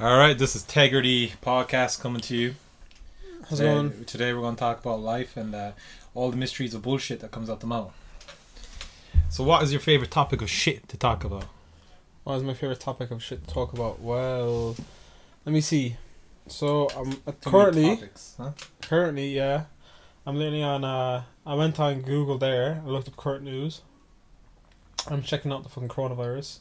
[0.00, 2.56] All right, this is Tegridy Podcast coming to you.
[3.48, 4.04] How's it going?
[4.06, 5.70] Today we're going to talk about life and uh,
[6.14, 7.94] all the mysteries of bullshit that comes out the mouth.
[9.30, 11.44] So, what is your favorite topic of shit to talk about?
[12.24, 14.00] What is my favorite topic of shit to talk about?
[14.00, 14.74] Well,
[15.44, 15.96] let me see.
[16.48, 18.50] So I'm currently, topics, huh?
[18.82, 19.66] currently, yeah,
[20.26, 20.82] I'm literally on.
[20.82, 22.82] Uh, I went on Google there.
[22.84, 23.82] I looked up current news.
[25.06, 26.58] I'm checking out the fucking coronavirus.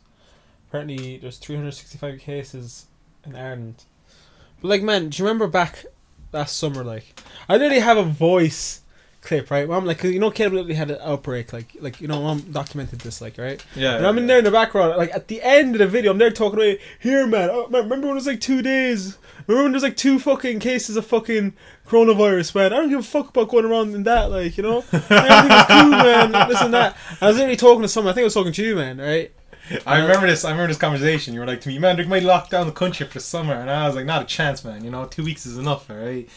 [0.69, 2.85] Apparently, there's 365 cases
[3.25, 3.85] in Ireland.
[4.61, 5.85] But like, man, do you remember back
[6.31, 6.83] last summer?
[6.83, 7.19] Like,
[7.49, 8.81] I literally have a voice
[9.23, 9.67] clip, right?
[9.67, 11.53] Mom, like, you know, Caleb literally had an outbreak.
[11.53, 13.63] Like, like you know, mom documented this, like, right?
[13.75, 13.95] Yeah.
[13.95, 16.17] And I'm in there in the background, like at the end of the video, I'm
[16.17, 16.79] there talking away.
[16.99, 17.49] Here, man.
[17.51, 19.17] Oh, man, remember when it was like two days?
[19.47, 21.53] Remember when there's like two fucking cases of fucking
[21.87, 22.73] coronavirus, man?
[22.73, 24.77] I don't give a fuck about going around in that, like you know.
[24.77, 25.09] Everything's
[25.67, 26.31] cool, man.
[26.49, 26.95] This and that.
[27.19, 28.11] I was literally talking to someone.
[28.11, 28.99] I think I was talking to you, man.
[28.99, 29.33] Right?
[29.85, 30.43] I uh, remember this.
[30.43, 31.33] I remember this conversation.
[31.33, 33.69] You were like to me, "Man, they might lock down the country for summer," and
[33.69, 34.83] I was like, "Not a chance, man.
[34.83, 36.27] You know, two weeks is enough, right?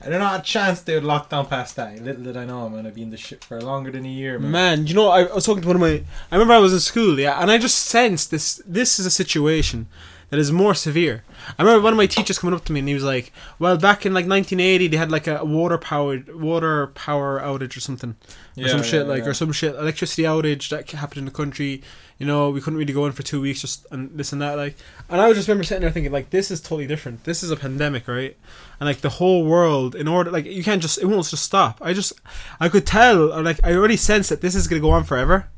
[0.00, 2.02] And there's not a chance they would lock down past that.
[2.02, 4.38] Little did I know, man, gonna be in the shit for longer than a year,
[4.38, 4.50] man.
[4.50, 6.02] Man, you know, I, I was talking to one of my.
[6.30, 8.60] I remember I was in school, yeah, and I just sensed this.
[8.66, 9.86] This is a situation
[10.28, 11.24] that is more severe.
[11.58, 13.78] I remember one of my teachers coming up to me and he was like, "Well,
[13.78, 18.16] back in like 1980, they had like a water powered water power outage or something,
[18.58, 21.82] or some shit like, or some shit electricity outage that happened in the country.
[22.18, 24.56] You know, we couldn't really go in for two weeks, just and this and that.
[24.56, 24.76] Like,
[25.10, 27.24] and I was just remember sitting there thinking, like, this is totally different.
[27.24, 28.36] This is a pandemic, right?
[28.80, 31.78] And like the whole world, in order, like, you can't just, it won't just stop.
[31.82, 32.14] I just,
[32.58, 35.48] I could tell, or like, I already sense that this is gonna go on forever.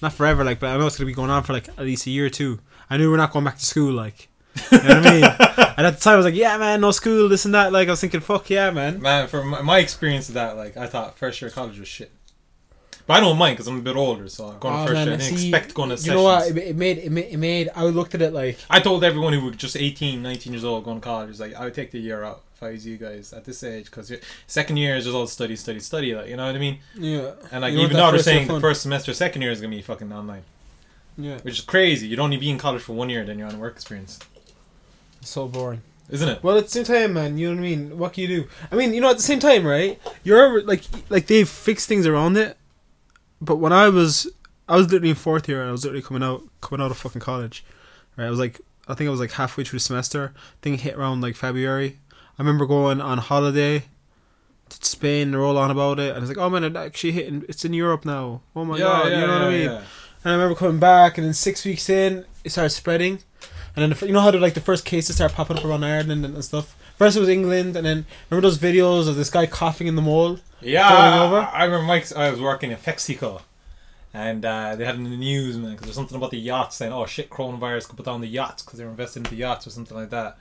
[0.00, 2.06] Not forever, like, but I know it's gonna be going on for like at least
[2.06, 2.60] a year or two.
[2.88, 4.28] I knew we're not going back to school, like.
[4.70, 5.56] You know what I mean?
[5.80, 7.88] And at the time, I was like, "Yeah, man, no school, this and that." Like,
[7.88, 10.86] I was thinking, "Fuck yeah, man." Man, from my, my experience of that, like I
[10.86, 12.12] thought first year of college was shit.
[13.10, 14.88] But I don't mind because I'm a bit older, so I'm going Oh, ah, to
[14.90, 15.14] first man, year.
[15.14, 16.14] I didn't see, expect going to You sessions.
[16.14, 16.46] know what?
[16.48, 17.68] It, it made it made, it made.
[17.74, 20.84] I looked at it like, I told everyone who was just 18, 19 years old
[20.84, 23.32] going to college, like I would take the year out if I was you guys
[23.32, 24.12] at this age, because
[24.46, 26.14] second year is just all study, study, study.
[26.14, 26.78] Like you know what I mean?
[26.94, 29.74] yeah, And like You even though they're saying the first semester, second year is gonna
[29.74, 30.44] be fucking online,
[31.18, 32.06] yeah, which is crazy.
[32.06, 34.20] You'd only be in college for one year, then you're on work experience,
[35.20, 35.82] so boring.
[36.10, 36.42] isn't it?
[36.44, 37.98] Well, at the same time, man, you know what I mean.
[37.98, 38.48] What can you do?
[38.70, 40.00] I mean, you know, at the same time, right?
[40.22, 42.56] You're like, like they've fixed things around it.
[43.40, 44.28] But when I was,
[44.68, 46.98] I was literally in fourth year, and I was literally coming out, coming out of
[46.98, 47.64] fucking college.
[48.16, 50.32] Right, I was like, I think I was like halfway through the semester.
[50.62, 51.98] Thing hit around like February.
[52.38, 53.84] I remember going on holiday
[54.68, 55.30] to Spain.
[55.30, 57.44] They're all on about it, and it's like, oh man, it actually hitting.
[57.48, 58.42] It's in Europe now.
[58.54, 59.68] Oh my god, you know what I mean?
[59.68, 59.84] And
[60.24, 63.20] I remember coming back, and then six weeks in, it started spreading.
[63.74, 65.84] And then the, you know how the, like the first cases start popping up around
[65.84, 66.76] Ireland and, and stuff.
[67.00, 70.02] First it was England, and then remember those videos of this guy coughing in the
[70.02, 70.38] mall.
[70.60, 71.50] Yeah, Falling I, over?
[71.50, 72.14] I remember Mike's.
[72.14, 73.40] I was working in Mexico,
[74.12, 76.92] and uh, they had in the news, man, because there's something about the yachts saying,
[76.92, 79.70] "Oh shit, coronavirus could put down the yachts because they were investing the yachts or
[79.70, 80.36] something like that."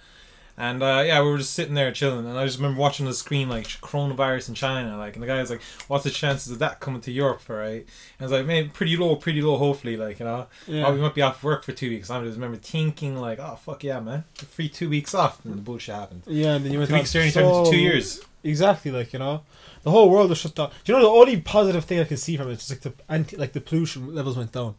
[0.62, 3.14] And uh, yeah, we were just sitting there chilling, and I just remember watching the
[3.14, 6.60] screen like coronavirus in China, like, and the guy was like, "What's the chances of
[6.60, 7.86] that coming to Europe?" Right?
[7.86, 7.86] And
[8.20, 9.56] I was like, "Man, pretty low, pretty low.
[9.58, 10.86] Hopefully, like you know, Yeah.
[10.88, 13.56] oh, we might be off work for two weeks." I just remember thinking like, "Oh
[13.56, 16.24] fuck yeah, man, free two weeks off," and the bullshit happened.
[16.28, 18.20] Yeah, and then you went Two weeks turning turned into two years.
[18.44, 19.44] Exactly, like you know,
[19.84, 20.72] the whole world was shut down.
[20.84, 22.82] Do you know the only positive thing I can see from it is just like
[22.98, 24.76] the anti, like the pollution levels went down.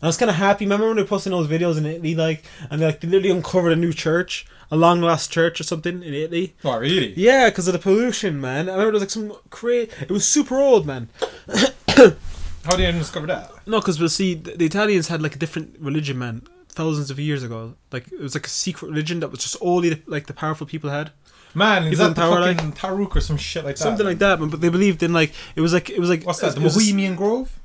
[0.00, 0.64] I was kind of happy.
[0.64, 3.30] Remember when they were posting those videos in Italy, like, and they like they literally
[3.36, 6.54] uncovered a new church, a long lost church or something in Italy.
[6.64, 7.14] Oh really?
[7.14, 8.68] Yeah, because of the pollution, man.
[8.68, 9.90] I remember there was like some crazy.
[10.00, 11.08] It was super old, man.
[12.64, 13.50] How did you discover that?
[13.66, 17.42] No, because we'll see the, Italians had like a different religion, man, thousands of years
[17.42, 17.74] ago.
[17.90, 20.90] Like it was like a secret religion that was just only like the powerful people
[20.90, 21.10] had,
[21.54, 23.82] Man, is that the power, fucking Taruk or some shit like that?
[23.82, 24.38] something like that.
[24.38, 26.54] Man, but they believed in like it was like it was like What's that?
[26.54, 27.58] The it Bohemian Grove?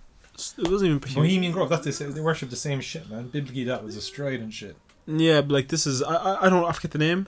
[0.58, 1.70] It wasn't even Bohemian Grove.
[1.70, 3.28] That's same, they worship the same shit, man.
[3.28, 4.76] Biblically, that was destroyed and shit.
[5.06, 7.28] Yeah, but like this is I I, I don't I forget the name,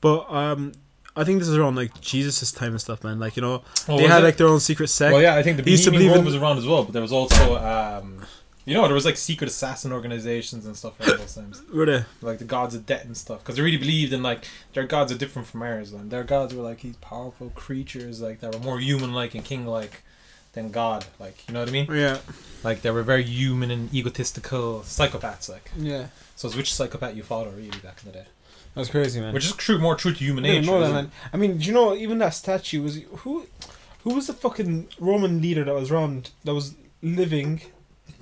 [0.00, 0.72] but um
[1.18, 3.18] I think this is around like Jesus' time and stuff, man.
[3.18, 4.24] Like you know Oh, they had it?
[4.24, 5.12] like their own secret sect.
[5.12, 6.84] Well, yeah, I think the They used to Bohemian Grove in- was around as well,
[6.84, 8.20] but there was also, um,
[8.66, 12.04] you know, there was like secret assassin organizations and stuff around those times, Were they?
[12.20, 15.10] like the gods of debt and stuff, because they really believed in like their gods
[15.10, 18.60] are different from ours, and their gods were like these powerful creatures, like that were
[18.60, 20.02] more human-like and king-like
[20.56, 21.86] than God, like you know what I mean?
[21.92, 22.18] Yeah,
[22.64, 25.70] Like they were very human and egotistical psychopaths, like.
[25.78, 26.08] yeah.
[26.34, 28.24] So it's which psychopath you follow, really, back in the day.
[28.74, 29.32] That's crazy, man.
[29.32, 30.78] Which is true, more true to human I didn't nature.
[30.80, 31.02] that, isn't it?
[31.02, 31.10] man.
[31.32, 33.46] I mean, do you know even that statue was who?
[34.04, 37.60] Who was the fucking Roman leader that was around that was living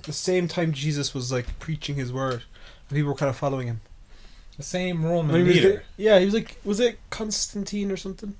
[0.03, 2.43] the same time Jesus was like preaching his word?
[2.89, 3.81] And people were kind of following him.
[4.57, 5.71] The same Roman he was leader.
[5.73, 8.35] get- yeah, he was like, was it Constantine or something?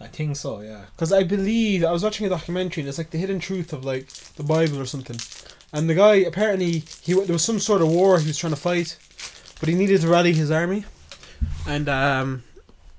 [0.00, 0.82] I think so, yeah.
[0.94, 3.84] Because I believe I was watching a documentary and it's like the hidden truth of
[3.84, 5.16] like the Bible or something.
[5.72, 8.60] And the guy apparently he there was some sort of war he was trying to
[8.60, 8.96] fight,
[9.60, 10.84] but he needed to rally his army.
[11.66, 12.42] and um,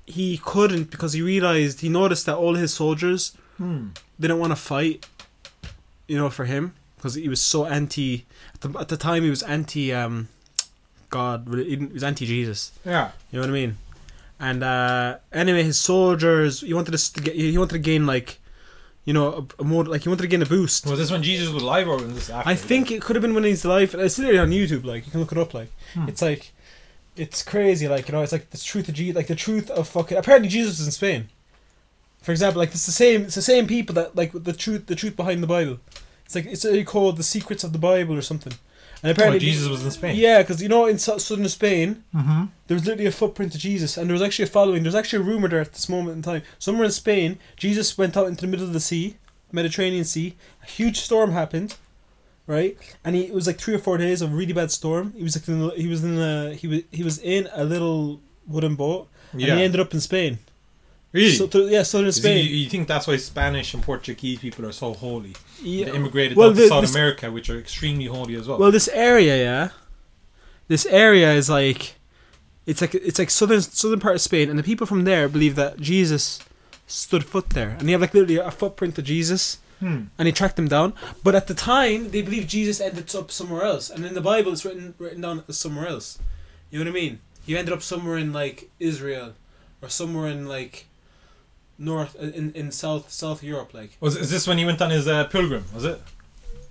[0.06, 3.88] he couldn't because he realized he noticed that all his soldiers Hmm.
[4.20, 5.06] didn't want to fight.
[6.08, 8.26] You know, for him because he was so anti.
[8.54, 9.92] At the, at the time, he was anti.
[9.92, 10.28] Um,
[11.10, 12.72] God, he was anti Jesus.
[12.84, 13.10] Yeah.
[13.30, 13.78] You know what I mean?
[14.38, 16.60] And uh, anyway, his soldiers.
[16.60, 17.34] He wanted to get.
[17.34, 18.38] He wanted to gain like,
[19.04, 20.84] you know, a, a more like he wanted to gain a boost.
[20.86, 22.48] Was this when Jesus was alive or was this after?
[22.48, 23.94] I think it could have been when he's alive.
[23.94, 24.84] It's literally on YouTube.
[24.84, 25.54] Like you can look it up.
[25.54, 26.08] Like Hmm.
[26.08, 26.52] it's like,
[27.16, 27.88] it's crazy.
[27.88, 29.16] Like you know, it's like the truth of Jesus.
[29.16, 30.18] Like the truth of fucking.
[30.18, 31.28] Apparently, Jesus was in Spain.
[32.22, 33.22] For example, like it's the same.
[33.22, 34.86] It's the same people that like the truth.
[34.86, 35.78] The truth behind the Bible.
[36.26, 38.52] It's like it's uh, called the secrets of the Bible or something.
[39.02, 40.16] And Oh, apparently, Jesus was in Spain.
[40.16, 42.44] Yeah, because you know, in southern Spain, Mm-hmm.
[42.66, 44.82] there was literally a footprint of Jesus, and there was actually a following.
[44.82, 46.42] There's actually a rumor there at this moment in time.
[46.58, 49.16] Somewhere in Spain, Jesus went out into the middle of the sea,
[49.52, 50.34] Mediterranean Sea.
[50.62, 51.76] A huge storm happened,
[52.46, 52.76] right?
[53.04, 55.12] And he, it was like three or four days of really bad storm.
[55.16, 57.64] He was like in, a- he was in a he was he was in a
[57.64, 59.48] little wooden boat, Yeah.
[59.50, 60.38] and he ended up in Spain.
[61.12, 61.32] Really?
[61.32, 62.46] So, th- yeah, southern Spain.
[62.46, 65.34] you think that's why Spanish and Portuguese people are so holy?
[65.62, 65.86] Yeah.
[65.86, 68.58] They immigrated Well, down to South this- America, which are extremely holy as well.
[68.58, 69.68] Well, this area, yeah,
[70.68, 71.94] this area is like,
[72.66, 75.54] it's like it's like southern southern part of Spain, and the people from there believe
[75.54, 76.40] that Jesus
[76.86, 80.04] stood foot there, and they have like literally a footprint of Jesus, hmm.
[80.18, 80.92] and they tracked him down.
[81.22, 84.52] But at the time, they believe Jesus ended up somewhere else, and in the Bible,
[84.52, 86.18] it's written written down as somewhere else.
[86.70, 87.20] You know what I mean?
[87.46, 89.34] He ended up somewhere in like Israel,
[89.80, 90.86] or somewhere in like
[91.78, 93.96] north in in South South Europe, like.
[94.00, 95.64] Was is this when he went on his uh, pilgrim?
[95.74, 96.00] Was it?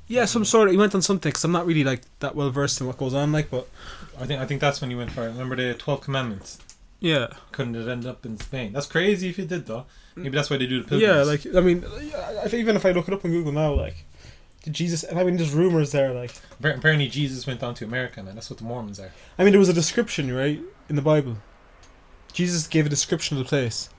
[0.08, 0.72] Yeah, some sort of.
[0.74, 3.14] He went on something because I'm not really like that well versed in what goes
[3.14, 3.68] on, like, but
[4.20, 5.30] I think I think that's when he went for it.
[5.32, 6.60] Remember the Twelve Commandments?
[7.00, 7.28] yeah.
[7.52, 8.74] Couldn't it end up in Spain?
[8.74, 9.86] That's crazy if it did though.
[10.16, 11.04] Maybe that's why they do the pilgrims.
[11.04, 14.06] Yeah, like I mean, I even if I look it up on Google now, like,
[14.64, 15.06] did Jesus?
[15.12, 16.14] I mean, there's rumors there.
[16.14, 18.36] Like, apparently Jesus went down to America, man.
[18.36, 19.12] That's what the Mormons are.
[19.38, 21.38] I mean, there was a description right in the Bible.
[22.34, 23.90] Jesus gave a description of the place,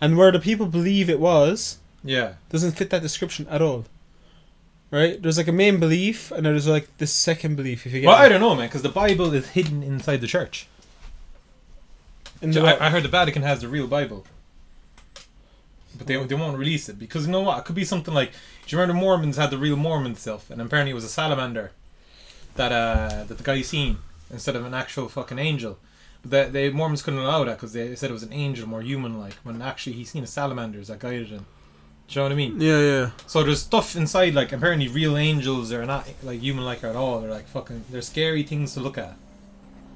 [0.00, 2.34] and where the people believe it was Yeah.
[2.50, 3.84] doesn't fit that description at all.
[4.90, 5.20] Right?
[5.20, 7.86] There's like a main belief, and there's like this second belief.
[7.86, 8.16] If you get Well.
[8.16, 10.66] I don't know, man, because the Bible is hidden inside the church.
[12.40, 14.24] In the- I, I heard the Vatican has the real Bible,
[15.96, 17.58] but they they won't release it because you know what?
[17.58, 18.30] It could be something like.
[18.32, 21.72] Do you remember Mormons had the real Mormon stuff, and apparently it was a salamander
[22.54, 23.98] that uh that the guy seen
[24.30, 25.78] instead of an actual fucking angel.
[26.28, 29.34] The, the Mormons couldn't allow that because they said it was an angel, more human-like.
[29.44, 31.46] When actually he's seen a salamander that guided him.
[32.08, 32.60] Do you know what I mean?
[32.60, 33.10] yeah, yeah.
[33.26, 37.20] So there's stuff inside like apparently real angels are not like human-like at all.
[37.20, 37.84] They're like fucking.
[37.90, 39.14] They're scary things to look at.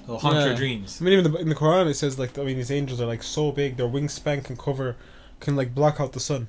[0.07, 0.47] They'll haunt Yeah.
[0.47, 0.99] your dreams.
[1.01, 3.07] I mean, even the, in the Quran, it says like I mean, these angels are
[3.07, 4.97] like so big, their wingspan can cover,
[5.41, 6.49] can like block out the sun.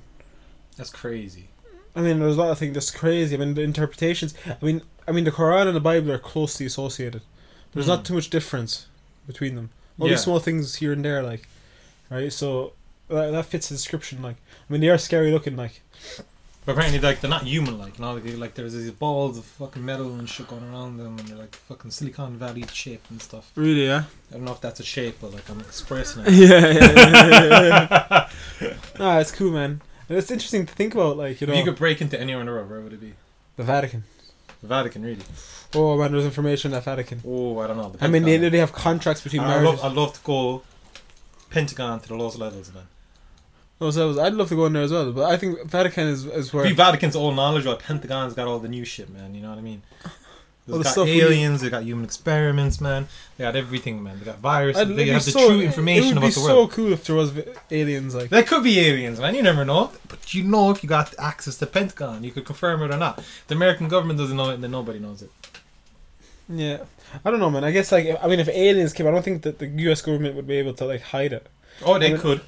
[0.75, 1.47] That's crazy.
[1.95, 3.35] I mean, there's a lot of things that's crazy.
[3.35, 4.33] I mean, the interpretations.
[4.47, 7.21] I mean, I mean, the Quran and the Bible are closely associated.
[7.73, 8.05] There's not Mm.
[8.05, 8.87] too much difference
[9.27, 9.69] between them.
[9.99, 10.13] All Yeah.
[10.13, 11.47] these small things here and there, like,
[12.09, 12.31] right?
[12.33, 12.73] So
[13.09, 14.21] that, that fits the description.
[14.21, 14.37] Like,
[14.69, 15.55] I mean, they are scary looking.
[15.55, 15.81] Like,
[16.65, 17.77] But apparently, like they're not human.
[17.77, 20.97] Like, you know, like, like there's these balls of fucking metal and shit going around
[20.97, 23.51] them, and they're like fucking Silicon Valley shape and stuff.
[23.55, 24.03] really, yeah.
[24.31, 26.31] I don't know if that's a shape, but like I'm expressing it.
[26.33, 28.27] yeah, yeah, yeah,
[28.61, 28.73] yeah.
[28.99, 29.81] ah, it's cool, man.
[30.09, 32.41] And it's interesting to think about, like, you know, if you could break into anywhere
[32.41, 33.13] in the world, where would it be?
[33.57, 34.03] the Vatican.
[34.67, 35.21] Vatican, really?
[35.75, 37.21] Oh man, there's information in that Vatican.
[37.25, 37.93] Oh, I don't know.
[38.01, 39.81] I mean, they they have contracts between I marriages.
[39.81, 40.61] love, I'd love to go
[41.49, 42.83] Pentagon to the lowest levels, man.
[43.81, 44.17] Oh, Those levels.
[44.19, 46.63] I'd love to go in there as well, but I think Vatican is is where.
[46.63, 49.33] Be Vatican's all knowledge, but Pentagon's got all the new shit, man.
[49.35, 49.81] You know what I mean?
[50.65, 53.07] They've the got stuff we- aliens, they got human experiments, man.
[53.37, 54.19] They got everything, man.
[54.19, 54.95] They got viruses.
[54.95, 57.33] They have the so- true information it would be so cool if there was
[57.69, 58.29] aliens, like.
[58.29, 59.35] There could be aliens, man.
[59.35, 59.91] You never know.
[60.07, 63.21] But you know if you got access to Pentagon, you could confirm it or not.
[63.47, 65.31] The American government doesn't know it, and then nobody knows it.
[66.49, 66.79] Yeah,
[67.23, 67.63] I don't know, man.
[67.63, 70.01] I guess like I mean, if aliens came, I don't think that the U.S.
[70.01, 71.47] government would be able to like hide it.
[71.85, 72.41] Oh, they I mean- could.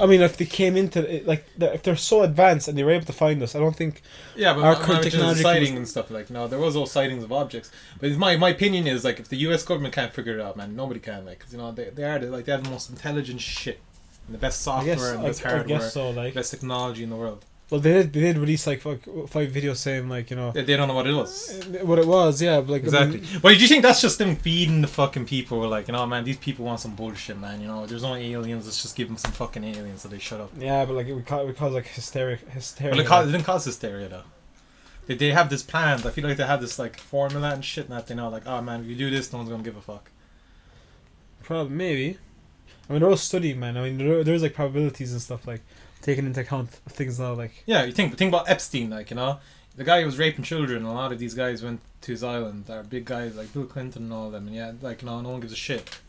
[0.00, 2.82] I mean, if they came into it, like they're- if they're so advanced and they
[2.82, 4.00] were able to find us, I don't think.
[4.34, 7.22] Yeah, but Our current technology sighting was- and stuff like no, there was all sightings
[7.22, 7.70] of objects.
[8.00, 9.62] But my my opinion is like if the U.S.
[9.64, 11.26] government can't figure it out, man, nobody can.
[11.26, 13.80] Like, 'cause, you know, they they are the, like they have the most intelligent shit,
[14.26, 16.10] and the best I software guess and the best I hardware, guess so.
[16.10, 17.44] Like, best technology in the world.
[17.72, 20.62] Well, they did they did release like fuck, five videos saying like you know They,
[20.62, 21.58] they don't know what it was.
[21.58, 22.40] Uh, what it was.
[22.42, 23.20] Yeah, like I Exactly.
[23.22, 25.66] mean, Well, do you think that's just them feeding the fucking people?
[25.66, 27.60] Like, you know, man, these people want some bullshit, man.
[27.62, 28.66] You know, there's no aliens.
[28.66, 30.50] Let's just give them some fucking aliens so they shut up.
[30.58, 32.36] yeah, but like it would cause, it would cause like hysteria.
[32.50, 34.24] hysteria Well, it, ca- it didn't cause hysteria though.
[35.06, 35.98] They, they have this plan.
[36.06, 38.46] I feel like they have this like formula and shit, and that they know, like,
[38.46, 40.10] oh man, if you do this, no one's gonna give a fuck.
[41.42, 42.18] Probably maybe.
[42.88, 43.76] I mean, they're all studying, man.
[43.76, 45.62] I mean, there, there's like probabilities and stuff like
[46.02, 47.32] taking into account things now.
[47.34, 49.38] Like, Yeah, you think, think about Epstein, like you know,
[49.76, 50.84] the guy who was raping children.
[50.84, 52.64] A lot of these guys went to his island.
[52.66, 55.20] They're big guys like Bill Clinton and all of them, and yeah, like you know,
[55.20, 55.88] no one gives a shit.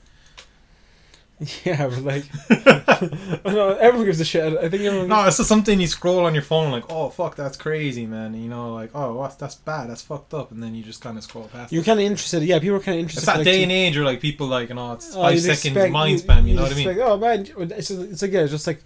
[1.66, 2.26] Yeah, but like,
[3.46, 4.56] know everyone gives a shit.
[4.58, 5.10] I think everyone.
[5.10, 8.34] No, it's just something you scroll on your phone like, oh fuck, that's crazy, man.
[8.36, 11.18] You know, like, oh, what's that's bad, that's fucked up, and then you just kind
[11.18, 11.74] of scroll past.
[11.74, 12.44] You're kind of interested.
[12.44, 13.22] Yeah, people are kind of interested.
[13.24, 15.22] It's that like, day to- and age where like people like, you know, it's Oh,
[15.24, 16.48] five you'd seconds expect- mind you- spam.
[16.48, 17.00] You know what I mean?
[17.02, 18.84] oh man, it's it's like yeah, just like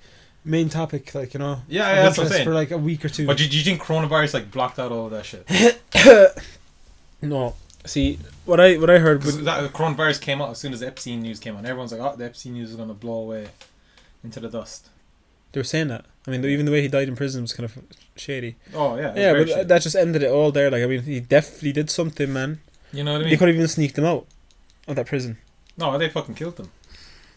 [0.48, 1.62] main topic, like you know.
[1.68, 2.46] Yeah, yeah, that's what I'm saying.
[2.46, 3.28] For like a week or two.
[3.28, 5.46] But do, do you think coronavirus like blocked out all of that shit?
[7.22, 9.20] no, see what I what I heard.
[9.20, 11.66] Because With, that coronavirus came out as soon as the Epstein news came out.
[11.66, 13.48] Everyone's like, oh, the Epstein news is gonna blow away
[14.24, 14.90] into the dust.
[15.52, 16.06] they were saying that.
[16.28, 17.78] I mean, even the way he died in prison was kind of
[18.16, 18.56] shady.
[18.74, 19.68] Oh yeah, Yeah, but shit.
[19.68, 20.70] that just ended it all there.
[20.70, 22.60] Like, I mean, he definitely did something, man.
[22.92, 23.40] you know what I They mean?
[23.40, 24.26] could have even sneaked him out
[24.88, 25.38] of that prison.
[25.78, 26.72] No, they fucking killed them.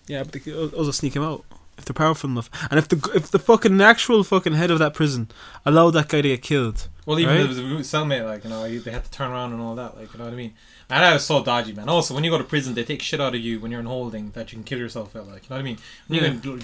[0.09, 1.45] Yeah, but they could also sneak him out
[1.81, 2.49] if they're powerful enough.
[2.71, 5.29] And if the if the fucking actual fucking head of that prison
[5.67, 7.45] allowed that guy to get killed, Well, even Right?
[7.51, 9.75] if it was a cellmate, like you know, they had to turn around and all
[9.75, 10.55] that, like you know what I mean.
[10.89, 11.89] And that was so dodgy, man.
[11.89, 13.87] Also, when you go to prison, they take shit out of you when you're in
[13.87, 15.79] holding that you can kill yourself at, like you know what I mean.
[16.09, 16.63] When you're getting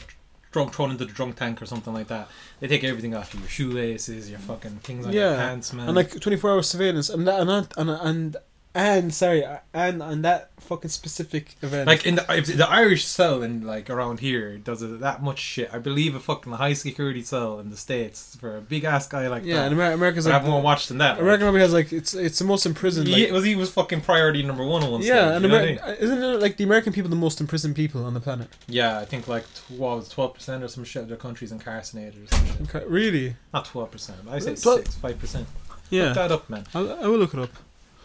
[0.52, 2.28] drunk, thrown into the drunk tank or something like that,
[2.60, 5.36] they take everything off you, your shoelaces, your fucking things on your Yeah.
[5.36, 5.86] pants, man.
[5.88, 8.36] and like twenty four hour surveillance, and that, and that, and and
[8.76, 11.86] and sorry, uh, and on that fucking specific event.
[11.86, 15.38] Like in the if the Irish cell in like around here does it that much
[15.38, 15.70] shit.
[15.72, 19.28] I believe a fucking high security cell in the states for a big ass guy
[19.28, 19.84] like yeah, and that.
[19.84, 21.12] Amer- America's I like have more watched than that.
[21.12, 21.22] like.
[21.22, 23.08] America probably has like it's it's the most imprisoned.
[23.08, 25.56] Like, he was he was fucking priority number one on one stage, yeah, and you
[25.56, 25.78] I mean?
[25.98, 28.48] isn't it like the American people the most imprisoned people on the planet?
[28.68, 31.50] Yeah, I think like tw- what was twelve percent or some shit of their countries
[31.50, 32.74] incarcerated or some shit.
[32.74, 33.36] Okay, really?
[33.54, 34.18] Not twelve percent.
[34.28, 35.46] I say six five percent.
[35.88, 36.66] Yeah, Look that up, man.
[36.74, 37.50] I'll, I will look it up.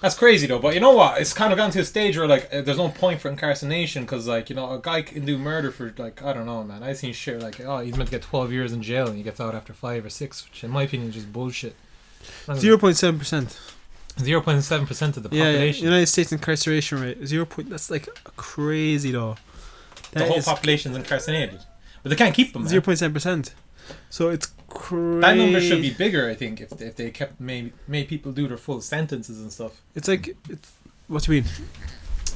[0.02, 0.60] That's crazy though.
[0.60, 1.22] But you know what?
[1.22, 4.28] It's kind of gotten to a stage where like there's no point for incarceration because
[4.28, 6.82] like you know a guy can do murder for like I don't know, man.
[6.84, 9.24] I've seen shit like oh he's meant to get twelve years in jail and he
[9.24, 11.76] gets out after five or six, which in my opinion is just bullshit.
[12.56, 13.60] Zero point seven percent.
[14.20, 15.86] Zero point seven percent of the Yeah, yeah, population.
[15.86, 17.70] United States incarceration rate zero point.
[17.70, 19.36] That's like crazy though.
[20.14, 21.60] the That whole is population's incarcerated,
[22.02, 22.68] but they can't keep them.
[22.68, 23.54] Zero point seven percent.
[24.10, 25.20] So it's crazy.
[25.22, 28.48] That number should be bigger, I think, if if they kept made made people do
[28.48, 29.82] their full sentences and stuff.
[29.96, 30.72] It's like it's,
[31.08, 31.52] what do you mean?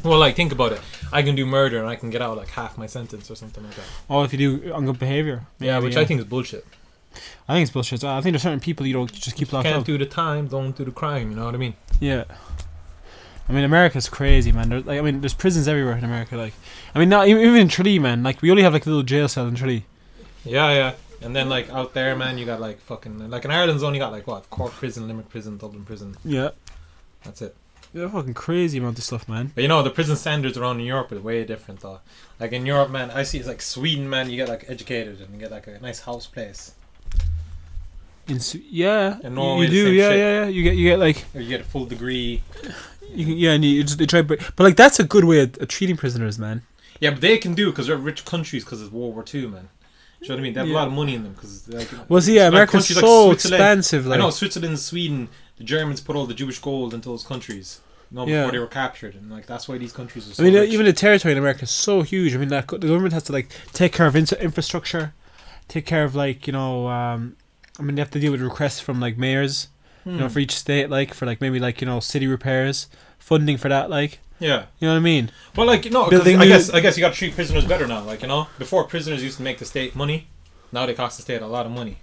[0.03, 0.81] Well, like think about it.
[1.11, 3.63] I can do murder and I can get out like half my sentence or something
[3.63, 3.85] like that.
[4.09, 5.45] Oh, if you do on good behavior.
[5.59, 6.65] Yeah, maybe, which I think is bullshit.
[7.47, 8.03] I think it's bullshit.
[8.03, 9.85] I think there's certain people you don't just keep locked Can't up.
[9.85, 11.31] do the time, don't do the crime.
[11.31, 11.75] You know what I mean?
[11.99, 12.25] Yeah.
[13.47, 14.69] I mean, America's crazy, man.
[14.69, 16.35] Like, I mean, there's prisons everywhere in America.
[16.35, 16.53] Like,
[16.93, 18.23] I mean, not even even in Tralee, man.
[18.23, 19.85] Like, we only have like a little jail cell in Tralee.
[20.43, 20.93] Yeah, yeah.
[21.25, 24.11] And then like out there, man, you got like fucking like in Ireland's only got
[24.11, 26.15] like what Cork prison, Limerick prison, Dublin prison.
[26.23, 26.49] Yeah.
[27.23, 27.55] That's it.
[27.93, 29.51] They're fucking crazy amount of stuff, man.
[29.55, 31.99] But you know the prison standards around in Europe are way different though.
[32.39, 34.29] Like in Europe, man, I see it's like Sweden, man.
[34.29, 36.73] You get like educated and you get like a nice house place,
[38.27, 39.93] In Su- yeah, In you- Norway, you do.
[39.93, 40.17] Yeah, shit.
[40.19, 40.47] yeah, yeah.
[40.47, 42.43] You get you get like or you get a full degree.
[43.13, 45.39] you can, yeah, and you just they try, but but like that's a good way
[45.39, 46.61] of, of treating prisoners, man.
[46.99, 49.69] Yeah, but they can do because they're rich countries because it's World War Two, man.
[50.21, 50.53] Do you know what I mean?
[50.53, 50.73] They have Yeah.
[50.75, 51.87] a lot of money in them because like.
[52.09, 54.05] Well, see, yeah, America's like so Switzerland- expensive.
[54.07, 57.81] I Like, know Switzerland, Sweden, the Germans put all the Jewish gold into those countries.
[58.11, 58.41] You know, Yeah.
[58.41, 60.33] before they were captured, and like that's why these countries are.
[60.33, 60.71] So I mean, rich.
[60.71, 62.33] even the territory in America is so huge.
[62.33, 65.13] I mean, that the government has to like take care of in- infrastructure,
[65.67, 67.35] take care of like you know, um,
[67.79, 69.67] I mean, they have to deal with requests from like mayors,
[70.05, 70.33] you know, Hmm.
[70.33, 72.87] for each state, like for like maybe like you know city repairs,
[73.19, 74.65] funding for that, like yeah.
[74.79, 75.31] you know what I mean?
[75.55, 77.87] Well, like you know, Building I guess I guess you got to treat prisoners better
[77.87, 78.01] now.
[78.01, 80.27] Like you know, before prisoners used to make the state money,
[80.71, 81.97] now they cost the state a lot of money.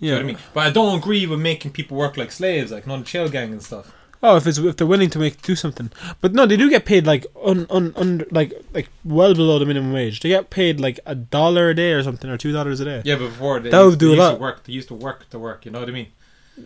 [0.00, 0.38] You know what I mean?
[0.52, 3.62] But I don't agree with making people work like slaves, like non jail gang and
[3.62, 3.92] stuff.
[4.22, 5.92] Oh, if it's if they're willing to make do something,
[6.22, 9.66] but no, they do get paid like un un under like like well below the
[9.66, 10.20] minimum wage.
[10.20, 13.02] They get paid like a dollar a day or something, or two dollars a day.
[13.04, 14.34] Yeah, but before they, That would used, do they a lot.
[14.34, 14.64] to work.
[14.64, 15.66] They used to work to work.
[15.66, 16.08] You know what I mean?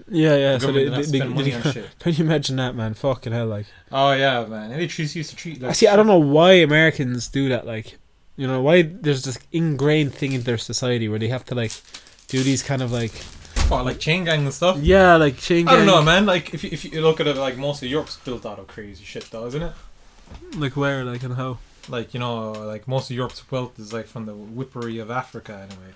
[0.09, 0.59] Yeah, yeah.
[0.59, 1.99] So they, they, they, spend money on they- shit.
[1.99, 2.95] can you imagine that, man?
[2.95, 3.67] Fucking hell, like.
[3.91, 4.71] Oh yeah, man.
[4.71, 5.61] And they just used to treat.
[5.61, 5.87] Like, I see.
[5.87, 7.67] I don't know why Americans do that.
[7.67, 7.97] Like,
[8.37, 11.73] you know, why there's this ingrained thing in their society where they have to like
[12.29, 13.13] do these kind of like
[13.69, 14.79] What, like chain gang and stuff.
[14.79, 15.65] yeah, like chain.
[15.65, 15.75] Gang.
[15.75, 16.27] I don't know, man.
[16.27, 18.67] Like if you, if you look at it, like most of Europe's built out of
[18.67, 19.73] crazy shit, though, isn't it?
[20.57, 21.59] Like where, like, and how?
[21.89, 25.67] Like you know, like most of Europe's wealth is like from the whippery of Africa,
[25.71, 25.95] anyway.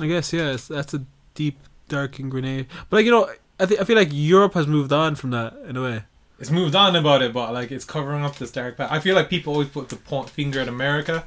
[0.00, 0.54] I guess yeah.
[0.54, 1.04] It's, that's a
[1.34, 1.56] deep,
[1.94, 2.66] dark and grenade.
[2.88, 5.76] But like you know, I I feel like Europe has moved on from that in
[5.76, 6.04] a way.
[6.38, 8.92] It's moved on about it, but like it's covering up this dark past.
[8.92, 11.26] I feel like people always put the point finger at America,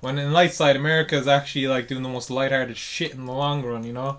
[0.00, 3.32] when in light side, America is actually like doing the most lighthearted shit in the
[3.32, 3.84] long run.
[3.84, 4.18] You know?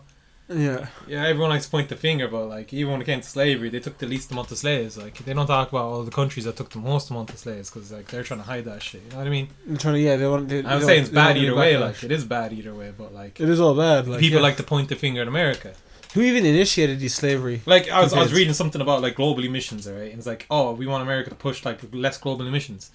[0.49, 0.87] Yeah.
[1.07, 3.69] Yeah, everyone likes to point the finger, but like even when it came to slavery,
[3.69, 4.97] they took the least amount of slaves.
[4.97, 7.69] Like they don't talk about all the countries that took the most amount of slaves
[7.69, 9.01] because like they're trying to hide that shit.
[9.03, 9.49] You know what I mean?
[9.67, 10.15] I'm trying to yeah.
[10.15, 10.47] They want.
[10.47, 11.77] They, I'm they saying it's don't- they don't bad either way.
[11.77, 14.07] Like it is bad either way, but like it is all bad.
[14.07, 14.43] Like, people yeah.
[14.43, 15.73] like to point the finger at America.
[16.13, 17.61] who even initiated the slavery.
[17.65, 20.09] Like I was, I was reading something about like global emissions, right?
[20.11, 22.89] And it's like, oh, we want America to push like less global emissions,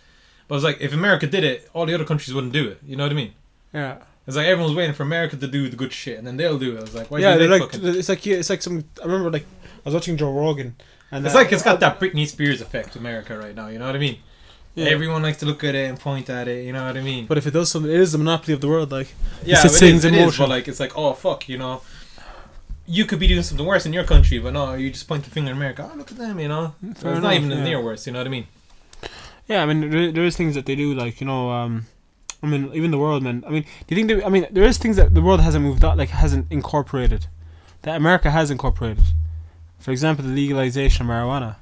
[0.49, 2.79] But it's like if America did it, all the other countries wouldn't do it.
[2.85, 3.35] You know what I mean?
[3.75, 3.99] Yeah.
[4.27, 6.77] It's like everyone's waiting for America to do the good shit, and then they'll do
[6.77, 6.83] it.
[6.83, 7.97] It's like why yeah, do they're like fucking?
[7.97, 8.85] it's like yeah, it's like some.
[9.03, 10.77] I remember like I was watching Joe Rogan,
[11.11, 13.67] and It's uh, like it's got that Britney Spears effect, America right now.
[13.67, 14.19] You know what I mean?
[14.75, 14.87] yeah.
[14.87, 16.65] Everyone likes to look at it and point at it.
[16.65, 17.27] You know what I mean?
[17.27, 18.93] But if it does something, it is the monopoly of the world.
[18.93, 19.13] Like
[19.45, 21.83] yeah, sets it things is, it is, but like it's like oh fuck, you know.
[22.87, 25.31] You could be doing something worse in your country, but no, you just point the
[25.31, 25.89] finger at America.
[25.91, 26.75] Oh, look at them, you know.
[26.97, 27.63] Fair it's not even yeah.
[27.63, 28.07] near worse.
[28.07, 28.47] You know what I mean?
[29.49, 31.51] yeah, I mean there, there is things that they do like you know.
[31.51, 31.87] um
[32.43, 33.45] I mean, even the world, man.
[33.47, 34.09] I mean, do you think?
[34.09, 37.27] They, I mean, there is things that the world hasn't moved out, like hasn't incorporated,
[37.83, 39.05] that America has incorporated.
[39.79, 41.57] For example, the legalization of marijuana.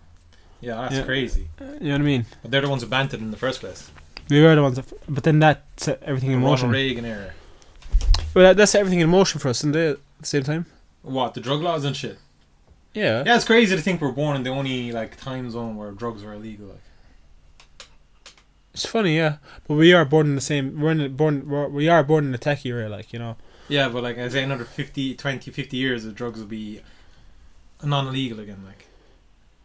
[0.60, 1.02] Yeah, that's Yeah.
[1.04, 1.48] crazy.
[1.60, 2.26] Uh, you know what I mean?
[2.42, 3.90] But they're the ones who banned it in the first place.
[4.28, 6.70] We were the ones, that, but then that set everything The in Ronald motion.
[6.70, 7.30] Reagan era.
[8.34, 9.76] But that, that set everything in motion for us, didn't?
[9.76, 10.66] At the same time.
[11.02, 12.18] What the drug laws and shit.
[12.94, 13.22] Yeah.
[13.26, 16.22] Yeah, it's crazy to think we're born in the only like time zone where drugs
[16.22, 16.66] are illegal.
[16.66, 16.82] Like,
[18.82, 19.36] It's funny, yeah.
[19.68, 20.80] But we are born in the same.
[20.80, 21.46] We're in born.
[21.48, 23.36] We're, we are born in the tech era, like you know.
[23.68, 26.80] yeah, but like I say, another 50, 20, 50 years, the drugs will be
[27.84, 28.62] non-illegal again.
[28.66, 28.86] Like,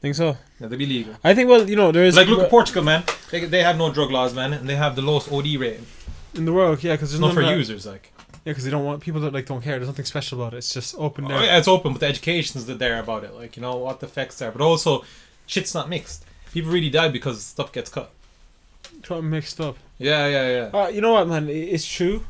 [0.01, 0.37] Think so?
[0.59, 1.15] yeah, they'll be legal.
[1.23, 1.49] I think.
[1.49, 3.03] Well, you know, there is Like, look at Portugal, man.
[3.31, 5.79] They, they have no drug laws, man, and they have the lowest OD rate.
[6.33, 8.11] in the world, yeah, because there's Not for that- users, like.
[8.43, 9.77] Yeah, because they don't want people that like don't care.
[9.77, 10.57] There's nothing special about it.
[10.57, 11.43] It's just open Oh, there.
[11.45, 13.33] yeah, it's open, but the education's the there about it.
[13.33, 14.51] Like, you know, what the effects are.
[14.51, 15.03] But also,
[15.47, 16.25] shit's not mixed.
[16.53, 18.11] People really die because stuff gets cut.
[19.09, 19.77] And mixed up.
[19.97, 20.79] Yeah, yeah, yeah.
[20.79, 21.47] Uh, you know what, man?
[21.49, 22.25] It's true.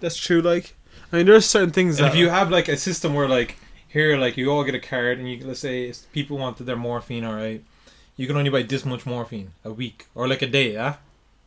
[0.00, 0.42] That's true.
[0.42, 0.74] Like,
[1.12, 3.56] I mean, there's certain things And that if you have like a system where like
[3.88, 7.24] here, like you all get a card, and you let's say people wanted their morphine,
[7.24, 7.62] all right,
[8.16, 10.96] you can only buy this much morphine a week or like a day, yeah.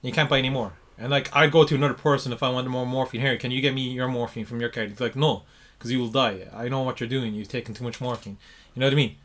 [0.01, 0.73] You can't buy any more.
[0.97, 3.21] And like I'd go to another person if I want more morphine.
[3.21, 4.91] Here, can you get me your morphine from your card?
[4.91, 5.43] It's like, no,
[5.77, 6.47] because you will die.
[6.53, 7.33] I know what you're doing.
[7.33, 8.37] You've taken too much morphine.
[8.73, 9.15] You know what I mean?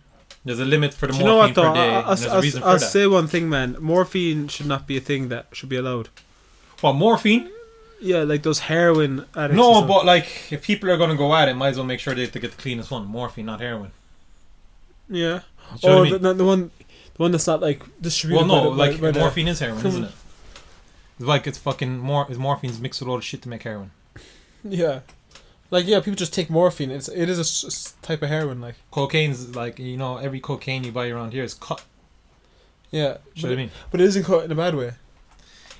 [0.45, 1.69] There's a limit for the Do you know morphine what though?
[1.71, 1.81] per day.
[1.81, 2.81] I- and I'll, there's I'll, a I'll that.
[2.91, 3.77] say one thing, man.
[3.81, 6.09] Morphine should not be a thing that should be allowed.
[6.81, 7.51] What morphine?
[8.01, 9.57] Yeah, like those heroin addicts.
[9.57, 12.13] No, but like if people are gonna go at it, might as well make sure
[12.15, 13.07] they have to get the cleanest one.
[13.07, 13.93] Morphine, not heroin.
[15.09, 15.17] yeah.
[15.25, 15.41] You know
[15.73, 16.13] Oh, what I oh, mean?
[16.13, 16.71] the, the, the one,
[17.15, 18.47] the one that's not like distributed.
[18.49, 20.13] Well, no, by the, like by, by the- morphine is heroin, isn't it?
[21.21, 22.27] It's like it's fucking more.
[22.29, 23.93] It's morphine's mixed with all the shit to make heroin.
[24.65, 25.01] Yeah,
[25.73, 26.91] like yeah, people just take morphine.
[26.91, 28.61] It's it is a s- type of heroin.
[28.61, 31.83] Like Cocaine's like you know every cocaine you buy around here is cut.
[32.91, 33.71] yeah, but, what I mean?
[33.91, 34.93] but it isn't cut in a bad way.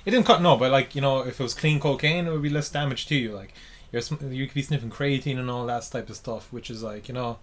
[0.03, 2.41] It didn't cut no, but like you know if it was clean cocaine, it would
[2.41, 3.33] be less damage to you.
[3.33, 3.53] Like
[3.91, 6.81] you're sm- you could be sniffing creatine and all that type of stuff, which is
[6.81, 7.37] like you know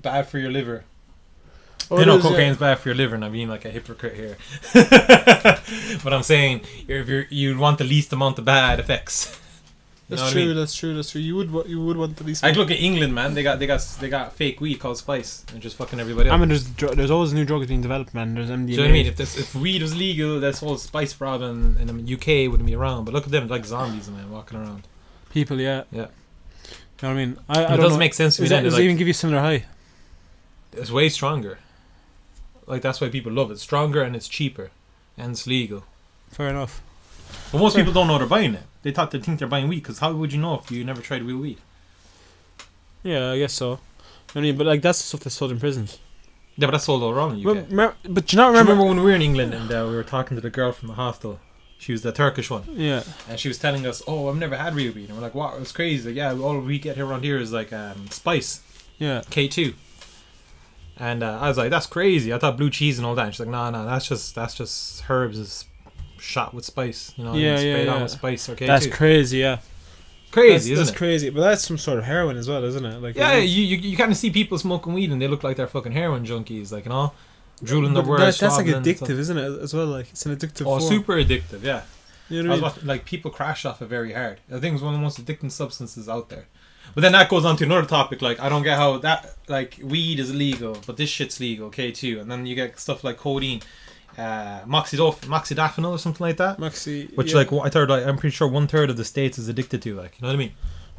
[0.00, 0.84] bad for your liver.
[1.92, 2.30] Oh, you know, is, yeah.
[2.30, 4.36] cocaine's bad for your liver, and I'm being like a hypocrite here.
[4.74, 9.38] but I'm saying if you're you'd want the least amount of bad effects.
[10.08, 10.46] You That's know what I true.
[10.48, 10.56] mean?
[10.56, 10.94] That's true.
[10.94, 11.20] That's true.
[11.22, 12.42] You would wa- you would want the least.
[12.42, 13.32] Like look at England, man.
[13.32, 16.34] They got they got they got fake weed called Spice and just fucking everybody else.
[16.34, 18.34] I mean, there's dr- there's always new drugs being developed, man.
[18.34, 18.66] There's MDMA.
[18.66, 19.06] Do you know what I mean?
[19.06, 22.74] If this if weed was legal, this whole spice problem in the UK wouldn't be
[22.74, 23.06] around.
[23.06, 24.86] But look at them, like zombies, man, walking around.
[25.30, 26.08] People, yeah, Yeah.
[27.02, 27.38] You know what I mean?
[27.48, 27.98] I, I it don't doesn't know.
[27.98, 28.44] make sense to me.
[28.44, 28.62] Does, Then.
[28.62, 29.64] that, It's, does it even give you similar high?
[30.74, 31.58] it's way stronger.
[32.66, 33.58] Like that's why people love it.
[33.58, 34.70] Stronger and it's cheaper,
[35.16, 35.84] and it's legal.
[36.30, 36.82] Fair enough.
[37.52, 37.82] But most Fair.
[37.84, 38.62] people don't know they're buying it.
[38.84, 41.02] They thought they think they're buying weed because how would you know if you never
[41.02, 41.58] tried real weed?
[43.02, 43.80] Yeah, I guess so.
[44.34, 45.98] I mean, but like that's the stuff that's sold in prisons.
[46.56, 47.66] Yeah, but that's sold all around the UK.
[47.70, 48.72] Remember- but do you not Do you remember?
[48.72, 50.88] remember when we were in England and uh, we were talking to the girl from
[50.88, 51.40] the hostel?
[51.78, 52.62] She was the Turkish one.
[52.70, 55.34] Yeah, And she was telling us, "Oh, I've never had real weed." And we're like,
[55.34, 55.60] "What?
[55.60, 58.62] It's crazy." Like, yeah, all we get here around here is like um, spice
[58.98, 59.22] yeah.
[59.30, 59.74] K two.
[60.96, 63.24] And uh, I was like, "That's crazy." I thought blue cheese and all that.
[63.26, 65.64] And she's like, "No, no, that's just that's just herbs is
[66.24, 67.12] shot with spice.
[67.16, 68.02] You know, Yeah, yeah, yeah.
[68.02, 68.90] with spice K That's two.
[68.92, 69.38] crazy.
[69.38, 69.58] Yeah,
[70.32, 70.96] crazy, that's, isn't that's it?
[70.96, 71.30] crazy.
[71.30, 73.00] But that's some sort of heroin as well, isn't it?
[73.00, 75.56] Like yeah, you you, you kind of see people smoking weed and they look like
[75.56, 77.12] they're fucking heroin junkies, like you know,
[77.62, 78.38] drooling the words.
[78.38, 79.60] that, that's like addictive, isn't it?
[79.60, 80.62] As well, like it's an addictive.
[80.62, 80.82] Oh, form.
[80.82, 81.62] super addictive.
[81.62, 81.82] Yeah.
[82.30, 82.62] You know what I mean?
[82.62, 84.40] watching, like people crash off it very hard.
[84.50, 86.46] I think it's one of the most addicting substances out there.
[86.94, 88.22] But then that goes on to another topic.
[88.22, 91.66] Like I don't get how that like weed is illegal, but this shit's legal.
[91.66, 92.20] Okay, too.
[92.20, 93.60] And then you get stuff like codeine,
[94.18, 96.58] uh, moxidof- moxidafenol or something like that.
[96.58, 97.38] Maxi, Which yeah.
[97.38, 99.94] like I third, like, I'm pretty sure one third of the states is addicted to.
[99.94, 100.52] Like you know what I mean?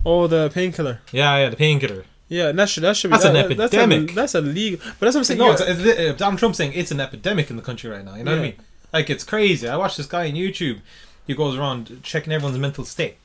[0.06, 1.01] oh the painkiller.
[1.12, 2.06] Yeah, yeah, the painkiller.
[2.28, 4.13] Yeah, that should that should be That's an that- that- epidemic.
[4.13, 4.80] That's, a, that's illegal.
[4.99, 5.39] But that's what I'm saying.
[5.39, 5.54] No, yeah.
[5.54, 8.15] it's, it's, uh, Donald Trump's saying it's an epidemic in the country right now.
[8.15, 8.56] You know what I mean?
[8.93, 9.67] Like it's crazy.
[9.67, 10.80] I watched this guy on YouTube.
[11.28, 13.17] He goes around checking everyone's mental state.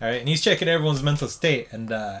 [0.00, 2.20] All right, and he's checking everyone's mental state, and uh,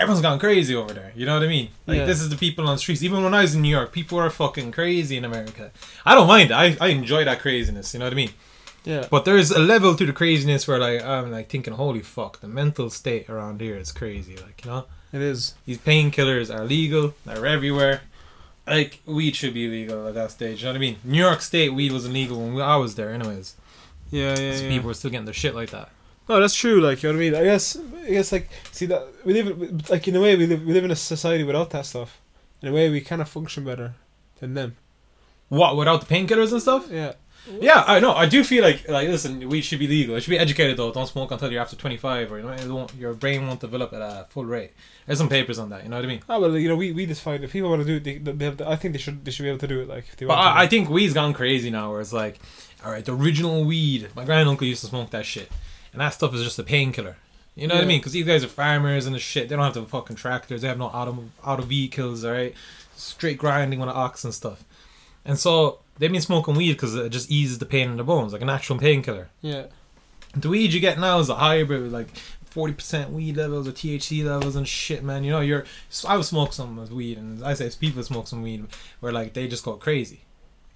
[0.00, 1.12] everyone's gone crazy over there.
[1.14, 1.68] You know what I mean?
[1.86, 2.04] Like Yeah.
[2.06, 3.02] this is the people on the streets.
[3.02, 5.70] Even when I was in New York, people are fucking crazy in America.
[6.04, 6.50] I don't mind.
[6.52, 7.92] I I enjoy that craziness.
[7.94, 8.30] You know what I mean?
[8.84, 9.06] yeah.
[9.10, 12.48] But there's a level to the craziness where like I'm like thinking, holy fuck, the
[12.48, 14.36] mental state around here is crazy.
[14.36, 15.54] Like you know, It is.
[15.66, 17.14] these painkillers are legal.
[17.26, 18.00] They're everywhere.
[18.66, 20.60] like weed should be legal at that stage.
[20.60, 20.96] You know what I mean?
[21.04, 23.56] New York State weed was illegal when I was there, anyways.
[24.10, 24.68] Yeah, yeah, yeah.
[24.68, 25.88] people were still getting their shit like that.
[26.30, 26.80] No, that's true.
[26.80, 27.34] Like you know what I mean.
[27.34, 30.64] I guess, I guess, like see that we live like in a way we live
[30.64, 32.20] we live in a society without that stuff.
[32.62, 33.94] In a way, we kind of function better
[34.38, 34.76] than them.
[35.48, 36.88] What without the painkillers and stuff?
[36.88, 37.14] Yeah.
[37.58, 38.12] Yeah, I know.
[38.12, 40.14] I do feel like like listen, weed should be legal.
[40.14, 40.92] It should be educated though.
[40.92, 43.92] Don't smoke until you're after 25, or you know, it won't, your brain won't develop
[43.92, 44.72] at a full rate.
[45.06, 45.82] There's some papers on that.
[45.82, 46.20] You know what I mean?
[46.28, 48.32] Ah, well, you know, we we just find if people want to do it, they,
[48.32, 48.58] they have.
[48.58, 49.88] To, I think they should they should be able to do it.
[49.88, 50.56] Like if they But want.
[50.58, 52.38] I, I think weed's gone crazy now, where it's like,
[52.84, 54.10] all right, the original weed.
[54.14, 55.50] My granduncle used to smoke that shit,
[55.92, 57.16] and that stuff is just a painkiller.
[57.56, 57.98] You know what I mean?
[58.00, 59.48] Because these guys are farmers and the shit.
[59.48, 60.62] They don't have the fucking tractors.
[60.62, 62.24] They have no auto auto vehicles.
[62.24, 62.54] All right,
[62.96, 64.64] straight grinding with an ox and stuff.
[65.24, 68.32] And so they've been smoking weed because it just eases the pain in the bones,
[68.32, 69.28] like a natural painkiller.
[69.42, 69.66] yeah.
[70.34, 73.72] The weed you get now is a hybrid with like forty percent weed levels or
[73.72, 75.24] THC levels and shit, man.
[75.24, 75.64] You know, you're.
[75.88, 78.64] So I would smoke some with weed, and I say people smoke some weed
[79.00, 80.20] where like they just go crazy.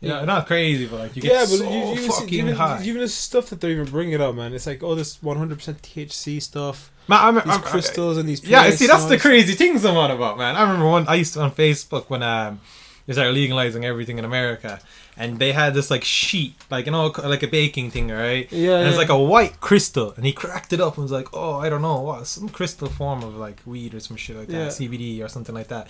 [0.05, 0.25] You know, Yeah.
[0.25, 2.83] not crazy, but like you get yeah, but so you, you fucking even, high.
[2.85, 4.53] even the stuff that they're even bringing up, man.
[4.55, 8.43] It's like oh, this 100% THC stuff, Man, I'm, these I'm- crystals and these.
[8.45, 10.57] yeah, see, that's the crazy things I'm on about, man.
[10.57, 12.61] I remember one I used to on Facebook when um
[13.07, 14.81] they started legalizing everything in America,
[15.19, 18.51] and they had this like sheet, like you know, like a baking thing, right?
[18.51, 18.99] Yeah, and it's yeah.
[18.99, 21.83] like a white crystal, and he cracked it up and was like, "Oh, I don't
[21.83, 24.69] know, what some crystal form of like weed or some shit like that, Yeah.
[24.69, 25.88] CBD or something like that."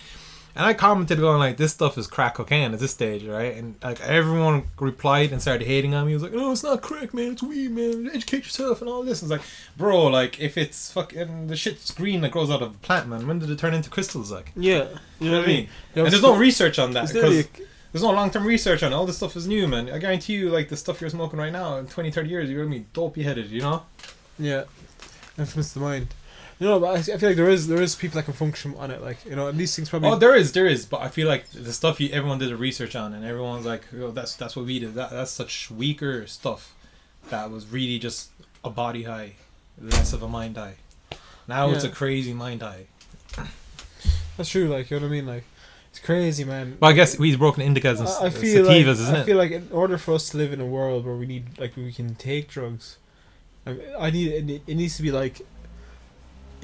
[0.55, 3.75] And I commented going like, "This stuff is crack cocaine at this stage, right?" And
[3.83, 6.11] like everyone replied and started hating on me.
[6.11, 7.33] He was like, "No, it's not crack, man.
[7.33, 8.09] It's weed, man.
[8.13, 9.41] Educate yourself and all this." It's like,
[9.75, 13.27] bro, like if it's fucking the shit's green that grows out of a plant, man.
[13.27, 14.31] When did it turn into crystals?
[14.31, 14.87] Like, Yeah,
[15.19, 15.69] you know what I mean?
[15.93, 17.47] Yeah, and there's no research on that because
[17.91, 18.95] there's no long term research on it.
[18.95, 19.89] All this stuff is new, man.
[19.89, 22.63] I guarantee you, like the stuff you're smoking right now, in 20, 30 years, you're
[22.63, 23.83] gonna be dopey headed, you know?
[24.39, 24.63] Yeah,
[25.37, 26.07] influence the mind.
[26.59, 28.75] You know, but I, I feel like there is there is people that can function
[28.77, 29.01] on it.
[29.01, 30.09] Like you know, and these things probably.
[30.09, 32.55] Oh, there is, there is, but I feel like the stuff you everyone did the
[32.55, 34.93] research on, and everyone's like, oh, that's that's what we did.
[34.95, 36.73] That that's such weaker stuff
[37.29, 38.29] that was really just
[38.63, 39.33] a body high,
[39.81, 40.75] less of a mind high.
[41.47, 42.85] Now it's a crazy mind high.
[44.37, 44.67] that's true.
[44.69, 45.25] Like you know what I mean.
[45.25, 45.43] Like
[45.89, 46.77] it's crazy, man.
[46.79, 49.19] Well, I guess we've broken indicas and I, I s- feel sativas, like isn't I
[49.19, 49.25] it?
[49.25, 51.75] feel like in order for us to live in a world where we need like
[51.75, 52.97] we can take drugs,
[53.65, 55.41] I, I need it, it needs to be like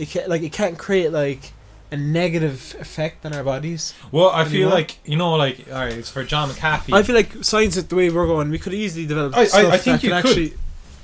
[0.01, 1.53] it can't like it can't create like
[1.91, 3.93] a negative effect on our bodies.
[4.11, 6.93] well, I feel like you know, like all right, it's for John McAfee.
[6.93, 8.49] I feel like science is the way we're going.
[8.49, 9.35] We could easily develop.
[9.35, 10.29] I- I- stuff I think that you can could.
[10.29, 10.53] actually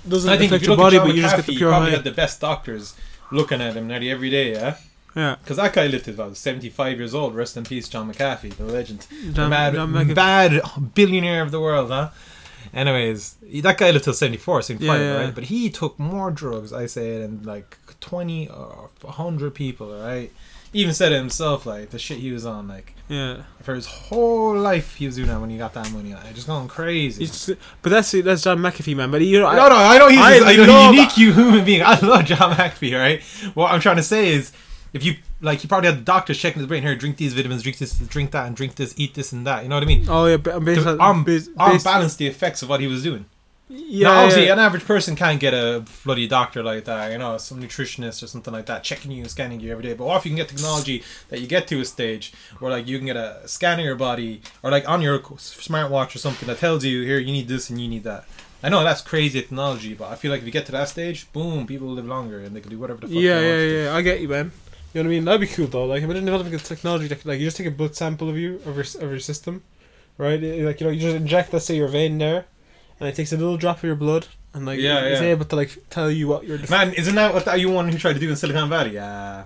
[0.07, 1.89] doesn't I think affect you your body, but you just get McAfee, the pure probably
[1.89, 1.95] high.
[1.97, 2.95] had the best doctors
[3.31, 4.77] looking at him nearly every day, yeah.
[5.13, 7.35] yeah, Because that guy lived to about 75 years old.
[7.35, 9.05] Rest in peace, John McAfee, the legend.
[9.25, 10.15] The John- mad, John McAfee.
[10.15, 10.61] bad
[10.93, 12.11] billionaire of the world, huh?
[12.73, 15.19] Anyways, that guy lived till 74, 75, Yeah, yeah.
[15.25, 15.35] right?
[15.35, 20.31] But he took more drugs, I say, than like 20 uh, or 100 people, right?
[20.73, 23.43] He even said it himself, like, the shit he was on, like, yeah.
[23.61, 26.13] for his whole life he was doing that when he got that money.
[26.13, 27.25] Like, just going crazy.
[27.25, 27.49] He's,
[27.81, 29.09] but that's that's John McAfee, man.
[29.11, 31.11] But you know, I, no, no, I know he's I a I know, love- unique
[31.11, 31.83] human being.
[31.83, 33.23] I love John McAfee, right?
[33.55, 34.51] What I'm trying to say is,
[34.93, 37.63] if you like, he probably had the doctors checking his brain here, drink these vitamins,
[37.63, 39.63] drink this, drink that, and drink this, eat this and that.
[39.63, 40.05] You know what I mean?
[40.09, 43.03] oh yeah, ba- based on, un- based, based, unbalance the effects of what he was
[43.03, 43.25] doing.
[43.69, 44.53] Yeah, now, obviously, yeah.
[44.53, 47.11] an average person can't get a bloody doctor like that.
[47.11, 49.93] You know, some nutritionist or something like that checking you and scanning you every day.
[49.93, 52.87] But what if you can get technology that you get to a stage where like
[52.87, 56.47] you can get a scan of your body or like on your smartwatch or something
[56.47, 58.25] that tells you here you need this and you need that.
[58.63, 61.31] I know that's crazy technology, but I feel like if you get to that stage,
[61.31, 63.69] boom, people live longer and they can do whatever the fuck yeah, they yeah, to
[63.69, 63.83] do.
[63.83, 63.95] yeah.
[63.95, 64.51] I get you, man.
[64.93, 65.25] You know what I mean?
[65.25, 65.85] That'd be cool though.
[65.85, 68.61] Like imagine developing a technology that like you just take a blood sample of you
[68.65, 69.63] of your of your system,
[70.17, 70.41] right?
[70.41, 72.45] Like you know you just inject let's say your vein there,
[72.99, 75.27] and it takes a little drop of your blood and like Yeah, it's yeah.
[75.27, 76.59] able to like tell you what you're.
[76.69, 78.97] Man, isn't that what that you one who tried to do in Silicon Valley?
[78.97, 79.43] Uh,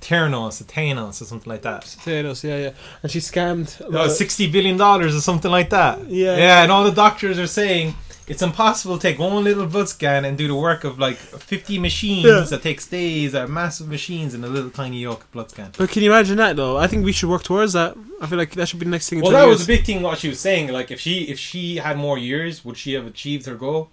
[0.00, 1.82] Theranos, Thanos, or something like that.
[1.82, 2.70] Potatoes, yeah, yeah.
[3.02, 3.80] And she scammed.
[3.80, 6.04] a Oh, sixty billion dollars or something like that.
[6.08, 6.36] Yeah.
[6.36, 7.94] yeah, and all the doctors are saying
[8.28, 11.78] it's impossible to take one little blood scan and do the work of like fifty
[11.78, 12.40] machines Yeah.
[12.40, 15.72] that takes days, are uh, massive machines in a little tiny yolk blood scan.
[15.76, 16.76] But can you imagine that though?
[16.76, 17.96] I think we should work towards that.
[18.20, 19.18] I feel like that should be the next thing.
[19.18, 20.02] in Well, 20 that was a big thing.
[20.02, 23.06] What she was saying, like if she if she had more years, would she have
[23.06, 23.90] achieved her goal?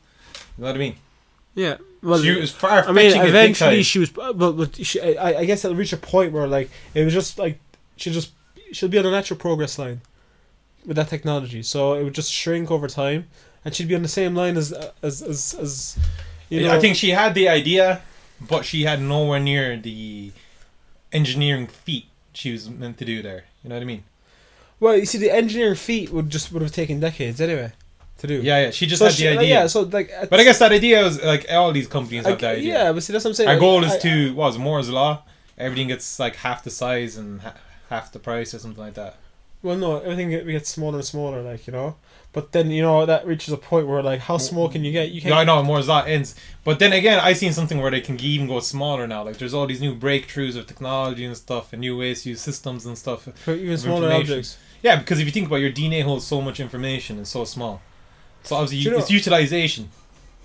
[0.58, 0.96] You know what I mean?
[1.56, 1.78] Yeah.
[2.02, 4.12] Well, she was far I mean, it eventually she was.
[4.18, 7.14] Uh, but, but she, I, I guess it'll reach a point where like it was
[7.14, 7.60] just like
[7.98, 8.32] she just
[8.72, 10.02] she'll be on a natural progress line
[10.86, 11.62] with that technology.
[11.64, 13.28] So it would just shrink over time,
[13.66, 16.00] and she'd be on the same line as as as, as
[16.50, 16.74] you know.
[16.74, 18.02] I think she had the idea,
[18.40, 20.32] but she had nowhere near the
[21.12, 23.46] engineering feat she was meant to do there.
[23.64, 24.04] You know what I mean?
[24.80, 27.74] Well, you see, the engineering feat would just would have taken decades anyway
[28.20, 28.36] to do.
[28.42, 28.72] Yeah, yeah.
[28.72, 29.50] She just so had she- the like, idea.
[29.62, 29.68] Yeah.
[29.68, 30.12] So like.
[30.30, 32.74] But I guess that idea was like all these companies I, have the idea.
[32.74, 33.50] yeah, but see, that's what I'm saying.
[33.50, 35.24] Our like, goal is I- to what was Moore's law.
[35.58, 37.56] Everything gets like half the size and ha-
[37.90, 39.18] half the price or something like that.
[39.62, 41.96] Well, no, everything get- gets smaller and smaller, like you know.
[42.32, 45.10] But then you know that reaches a point where like, how small can you get?
[45.10, 46.36] You Yeah, I know more as that ends.
[46.64, 49.24] But then again, I seen something where they can even go smaller now.
[49.24, 52.42] Like there's all these new breakthroughs of technology and stuff, and new ways to use
[52.42, 53.28] systems and stuff.
[53.44, 54.58] For even smaller objects.
[54.84, 57.46] Yeah, because if you think about it, your DNA holds so much information and so
[57.46, 57.82] small.
[58.44, 59.90] So obviously, you know- it's utilization.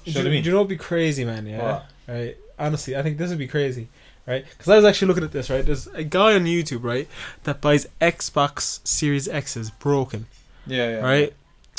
[0.04, 0.42] Do, You know what I mean?
[0.42, 1.46] do you know what would be crazy, man?
[1.46, 1.62] Yeah.
[1.62, 1.86] What?
[2.08, 2.36] Right.
[2.58, 3.88] Honestly, I think this would be crazy.
[4.26, 4.44] Right.
[4.48, 5.50] Because I was actually looking at this.
[5.50, 5.64] Right.
[5.64, 6.82] There's a guy on YouTube.
[6.82, 7.08] Right.
[7.44, 10.26] That buys Xbox Series X's broken.
[10.66, 10.96] Yeah, yeah.
[11.00, 11.34] Right.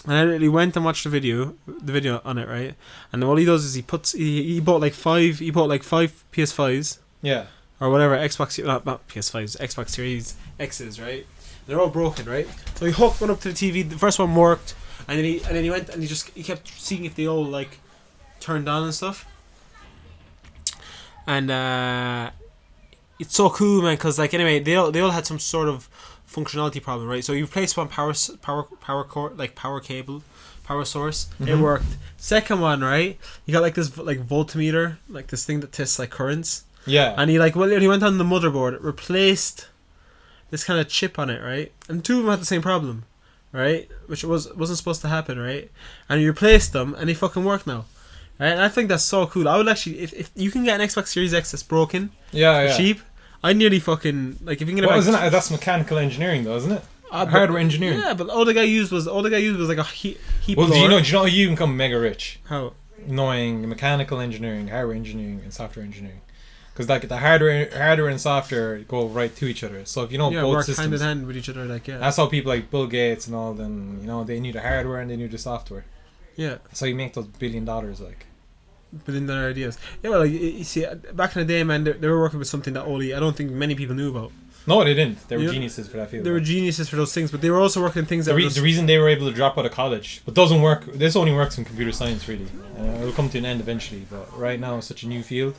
[0.07, 2.75] And I literally went and watched the video, the video on it, right?
[3.11, 5.81] And all he does is he puts, he, he bought like five, he bought like
[5.83, 7.45] five PS5s Yeah.
[7.79, 11.25] or whatever Xbox, not, not PS5s, Xbox Series X's, right?
[11.65, 12.47] They're all broken, right?
[12.75, 13.89] So he hooked one up to the TV.
[13.89, 14.75] The first one worked,
[15.07, 17.27] and then he and then he went and he just he kept seeing if they
[17.27, 17.79] all like
[18.39, 19.25] turned on and stuff.
[21.25, 22.29] And uh,
[23.19, 23.95] it's so cool, man.
[23.95, 25.89] Because like anyway, they all they all had some sort of
[26.35, 27.23] functionality problem, right?
[27.23, 30.23] So you replaced one power power power cord like power cable,
[30.63, 31.27] power source.
[31.39, 31.61] It Mhm.
[31.61, 31.91] worked.
[32.17, 33.17] Second one, right?
[33.45, 36.63] You got like this like voltmeter, like this thing that tests like currents.
[36.85, 37.13] Yeah.
[37.17, 39.67] And he like well, he went on the motherboard, replaced
[40.51, 41.71] this kind of chip on it, right?
[41.89, 43.03] And two of them had the same problem,
[43.51, 43.89] right?
[44.07, 45.71] Which was wasn't supposed to happen, right?
[46.09, 47.85] And he replaced them, and they fucking work now,
[48.39, 48.49] right?
[48.49, 49.47] And I think that's so cool.
[49.49, 52.63] I would actually, if, if you can get an Xbox Series X that's broken, yeah,
[52.65, 52.77] yeah.
[52.77, 53.01] cheap,
[53.45, 56.57] I nearly fucking like if you can get Well, isn't that, that's mechanical engineering, though,
[56.57, 56.83] isn't it?
[57.11, 57.99] uh, Hardware engineering.
[57.99, 60.19] Yeah, but all the guy used was all the guy used was like a heat
[60.41, 60.99] heat Well, do you know?
[60.99, 62.39] Do you know how you can become mega rich?
[62.45, 62.73] how?
[63.07, 66.21] Knowing mechanical engineering, hardware engineering, and software engineering.
[66.73, 69.85] Because like the hardware, hardware and software go right to each other.
[69.85, 71.87] So if you know yeah, both work systems, hand in hand with each other, like
[71.87, 73.99] yeah, that's how people like Bill Gates and all them.
[74.01, 75.85] You know, they knew the hardware and they knew the software.
[76.35, 76.57] yeah.
[76.73, 78.01] So you make those billion dollars.
[78.01, 78.25] Like,
[79.05, 79.77] within their ideas.
[80.03, 82.39] Yeah, well, like, you you see, back in the day, man, they, they were working
[82.39, 84.31] with something that only I don't think many people knew about.
[84.67, 85.17] no, they didn't.
[85.27, 85.51] They were Yeah.
[85.57, 86.23] geniuses for that field.
[86.25, 88.43] They were geniuses for those things, but they were also working things the, were re-
[88.43, 90.81] just, the reason they were able to drop out of college, but doesn't work.
[91.03, 92.47] This only works in computer science, really.
[92.79, 95.55] Uh, it'll come to an end eventually, but right now it's such a new field.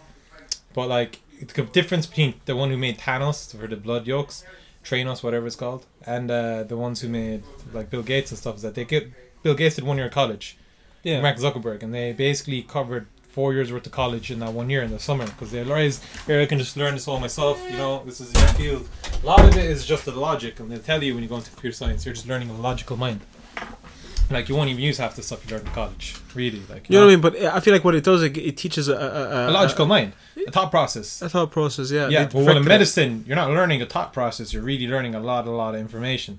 [0.74, 1.12] But like
[1.54, 4.42] the difference between the one who made Thanos for the blood yolks,
[4.84, 8.56] Tranos, whatever it's called, and uh, the ones who made like Bill Gates and stuff
[8.56, 9.04] is that they get
[9.42, 10.56] Bill Gates did one year of college,
[11.02, 11.20] yeah.
[11.20, 14.82] Mark Zuckerberg, and they basically covered four years worth of college in that one year
[14.82, 17.62] in the summer because they realized here I can just learn this all myself.
[17.70, 18.88] You know, this is your field.
[19.22, 21.36] A lot of it is just the logic, and they tell you when you go
[21.36, 23.20] into computer science, you're just learning a logical mind.
[24.30, 26.62] Like you won't even use half the stuff you learn in college, really.
[26.70, 27.20] Like You know what I mean?
[27.20, 30.14] But I feel like what it does, it, it teaches a, a, a logical mind,
[30.46, 31.20] a thought process.
[31.20, 31.90] a, thought process.
[31.90, 34.54] Yeah, Yeah, but when in medicine, you're not learning a thought process.
[34.54, 36.38] You're really learning a lot, a lot of information.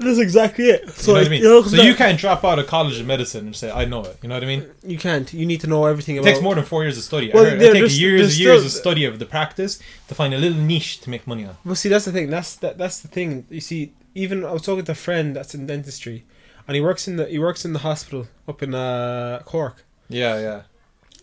[0.00, 0.80] That's exactly it.
[1.06, 1.42] You know what I mean?
[1.42, 4.02] you know, so you can't drop out of college of medicine and say, "I know
[4.04, 4.66] it." You know what I mean?
[4.82, 5.32] you can't.
[5.32, 6.30] You need to know everything It about.
[6.30, 7.30] takes more than four years of study.
[7.32, 9.78] Well, I heard, there- it takes years there's and years of study of the practice
[10.08, 11.56] to find a little niche to make money on.
[11.64, 12.30] Well, see, that's the thing.
[12.30, 12.78] That's that.
[12.78, 13.46] That's the thing.
[13.50, 16.24] You see, even I was talking to a friend that's in dentistry,
[16.66, 19.84] and he works in the he works in the hospital up in uh, Cork.
[20.08, 20.62] Yeah, yeah.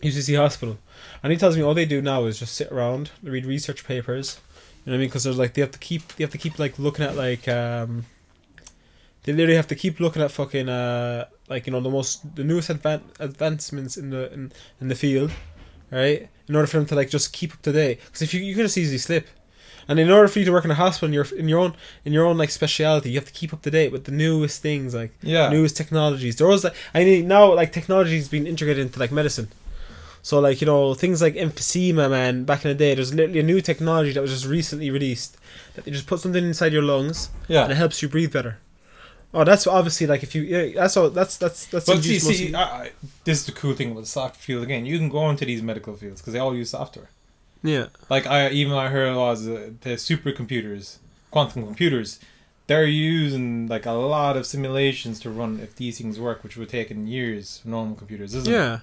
[0.02, 0.78] UCC Hospital,
[1.22, 4.40] and he tells me all they do now is just sit around, read research papers.
[4.86, 5.08] You know what I mean?
[5.08, 7.46] Because they're like they have to keep they have to keep like looking at like
[7.48, 8.06] um.
[9.30, 12.42] They literally have to keep looking at fucking uh like you know the most the
[12.42, 15.30] newest advan- advancements in the in, in the field,
[15.92, 16.28] right?
[16.48, 18.54] In order for them to like just keep up to date, because if you you
[18.56, 19.28] can just easily slip,
[19.86, 21.74] and in order for you to work in a hospital in your in your own
[22.04, 24.62] in your own like speciality, you have to keep up to date with the newest
[24.62, 25.48] things like Yeah.
[25.48, 26.34] newest technologies.
[26.36, 29.48] There was like I mean now like technology is being integrated into like medicine.
[30.22, 32.44] So like you know things like emphysema, man.
[32.44, 35.36] Back in the day, there's literally a new technology that was just recently released
[35.74, 37.30] that they just put something inside your lungs
[37.62, 38.58] and it helps you breathe better.
[39.32, 41.86] Oh, that's obviously like if you yeah, that's all that's that's that's.
[41.86, 42.90] But see, induced see, I, I,
[43.24, 44.86] this is the cool thing about the software field again.
[44.86, 47.10] You can go into these medical fields because they all use software.
[47.62, 50.98] yeah, Like I even I heard was uh, the supercomputers,
[51.30, 52.18] quantum computers.
[52.66, 56.68] They're using like a lot of simulations to run if these things work, which would
[56.68, 58.56] take in years for normal computers, isn't it?
[58.56, 58.80] yeah.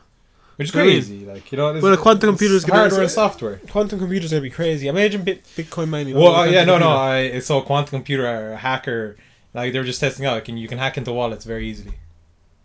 [0.57, 1.25] Which is I mean- crazy.
[1.25, 3.57] like you know, Well, a quantum computer is gonna- hardware and software.
[3.69, 4.87] Quantum computers are gonna be crazy.
[4.87, 6.15] Imagine Bitcoin mining.
[6.15, 6.97] Well, uh, yeah, no, quantum no.
[6.97, 9.17] I saw a quantum computer a hacker.
[9.57, 10.33] Like they were just testing out.
[10.33, 11.93] Like, and you can hack into wallets very easily.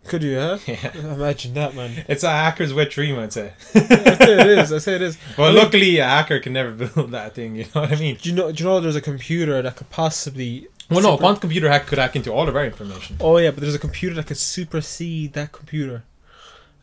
[0.05, 0.37] Could you?
[0.37, 0.57] Huh?
[0.67, 2.03] Yeah, Imagine that, man.
[2.09, 3.53] it's a hacker's wet dream, I'd say.
[3.75, 4.73] I say it is.
[4.73, 5.17] I say it is.
[5.37, 7.55] Well, I mean- luckily, a hacker can never build that thing.
[7.55, 8.17] You know what I mean?
[8.21, 8.51] Do you know?
[8.51, 10.67] Do you know there's a computer that could possibly?
[10.89, 13.17] Well, no, a super- quantum computer hack could hack into all of our information.
[13.21, 16.03] Oh yeah, but there's a computer that could supersede that computer,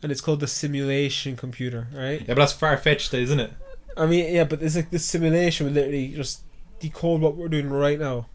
[0.03, 2.20] and it's called the simulation computer, right?
[2.23, 3.53] Yeah, but that's far fetched, isn't it?
[3.96, 6.40] I mean, yeah, but it's like this simulation would literally just
[6.81, 8.27] decode what we're doing right now,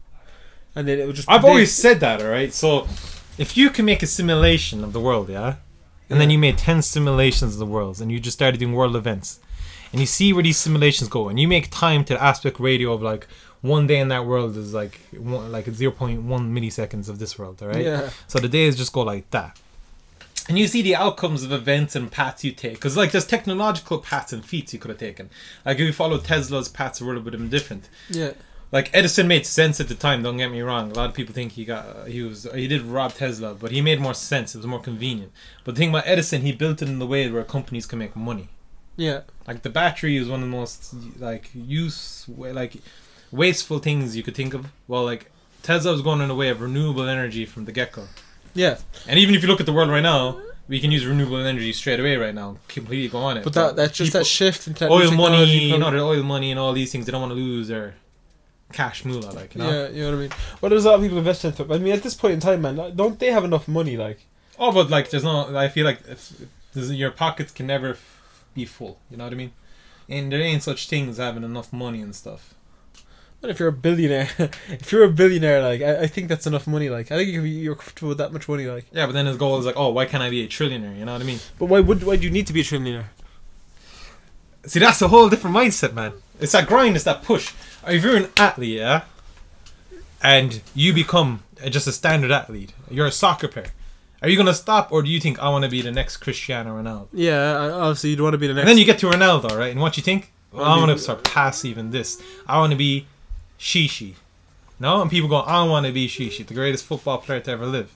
[0.76, 1.28] and then it would just.
[1.28, 2.52] I've predict- always said that, alright?
[2.54, 2.86] So,
[3.38, 5.56] if you can make a simulation of the world, yeah?
[6.08, 8.94] And then you made 10 simulations of the worlds, and you just started doing world
[8.94, 9.40] events,
[9.90, 12.92] and you see where these simulations go, and you make time to the aspect ratio
[12.92, 13.26] of like,
[13.62, 17.68] one day in that world is like one, like 0.1 milliseconds of this world, all
[17.68, 17.84] right?
[17.84, 18.10] Yeah.
[18.28, 19.58] So the days just go like that.
[20.48, 22.74] And you see the outcomes of events and paths you take.
[22.74, 25.28] Because, like, there's technological paths and feats you could have taken.
[25.64, 27.88] Like, if you follow Tesla's paths, a little bit different.
[28.08, 28.32] Yeah.
[28.72, 30.90] Like, Edison made sense at the time, don't get me wrong.
[30.90, 33.70] A lot of people think he got, uh, he was, he did rob Tesla, but
[33.70, 34.54] he made more sense.
[34.54, 35.32] It was more convenient.
[35.64, 38.16] But the thing about Edison, he built it in the way where companies can make
[38.16, 38.48] money.
[38.96, 39.20] Yeah.
[39.46, 42.76] Like, the battery is one of the most, like, use, like,
[43.30, 44.66] wasteful things you could think of.
[44.88, 45.30] Well, like,
[45.62, 48.08] Tesla was going in the way of renewable energy from the get go.
[48.54, 48.78] Yeah.
[49.06, 51.72] And even if you look at the world right now, we can use renewable energy
[51.72, 52.56] straight away right now.
[52.66, 53.44] Completely go on it.
[53.44, 56.22] But that that's just people- that shift into that oil money, you know, the oil
[56.24, 57.06] money and all these things.
[57.06, 57.94] They don't want to lose their
[58.72, 59.70] cash moolah, like you know.
[59.70, 60.30] Yeah, you know what I mean.
[60.60, 61.68] Well, there's a lot of people invested into it.
[61.68, 63.96] But I mean, at this point in time, man, don't they have enough money?
[63.96, 64.20] Like,
[64.58, 65.56] Oh, but like, there's no.
[65.56, 66.00] I feel like
[66.74, 68.98] your pockets can never f- be full.
[69.10, 69.52] You know what I mean?
[70.08, 72.54] And there ain't such thing as having enough money and stuff.
[73.40, 74.30] But if you're a billionaire,
[74.68, 76.88] if you're a billionaire, like I, I think that's enough money.
[76.88, 78.86] Like I think you're comfortable with that much money, like.
[78.92, 80.98] Yeah, but then his goal is like, oh, why can't I be a trillionaire?
[80.98, 81.40] You know what I mean?
[81.58, 83.04] But why would why do you need to be a trillionaire?
[84.64, 86.12] See, that's a whole different mindset, man.
[86.40, 87.52] It's that grind, it's that push.
[87.86, 89.02] Oh, if you're an athlete, yeah,
[90.22, 93.68] and you become uh, just a standard athlete, you're a soccer player.
[94.22, 96.80] Are you gonna stop, or do you think I want to be the next Cristiano
[96.80, 97.08] Ronaldo?
[97.12, 98.62] Yeah, uh, obviously you'd want to be the next.
[98.62, 99.70] And then you get to Ronaldo, right?
[99.72, 100.32] And what you think?
[100.52, 102.20] Well, I I want to surpass even this.
[102.46, 103.06] I want to be
[103.58, 104.14] Shishi.
[104.80, 107.66] No, and people go, I want to be Shishi, the greatest football player to ever
[107.66, 107.92] live.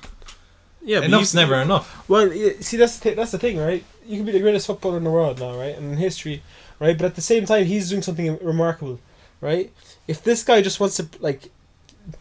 [0.82, 2.08] yeah, Enough's never enough.
[2.08, 3.84] Well, see, that's the, that's the thing, right?
[4.06, 5.76] You can be the greatest footballer in the world now, right?
[5.76, 6.42] And in history,
[6.78, 6.96] right?
[6.96, 8.98] But at the same time, he's doing something remarkable,
[9.40, 9.72] right?
[10.08, 11.50] If this guy just wants to like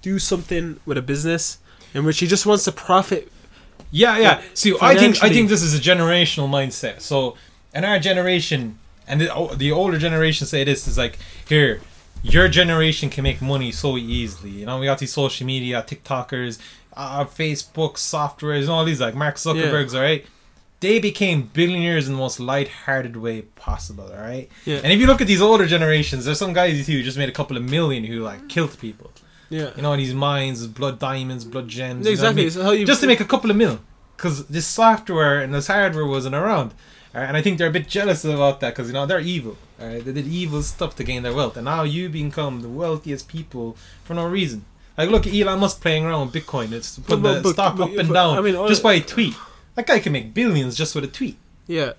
[0.01, 1.59] do something with a business
[1.93, 3.31] in which he just wants to profit,
[3.91, 4.41] Yeah, yeah.
[4.53, 7.01] See, I think I think this is a generational mindset.
[7.01, 7.35] So,
[7.73, 8.77] in our generation,
[9.07, 11.81] and the, the older generation say this is like, here,
[12.21, 14.51] your generation can make money so easily.
[14.51, 16.59] You know, we got these social media, TikTokers,
[16.95, 19.95] uh, Facebook, softwares, and all these like Mark Zuckerberg's.
[19.95, 20.23] All right,
[20.81, 24.05] they became billionaires in the most light-hearted way possible.
[24.11, 26.83] All right, yeah, and if you look at these older generations, there's some guys you
[26.83, 29.11] see who just made a couple of million who like killed people.
[29.49, 31.99] yeah, You know, these mines, blood diamonds, blood gems.
[31.99, 32.41] you know I exactly.
[32.43, 32.51] mean?
[32.51, 33.79] So you just to make a couple of mil
[34.15, 36.73] because this software and this hardware wasn't around
[37.15, 39.57] Alright, and I think they're a bit jealous about that because you know they're evil
[39.81, 43.27] alright they did evil stuff to gain their wealth and now you become the wealthiest
[43.29, 44.65] people for no reason
[44.97, 47.77] like look at Elon Musk playing around with Bitcoin it's putting But- the but- stock
[47.77, 49.33] but- up and down I mean, just by a tweet
[49.79, 51.37] that guy can make billions just with a tweet
[51.67, 51.93] yeah.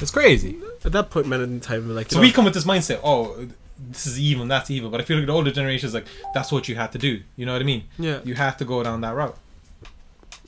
[0.00, 2.64] it's crazy At that point, man, in time, like so know, we come with this
[2.64, 5.94] mindset oh this is evil and that's evil but I feel like the older generations
[5.94, 8.20] like that's what you have to do you know what I mean yeah.
[8.24, 9.36] you have to go down that route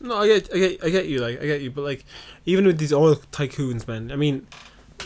[0.01, 1.21] No, I get, I get, I get you.
[1.21, 1.71] Like, I get you.
[1.71, 2.05] But like,
[2.45, 4.49] even with these oil tycoons, man, I mean,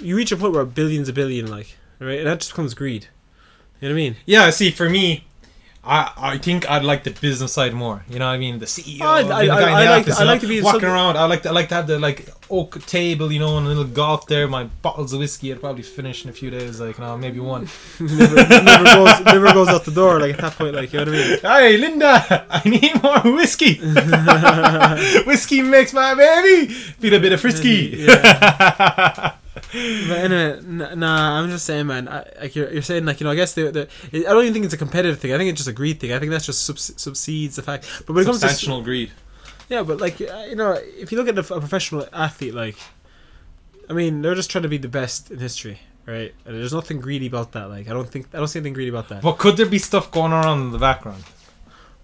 [0.00, 3.08] you reach a point where billions a billion, like, right, and that just becomes greed.
[3.80, 4.16] You know what I mean?
[4.24, 5.26] Yeah, see, for me,
[5.86, 8.02] I I think I'd like the business side more.
[8.10, 8.58] You know what I mean?
[8.58, 10.48] The CEO, I- being the I- in the I like- office, I know, like to
[10.48, 11.16] be walking around.
[11.16, 13.68] I like to, I like to have the like oak table, you know, and a
[13.68, 14.46] little golf there.
[14.48, 17.38] My bottles of whiskey, I'd probably finish in a few days, like you know, maybe
[17.40, 17.68] one.
[18.00, 20.18] never, never goes, never goes out the door.
[20.20, 21.38] Like at that point, like you know what I mean?
[21.40, 23.74] Hey, Linda, I need more whiskey.
[25.26, 28.06] whiskey makes my baby feel a bit of frisky.
[29.56, 32.08] But anyway, n- nah, I'm just saying, man.
[32.08, 33.88] I, like you're, you're saying, like you know, I guess the, the
[34.26, 35.32] I don't even think it's a competitive thing.
[35.32, 36.12] I think it's just a greed thing.
[36.12, 37.88] I think that's just subs- subsedes the fact.
[38.06, 39.10] But when it comes to Substantial greed.
[39.68, 42.76] Yeah, but like uh, you know, if you look at a, a professional athlete, like,
[43.90, 46.34] I mean, they're just trying to be the best in history, right?
[46.44, 47.68] And there's nothing greedy about that.
[47.68, 49.22] Like, I don't think I don't see anything greedy about that.
[49.22, 51.24] But could there be stuff going on in the background?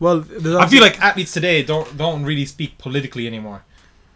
[0.01, 0.25] Well,
[0.59, 3.63] I feel like athletes today don't don't really speak politically anymore.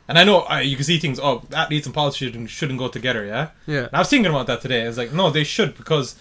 [0.08, 1.18] And I know uh, you can see things.
[1.18, 3.24] Oh, athletes and politics shouldn't, shouldn't go together.
[3.26, 4.84] Yeah, yeah, and I was thinking about that today.
[4.84, 6.14] I was like, no, they should because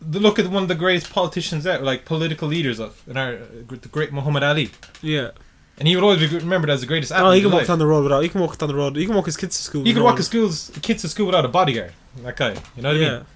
[0.00, 3.36] the, look at one of the greatest politicians out, like political leaders of, in our
[3.68, 4.70] the great Muhammad Ali,
[5.02, 5.30] yeah.
[5.78, 7.26] and he would always be remembered as the greatest athlete.
[7.26, 8.22] Oh, he can walk down the road without.
[8.22, 8.94] He can walk down the road.
[8.96, 9.82] He can walk his kids to school.
[9.82, 11.92] He could without- walk his schools, kids to school without a bodyguard.
[12.22, 13.26] That guy, you know what I Yeah, mean?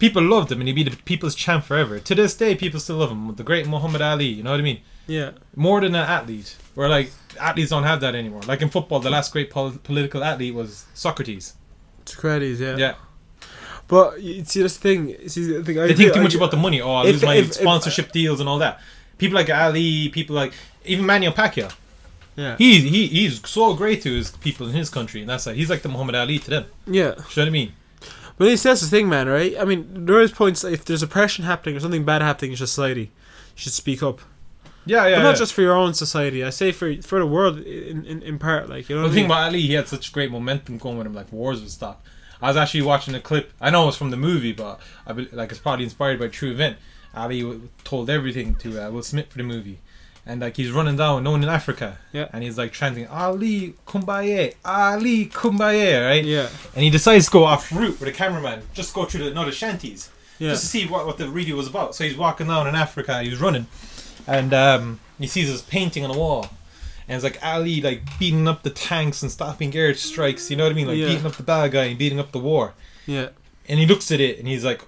[0.00, 2.00] People loved him, and he'd be the people's champ forever.
[2.00, 3.34] To this day, people still love him.
[3.36, 4.80] The great Muhammad Ali, you know what I mean?
[5.06, 6.56] Yeah, more than an athlete.
[6.74, 8.42] Where like athletes don't have that anymore.
[8.42, 11.54] Like in football, the last great pol- political athlete was Socrates.
[12.04, 12.60] Socrates.
[12.60, 12.76] Yeah.
[12.76, 12.94] Yeah,
[13.88, 15.16] But you see, this thing.
[15.28, 15.78] See, the thing.
[15.78, 16.80] I they think too I much about the money.
[16.80, 18.80] Oh, I'll If- lose my if- if- sponsorship deals and all that.
[19.18, 20.52] People like Ali, people like
[20.84, 21.70] even Manny Pacquiao.
[22.36, 22.56] Yeah.
[22.56, 25.68] He he he's so great to his people in his country, and that's like he's
[25.68, 26.64] like the Muhammad Ali to them.
[26.86, 26.92] yeah.
[27.02, 27.72] You know what I mean?
[28.38, 29.28] But it's that's the thing, man.
[29.28, 29.54] Right?
[29.60, 33.02] I mean, there is points if there's oppression happening or something bad happening in society,
[33.02, 34.20] you should speak up.
[34.86, 35.16] Yeah, yeah.
[35.16, 35.36] but not yeah.
[35.36, 36.42] just for your own society.
[36.44, 38.68] I say for for the world in in, in part.
[38.68, 39.02] Like you know.
[39.02, 39.30] Well, What the I thing mean?
[39.38, 42.02] about Ali, he had such great momentum going with him, like wars would stop.
[42.42, 43.52] I was actually watching a clip.
[43.60, 46.26] I know it was from the movie, but I be, like it's probably inspired by
[46.26, 46.76] a true event.
[47.14, 49.80] Ali told everything to uh, Will Smith for the movie,
[50.24, 52.28] and like he's running down, no one in Africa, Yeah.
[52.32, 56.24] and he's like chanting Ali Kumbaya, Ali Kumbaya, right?
[56.24, 56.48] Yeah.
[56.74, 59.44] And he decides to go off route with a cameraman, just go through the no,
[59.44, 60.08] the shanties,
[60.38, 60.50] Yeah.
[60.50, 61.94] just to see what, what the video was about.
[61.96, 63.66] So he's walking down in Africa, he's running,
[64.26, 66.50] and um, he sees this painting on the wall.
[67.08, 70.64] And it's like Ali like beating up the tanks and stopping air strikes, you know
[70.64, 70.86] what I mean?
[70.86, 71.08] Like Yeah.
[71.08, 72.74] beating up the bad guy and beating up the war.
[73.06, 73.30] Yeah.
[73.68, 74.82] And he looks at it and he's like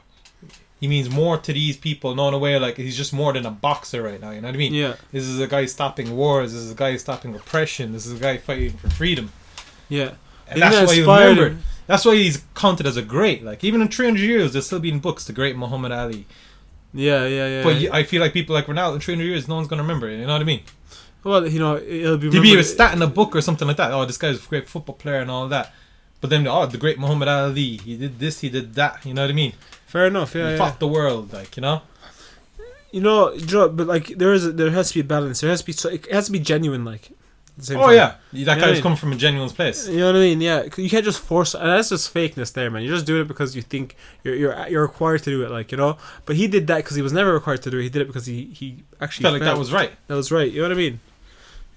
[0.80, 3.44] he means more to these people, not in a way like he's just more than
[3.46, 4.72] a boxer right now, you know what I mean?
[4.74, 4.94] Yeah.
[5.12, 8.22] This is a guy stopping wars, this is a guy stopping oppression, this is a
[8.22, 9.32] guy fighting for freedom.
[9.88, 10.12] Yeah.
[10.48, 11.62] And that's Isn't why that you inspired remember him?
[11.88, 13.42] that's why he's counted as a great.
[13.44, 16.26] Like even in three hundred years there'll still be in books the great Muhammad Ali.
[16.94, 17.26] Yeah.
[17.26, 17.48] Yeah.
[17.48, 17.62] Yeah.
[17.62, 19.82] But you- I feel like people like Ronaldo in three hundred years no one's gonna
[19.82, 20.62] remember it, you know what I mean?
[21.24, 22.30] well, you know, it'll be.
[22.30, 23.92] To be a stat in a book or something like that.
[23.92, 25.72] Oh, this guy's a great football player and all that.
[26.20, 29.04] But then, oh, the great Muhammad Ali, he did this, he did that.
[29.04, 29.52] You know what I mean?
[29.86, 30.34] Fair enough.
[30.34, 30.46] Yeah.
[30.46, 30.58] he yeah.
[30.58, 31.82] fought the world, like you know.
[32.90, 35.40] You know, you know, but like there is, a, there has to be a balance.
[35.40, 36.84] There has to be, so it has to be genuine.
[36.84, 37.12] Like.
[37.54, 37.94] At the same Oh time.
[37.94, 38.82] yeah, that You know guy what I was mean?
[38.82, 39.88] coming from a genuine place.
[39.88, 40.40] You know what I mean?
[40.40, 41.54] Yeah, 'cause you can't just force.
[41.54, 42.82] And that's just fakeness, there, man.
[42.82, 45.70] You're just doing it because you think you're you're you're required to do it, like
[45.72, 45.98] you know.
[46.26, 47.82] But he did that because he was never required to do it.
[47.84, 49.92] He did it because he he actually Felt like that was right.
[50.08, 50.50] that was right.
[50.50, 51.00] You know what I mean?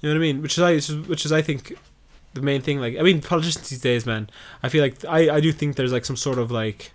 [0.02, 0.42] You know what I mean?
[0.42, 1.78] Which is I which is, which is I think
[2.34, 2.80] the main thing.
[2.80, 4.30] Like I mean, politicians these days, man.
[4.64, 6.92] I feel like I I do think there's like some sort of like.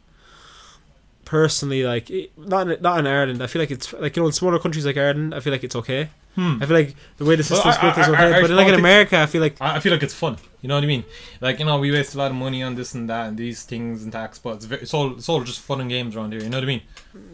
[1.27, 4.33] Personally, like not in, not in Ireland, I feel like it's like you know in
[4.33, 6.09] smaller countries like Ireland, I feel like it's okay.
[6.37, 6.59] Hmm.
[6.63, 8.75] I feel like the way the Well, system's I- built is okay, but like in
[8.75, 10.37] America, I feel like I feel like it's fun.
[10.63, 11.05] You know what I mean?
[11.41, 13.65] Like you know, we waste a lot of money on this and that and these
[13.65, 16.33] things and tax, but it's, ve- it's all it's all just fun and games around
[16.33, 16.43] here.
[16.43, 16.83] You know what I mean?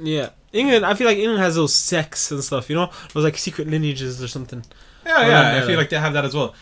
[0.01, 0.86] Yeah, England.
[0.86, 2.70] I feel like England has those sects and stuff.
[2.70, 4.64] You know, those like secret lineages or something.
[5.05, 5.28] Yeah, yeah.
[5.28, 6.55] yeah, I feel like- like they have that as well.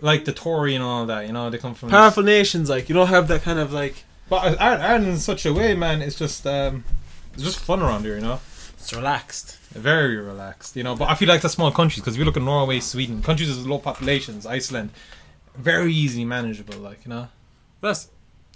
[0.00, 1.26] Like the Tory and all that.
[1.26, 1.88] You know, they come from.
[1.88, 4.04] Powerful nations, like you don't have that kind of like.
[4.28, 6.02] But Ireland, Ireland in such a way, man.
[6.02, 6.84] It's just um,
[7.32, 8.16] it's just fun around here.
[8.16, 8.40] You know.
[8.84, 9.56] It's relaxed.
[9.70, 10.94] Very relaxed, you know.
[10.94, 13.48] But I feel like the small countries because if you look at Norway, Sweden, countries
[13.48, 14.90] with low populations, Iceland,
[15.56, 16.76] very easily manageable.
[16.76, 17.28] Like you know,
[17.80, 18.10] That's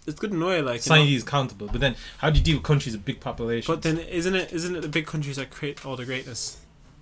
[0.07, 0.61] it's good in Norway.
[0.61, 0.75] like.
[0.75, 1.69] You society is countable.
[1.69, 3.75] But then, how do you deal with countries with big populations?
[3.75, 4.53] but then, isn't it?
[4.53, 6.59] Isn't it the big countries that create all the greatness,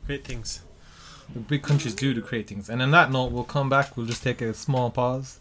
[0.07, 0.61] great things?
[1.35, 2.69] the big countries do to create things.
[2.69, 3.97] And on that note, we'll come back.
[3.97, 5.37] We'll just take a small pause.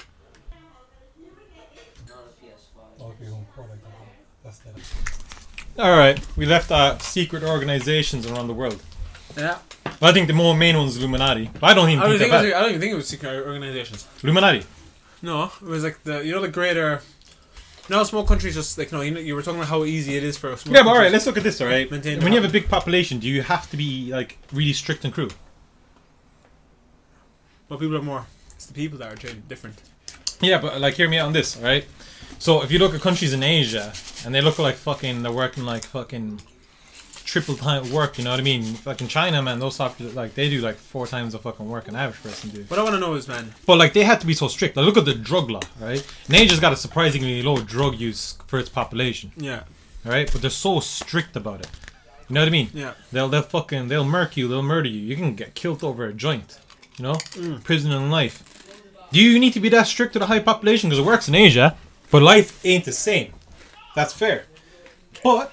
[5.77, 8.81] All right, we left uh, secret organizations around the world.
[9.35, 9.57] Yeah,
[10.01, 11.49] I think the more main one's Illuminati.
[11.59, 12.43] But I don't even I don't think, think.
[12.43, 12.53] It was.
[12.53, 14.07] I don't even think it was secret organizations.
[14.23, 14.65] Illuminati.
[15.21, 17.01] No, it was like the you know the greater.
[17.89, 19.01] No, small countries just like no.
[19.01, 20.91] You know, you were talking about how easy it is for a small Yeah, but
[20.91, 21.59] all right, let's look at this.
[21.59, 24.73] All right, when you have a big population, do you have to be like really
[24.73, 25.31] strict and cruel?
[27.67, 28.27] But people are more.
[28.55, 29.81] It's the people that are different.
[30.41, 31.85] Yeah, but like, hear me out on this, alright?
[32.39, 33.93] So if you look at countries in Asia
[34.25, 36.41] and they look like fucking, they're working like fucking
[37.25, 38.17] triple time work.
[38.17, 38.75] You know what I mean?
[38.99, 41.95] In China, man, those top, like they do like four times the fucking work an
[41.95, 42.63] average person do.
[42.67, 44.75] What I want to know is, man, But like they had to be so strict.
[44.77, 46.05] Like look at the drug law, right?
[46.29, 49.63] Asia's got a surprisingly low drug use for its population, yeah,
[50.03, 50.31] right?
[50.31, 51.69] But they're so strict about it.
[52.29, 52.69] You know what I mean?
[52.73, 54.47] yeah, They'll they'll fucking they'll murk you.
[54.47, 54.99] They'll murder you.
[54.99, 56.59] You can get killed over a joint.
[56.97, 57.63] You know, Mm.
[57.63, 58.43] prison and life.
[59.11, 61.35] Do you need to be that strict to the high population because it works in
[61.35, 61.75] Asia,
[62.11, 63.33] but life ain't the same.
[63.95, 64.45] That's fair.
[65.23, 65.51] But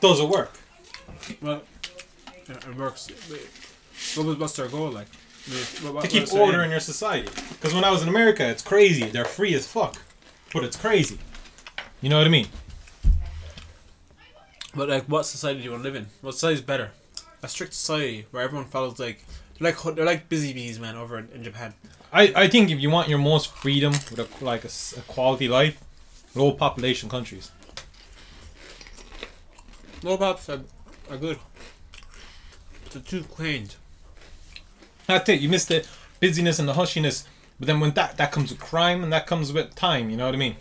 [0.00, 0.52] does it work?
[1.40, 1.62] well,
[2.48, 3.08] it works.
[4.16, 5.06] What was what's their goal like?
[5.82, 6.64] What- what- To keep order aim?
[6.66, 7.28] in your society.
[7.50, 9.04] Because when I was in America, it's crazy.
[9.06, 9.96] They're free as fuck,
[10.52, 11.18] but it's crazy.
[12.00, 12.48] You know what I mean?
[14.74, 16.06] But like, what society do you want to live in?
[16.20, 16.92] What society is better?
[17.42, 19.24] A strict society where everyone follows like
[19.58, 21.74] they're like they're like busy bees, man, over in, in Japan.
[22.12, 25.48] I, I think if you want your most freedom with a, like a, a quality
[25.48, 25.82] life,
[26.34, 27.50] low population countries.
[30.02, 30.60] Low pops are,
[31.10, 31.38] are good.
[32.90, 33.76] They're too quaint.
[35.06, 35.40] That's it.
[35.40, 35.86] You miss the
[36.20, 37.24] busyness and the hushiness,
[37.58, 40.10] but then when that that comes with crime and that comes with time.
[40.10, 40.56] You know what I mean?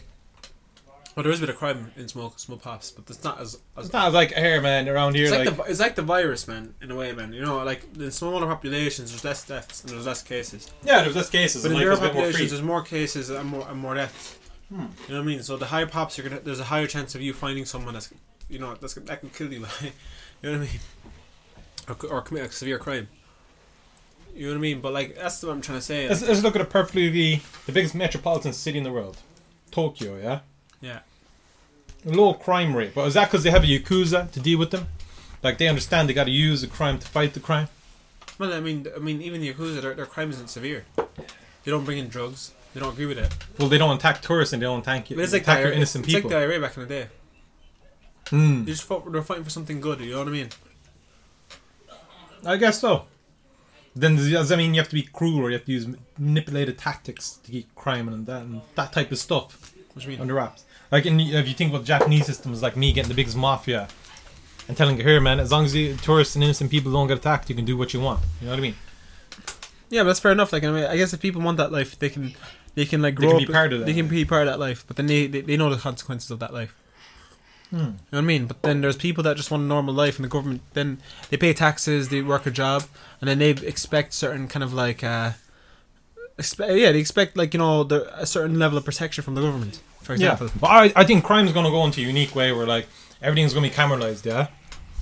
[1.15, 3.59] Well, there is a bit of crime in small small pops, but it's not as.
[3.75, 4.87] as It's not like here, man.
[4.87, 6.73] Around here, it's like, like, the it's like the virus, man.
[6.81, 7.33] In a way, man.
[7.33, 10.71] You know, like in smaller populations, there's less deaths and there's less cases.
[10.83, 11.63] yeah, there's less cases.
[11.63, 14.37] But in bigger bit more populations, there's more cases and more and more deaths.
[14.69, 14.75] Hmm.
[14.79, 15.43] You know what I mean?
[15.43, 18.13] So the higher pops, you're gonna there's a higher chance of you finding someone that's
[18.47, 19.59] you know that's that can kill you.
[19.81, 19.91] you
[20.43, 20.79] know what I mean?
[21.89, 23.09] Or, or commit a severe crime.
[24.33, 24.79] You know what I mean?
[24.79, 26.07] But like that's what I'm trying to say.
[26.07, 29.17] Let's, let's look at a perfectly the biggest metropolitan city in the world,
[29.71, 30.17] Tokyo.
[30.17, 30.39] Yeah,
[30.81, 30.99] yeah.
[32.05, 32.93] A low crime rate.
[32.95, 34.87] But is that because they have a yakuza to deal with them?
[35.43, 37.67] Like they understand they got to use the crime to fight the crime.
[38.39, 40.85] Well, I mean, I mean, even the yakuza, their, their crime isn't severe.
[41.63, 42.53] They don't bring in drugs.
[42.73, 43.31] They don't agree with it.
[43.59, 46.05] Well, they don't attack tourists and they don't attack, But it's like attack the innocent
[46.05, 46.31] it's people.
[46.31, 47.07] like the IRA back in the day.
[48.29, 48.63] Hmm.
[48.65, 49.99] They just fought, they're fighting for something good.
[49.99, 50.49] You know what I mean?
[52.45, 53.05] I guess so.
[53.95, 55.85] Then does does that mean you have to be cruel or you have to use
[56.17, 60.07] manipulated tactics to keep crime and that and that type of stuff What do you
[60.13, 60.21] mean?
[60.21, 60.63] under wraps?
[60.91, 63.87] Like in, if you think about Japanese systems, like me getting the biggest mafia
[64.67, 67.17] and telling you here, man, as long as the tourists and innocent people don't get
[67.17, 68.19] attacked, you can do what you want.
[68.39, 68.75] You know what I mean?
[69.89, 70.51] Yeah, but that's fair enough.
[70.53, 72.33] Like, I mean, I guess if people want that life, they can,
[72.75, 73.47] they can like grow They can up.
[73.47, 74.11] be part of that They can life.
[74.11, 76.53] be part of that life, but then they, they, they know the consequences of that
[76.53, 76.75] life.
[77.69, 77.77] Hmm.
[77.77, 78.45] You know what I mean?
[78.47, 81.37] But then there's people that just want a normal life, and the government then they
[81.37, 82.83] pay taxes, they work a job,
[83.21, 85.31] and then they expect certain kind of like, uh,
[86.37, 89.41] expe- yeah, they expect like you know the, a certain level of protection from the
[89.41, 89.81] government.
[90.01, 92.65] For example, Yeah, but I, I think crime's gonna go into a unique way where
[92.65, 92.87] like
[93.21, 94.47] everything's gonna be cameralized, yeah.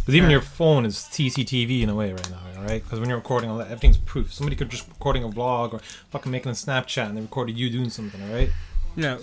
[0.02, 0.36] Because even Yeah.
[0.38, 2.84] your phone is CCTV in a way right now, all right?
[2.84, 4.34] Because when you're recording all that, everything's proof.
[4.34, 7.70] Somebody could just recording a vlog or fucking making a Snapchat and they recorded you
[7.70, 8.50] doing something, all right?
[8.96, 9.18] yeah,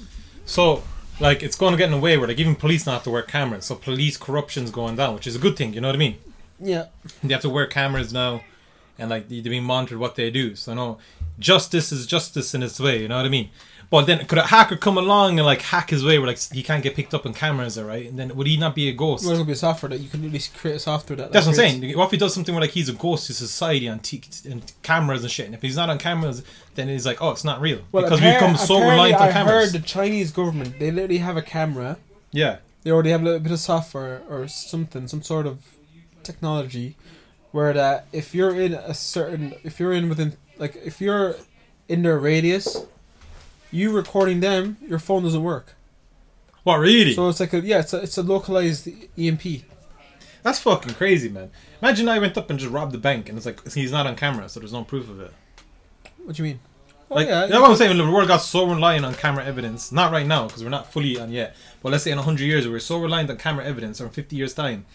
[0.45, 0.83] So
[1.21, 3.11] like it's going to get in a way where like even police don't have to
[3.11, 3.65] wear cameras.
[3.67, 5.75] So police corruption's going down, which is a good thing.
[5.75, 6.17] You know what I mean?
[6.61, 6.87] yeah,
[7.23, 8.43] They have to wear cameras now,
[8.99, 10.55] and like they're being monitored what they do.
[10.57, 10.99] So no,
[11.39, 13.03] justice is justice in its way.
[13.03, 13.51] You know what I mean?
[13.89, 16.63] But then could a hacker come along and like hack his way where like he
[16.65, 18.09] can't get picked up on cameras, all right?
[18.09, 19.25] And then would he not be a ghost?
[19.25, 21.31] well, could be a software that you can really create a software that.
[21.31, 21.99] That's like, what I'm creates- saying.
[21.99, 24.73] What if he does something where like he's a ghost to society on t- and
[24.83, 25.47] cameras and shit?
[25.47, 26.43] And if he's not on cameras,
[26.75, 29.33] then he's like, oh, it's not real Well, because we've become so reliant on I
[29.33, 29.71] cameras.
[29.73, 31.99] heard the Chinese government they literally have a camera.
[32.33, 35.59] yeah, They already have a little bit of software or something, some sort of
[36.25, 36.97] technology,
[37.53, 41.37] where that if you're in a certain, if you're in within, like if you're
[41.89, 42.85] in their radius,
[43.71, 45.75] you recording them, your phone doesn't work.
[46.65, 47.15] what really?
[47.15, 48.89] So it's like a yeah, it's a it's a localized
[49.19, 49.43] EMP.
[50.43, 51.51] That's fucking crazy, man.
[51.83, 54.15] Imagine I went up and just robbed the bank, and it's like he's not on
[54.17, 55.33] camera, so there's no proof of it.
[56.25, 56.61] What do you mean?
[57.11, 57.97] Oh, Like, yeah, you know what I'm saying?
[57.97, 59.93] The world got so reliant on camera evidence.
[59.93, 61.55] Not right now, because we're not fully on yet.
[61.83, 64.35] But let's say in 100 years, we're so reliant on camera evidence, or in 50
[64.35, 64.87] years' time,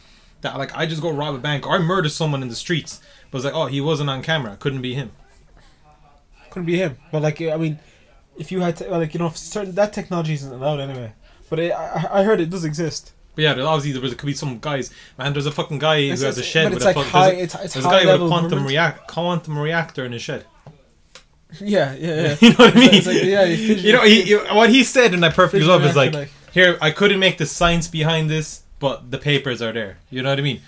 [0.41, 2.99] that like I just go rob a bank, or I murder someone in the streets,
[3.29, 4.57] but it's like, oh, he wasn't on camera.
[4.57, 5.11] Couldn't be him.
[6.51, 6.97] Couldn't be him.
[7.11, 7.79] But like I mean,
[8.37, 11.13] if you had to, like you know, certain that technology isn't allowed anyway.
[11.49, 13.13] But it, I I heard it does exist.
[13.35, 14.91] But yeah, obviously there was, could be some guys.
[15.17, 17.29] Man, there's a fucking guy who has a shed with it's a like fuck- high.
[17.31, 20.21] there's a, It's, it's there's a guy with a quantum react quantum reactor in his
[20.21, 20.45] shed.
[21.59, 22.35] Yeah, yeah, yeah.
[22.41, 22.93] you know what I mean?
[22.93, 25.83] It's like, yeah, you, you know, he, he- what he said, and I perfectly love,
[25.83, 29.71] is reactor, like, here, I couldn't make the science behind this, but the papers are
[29.73, 29.97] there.
[30.09, 30.61] You know what I mean?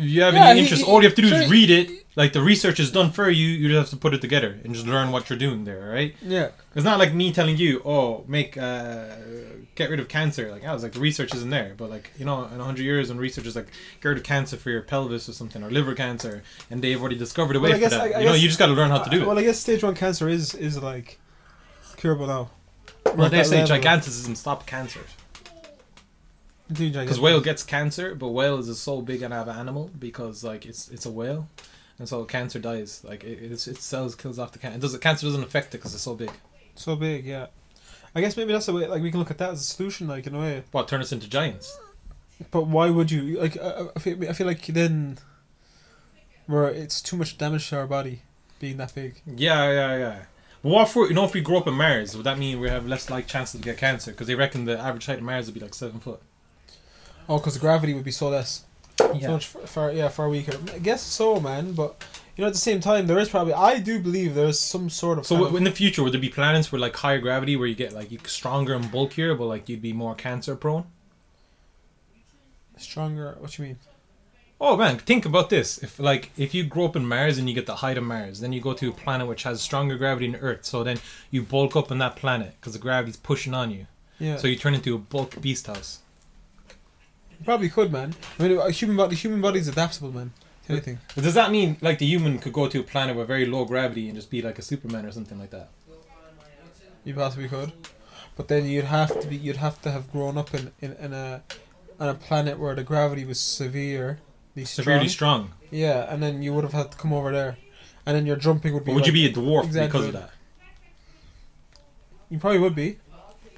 [0.00, 1.50] If you have Yeah, any he- interest, he- all you have to do sure, is
[1.50, 1.90] read it.
[2.16, 3.46] Like the research is done for you.
[3.48, 6.14] You just have to put it together and just learn what you're doing there, right?
[6.22, 6.48] yeah.
[6.74, 9.04] It's not like me telling you, oh, make uh,
[9.74, 10.50] get rid of cancer.
[10.50, 13.10] Like I was like, the research isn't there, but like you know, in hundred years,
[13.10, 13.68] and research is like
[14.00, 17.16] get rid of cancer for your pelvis or something or liver cancer, and they've already
[17.18, 18.00] discovered a way Well, I for guess- that.
[18.00, 19.28] I- I you know, guess- you just got to learn how to do Well, it.
[19.28, 21.18] Well, I guess stage one cancer is is like
[21.96, 22.50] curable now.
[23.06, 25.00] We're Well, they say gigantism stop cancer.
[26.72, 30.66] Because whale gets cancer, but whale is a so big and have animal because like
[30.66, 31.48] it's it's a whale,
[31.98, 33.02] and so cancer dies.
[33.04, 34.78] Like it it's, it cells kills off the cancer.
[34.78, 36.30] It does cancer doesn't affect it because it's so big.
[36.74, 37.46] so big, yeah.
[38.14, 38.86] I guess maybe that's the way.
[38.86, 40.62] Like we can look at that as a solution, like in a way.
[40.72, 41.78] What turn us into giants?
[42.50, 43.56] But why would you like?
[43.60, 45.18] I, I feel, I feel like then,
[46.46, 48.22] where it's too much damage to our body,
[48.58, 49.20] being that big.
[49.26, 50.22] Yeah, yeah, yeah.
[50.62, 52.60] But what if we, you know if we grow up in Mars, would that mean
[52.60, 54.10] we have less like chances to get cancer?
[54.10, 56.20] Because they reckon the average height of Mars would be like seven foot.
[57.30, 58.64] Oh, because the gravity would be so less,
[58.98, 59.30] so Yeah.
[59.30, 60.52] much far, far, yeah, far weaker.
[60.74, 61.72] I guess so, man.
[61.72, 62.02] But
[62.36, 63.52] you know, at the same time, there is probably.
[63.54, 65.26] I do believe there's some sort of.
[65.26, 67.68] So w- of- in the future, would there be planets where like higher gravity, where
[67.68, 70.84] you get like you stronger and bulkier, but like you'd be more cancer prone?
[72.76, 73.36] stronger.
[73.38, 73.76] What you mean?
[74.60, 75.78] Oh man, think about this.
[75.78, 78.40] If like if you grow up in Mars and you get the height of Mars,
[78.40, 80.64] then you go to a planet which has stronger gravity than Earth.
[80.64, 80.98] So then
[81.30, 83.86] you bulk up on that planet because the gravity's pushing on you.
[84.18, 84.36] Yeah.
[84.36, 86.00] So you turn into a bulk beast house.
[87.44, 88.14] Probably could, man.
[88.38, 90.32] I mean, a human body, human body's adaptable, man.
[90.66, 90.98] To anything.
[91.14, 93.64] But does that mean like the human could go to a planet with very low
[93.64, 95.70] gravity and just be like a Superman or something like that?
[97.04, 97.72] You possibly could,
[98.36, 99.36] but then you'd have to be.
[99.36, 101.42] You'd have to have grown up in in, in a
[101.98, 104.18] on a planet where the gravity was severely
[104.56, 104.66] strong.
[104.66, 105.50] Severely strong.
[105.70, 107.56] Yeah, and then you would have had to come over there,
[108.04, 108.92] and then your jumping would be.
[108.92, 110.30] But would you be a dwarf because of that?
[112.28, 112.98] You probably would be.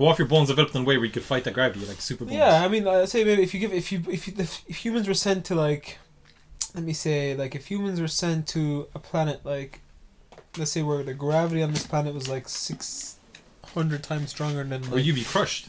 [0.03, 1.87] But what if your bones developed in a way where you could fight that gravity
[1.87, 2.37] like super bones?
[2.37, 5.07] Yeah, I mean, I say maybe if you give if you if you, if humans
[5.07, 5.99] were sent to like,
[6.75, 9.81] let me say like if humans were sent to a planet like,
[10.59, 13.19] let's say where the gravity on this planet was like six
[13.67, 15.69] hundred times stronger than Or like, you'd be crushed.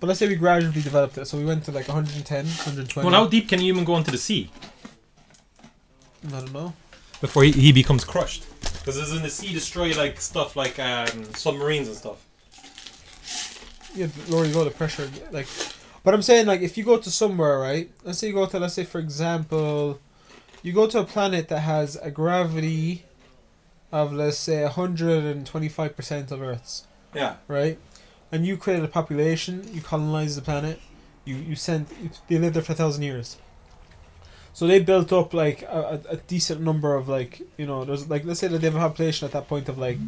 [0.00, 3.06] but let's say we gradually developed it, so we went to like 110, 120.
[3.08, 4.50] Well, how deep can a human go into the sea
[6.26, 6.72] I don't know.
[7.20, 8.46] before he, he becomes crushed?
[8.80, 12.23] Because doesn't the sea destroy like stuff like um, submarines and stuff?
[13.94, 15.46] Yeah, the lower you go, the pressure like.
[16.02, 17.90] But I'm saying like if you go to somewhere, right?
[18.04, 20.00] Let's say you go to let's say for example,
[20.62, 23.04] you go to a planet that has a gravity
[23.92, 26.84] of let's say hundred and twenty five percent of Earth's,
[27.14, 27.36] Yeah.
[27.48, 27.78] right?
[28.32, 30.80] And you create a population, you colonize the planet,
[31.24, 31.86] you you send
[32.28, 33.36] they live there for a thousand years.
[34.52, 38.10] So they built up like a, a, a decent number of like you know there's
[38.10, 39.98] like let's say that they have a population at that point of like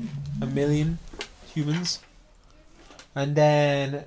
[0.43, 0.99] a million
[1.55, 2.01] humans,
[3.17, 4.05] and then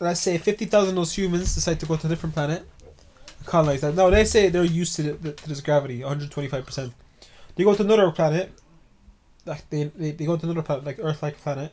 [0.00, 2.62] let's say fifty thousand of those humans decide to go to a different planet,
[3.44, 3.94] colonize that.
[3.94, 6.92] No, they say they're used to, the, to this gravity, one hundred twenty five percent.
[7.56, 8.52] They go to another planet,
[9.44, 11.72] like they, they, they go to another planet like Earth like planet,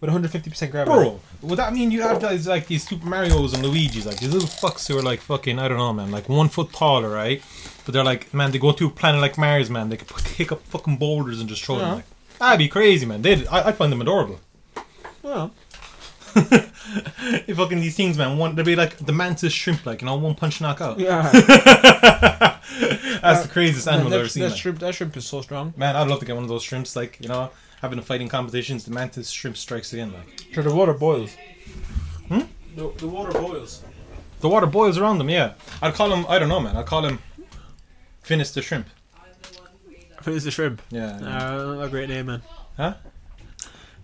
[0.00, 0.94] with one hundred fifty percent gravity.
[0.94, 4.32] Bro, would that mean you have guys like these Super Mario's and Luigi's, like these
[4.32, 7.42] little fucks who are like fucking, I don't know, man, like one foot taller, right?
[7.84, 10.52] But they're like, man, they go to a planet like Mars, man, they could pick
[10.52, 11.82] up fucking boulders and just throw Yeah.
[11.82, 11.94] them.
[11.96, 12.04] Like,
[12.38, 13.22] that'd be crazy, man.
[13.22, 14.38] They'd, I, I'd find them adorable.
[15.26, 15.50] Well,
[17.48, 20.14] If fucking these things, man, one, they'd be like the mantis shrimp, like, you know,
[20.14, 21.00] one punch knock out.
[21.00, 21.22] yeah.
[23.22, 24.42] That's the craziest animal that, I've ever seen.
[24.44, 24.56] that man.
[24.56, 25.74] shrimp, that shrimp is so strong.
[25.76, 27.50] Man, I'd love to get one of those shrimps, like, you know,
[27.82, 30.44] having a fighting competitions, the mantis shrimp strikes again, like.
[30.52, 31.34] Sure, the water boils.
[32.28, 32.42] Hmm?
[32.76, 33.82] The, the water boils.
[34.40, 35.54] The water boils around them, yeah.
[35.82, 37.18] I'd call him, I don't know, man, I'd call him
[38.22, 38.86] Finis the shrimp.
[40.22, 40.82] Phineas the shrimp.
[40.90, 41.16] Yeah.
[41.16, 42.42] Uh, a great name, man.
[42.76, 42.94] Huh?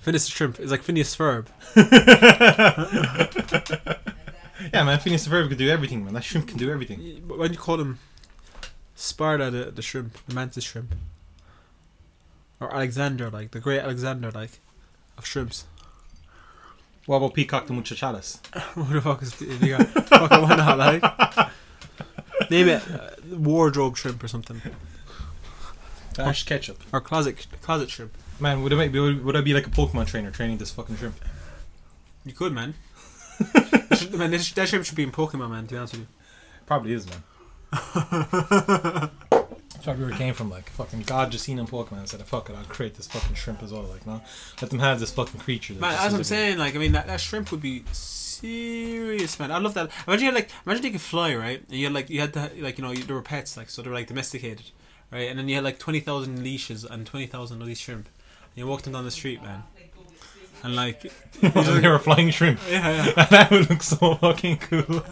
[0.02, 0.60] Phineas the shrimp.
[0.60, 1.46] It's like Phineas Ferb.
[4.72, 6.14] Yeah, man, Phineas the Verb could do everything, man.
[6.14, 7.22] That shrimp can do everything.
[7.26, 7.98] But when you call him
[8.94, 10.94] Sparta, the, the shrimp, the mantis shrimp,
[12.60, 14.60] or Alexander, like the great Alexander, like
[15.18, 15.64] of shrimps.
[17.06, 18.44] What about Peacock the Muchachalas?
[18.74, 19.32] Who the fuck is?
[19.34, 20.78] Fucking why not?
[20.78, 21.50] Like,
[22.50, 24.62] name it uh, wardrobe shrimp or something,
[26.16, 26.80] Ash ketchup.
[26.92, 28.16] or closet closet shrimp.
[28.42, 31.14] Man, would I, be, would, I be like a Pokemon trainer training this fucking shrimp?
[32.24, 32.74] You could, man.
[33.38, 35.68] That man, that, that shrimp should be in Pokemon, man.
[35.68, 36.08] To be honest with you.
[36.66, 37.22] Probably is, man.
[37.70, 37.84] That's
[39.84, 40.50] probably where it came from.
[40.50, 43.36] Like, fucking God just seen in Pokemon and said, fuck it, I'll create this fucking
[43.36, 43.84] shrimp as well.
[43.84, 44.20] Like, no?
[44.60, 45.74] Let them have this fucking creature.
[45.74, 49.52] Man, as I'm saying, like I mean, that, that shrimp would be serious, man.
[49.52, 49.92] I love that.
[50.08, 51.62] Imagine you had like, imagine they could fly, right?
[51.68, 53.70] And you had like, you had to like, you know, you, there were pets, like,
[53.70, 54.72] so they were like domesticated,
[55.12, 55.30] right?
[55.30, 58.08] And then you had like twenty thousand leashes and twenty thousand of these shrimp.
[58.54, 59.62] And you walked them down the street, man.
[60.64, 61.02] And like,
[61.40, 62.60] they were flying shrimp.
[62.70, 64.84] yeah, yeah, that would look so fucking cool.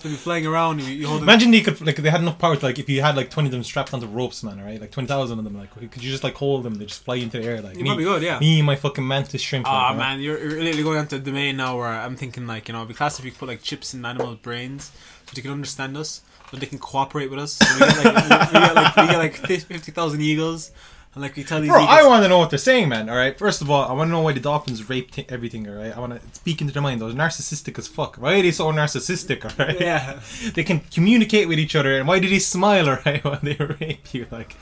[0.00, 0.80] so be flying around.
[0.80, 1.22] You, you hold.
[1.22, 3.48] Imagine they could like they had enough power to like if you had like twenty
[3.48, 4.80] of them strapped onto ropes, man, right?
[4.80, 6.76] Like twenty thousand of them, like could you just like hold them?
[6.76, 8.38] They just fly into the air, like You me, probably would, yeah.
[8.38, 9.66] me my fucking mantis shrimp.
[9.68, 12.68] Ah like, man, you're, you're really going onto a domain now where I'm thinking like
[12.68, 14.92] you know, it'd be class if you could put like chips in animal brains
[15.26, 17.52] so they can understand us, so they can cooperate with us.
[17.52, 20.70] So we get like we, we get like we get like fifty thousand eagles,
[21.14, 21.98] and like we tell these Bro, eagles.
[21.98, 23.08] I want to know what they're saying, man.
[23.08, 23.36] All right.
[23.36, 25.68] First of all, I want to know why the dolphins rape t- everything.
[25.68, 25.96] All right.
[25.96, 27.00] I want to speak into their mind.
[27.00, 28.16] Those narcissistic as fuck.
[28.16, 29.44] Why are they so narcissistic?
[29.44, 29.80] All right.
[29.80, 30.20] yeah,
[30.54, 32.88] They can communicate with each other, and why do they smile?
[32.88, 34.26] All right, when they rape you?
[34.30, 34.56] Like,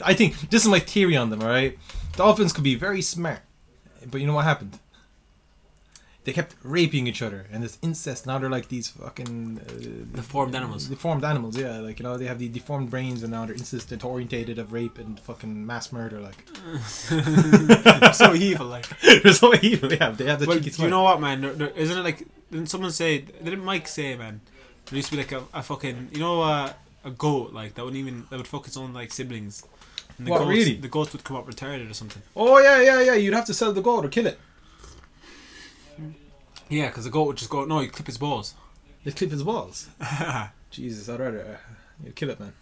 [0.00, 1.40] I think this is my theory on them.
[1.40, 1.78] All right.
[2.16, 3.40] Dolphins could be very smart,
[4.10, 4.78] but you know what happened?
[6.24, 8.26] They kept raping each other, and this incest.
[8.26, 10.86] Now they're like these fucking uh, deformed animals.
[10.86, 11.78] Deformed animals, yeah.
[11.78, 14.98] Like you know, they have the deformed brains, and now they're insistent orientated of rape
[14.98, 16.20] and fucking mass murder.
[16.20, 16.36] Like
[18.14, 18.86] so evil, like.
[19.00, 19.92] they're so evil.
[19.92, 21.40] Yeah, they have the But cheeky you know what, man?
[21.40, 22.24] There, there, isn't it like?
[22.52, 23.18] Didn't someone say?
[23.18, 24.40] Didn't Mike say, man?
[24.86, 26.72] There used to be like a, a fucking, you know, uh,
[27.04, 29.64] a goat like that wouldn't even that would fuck its own like siblings.
[30.18, 30.74] And the What, goats, really?
[30.76, 32.22] The goats would come up retarded or something.
[32.36, 33.14] Oh yeah, yeah, yeah.
[33.14, 34.38] You'd have to sell the goat or kill it.
[36.72, 37.64] Yeah, because the goat would just go.
[37.66, 38.54] No, you clip his balls.
[39.04, 39.88] They clip his balls.
[40.70, 42.54] Jesus, I'd rather uh, you'd kill it, man.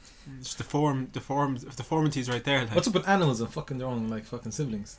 [0.43, 2.63] just deform, deform, deformities right there.
[2.63, 4.99] Like, What's up with animals and fucking their own like fucking siblings?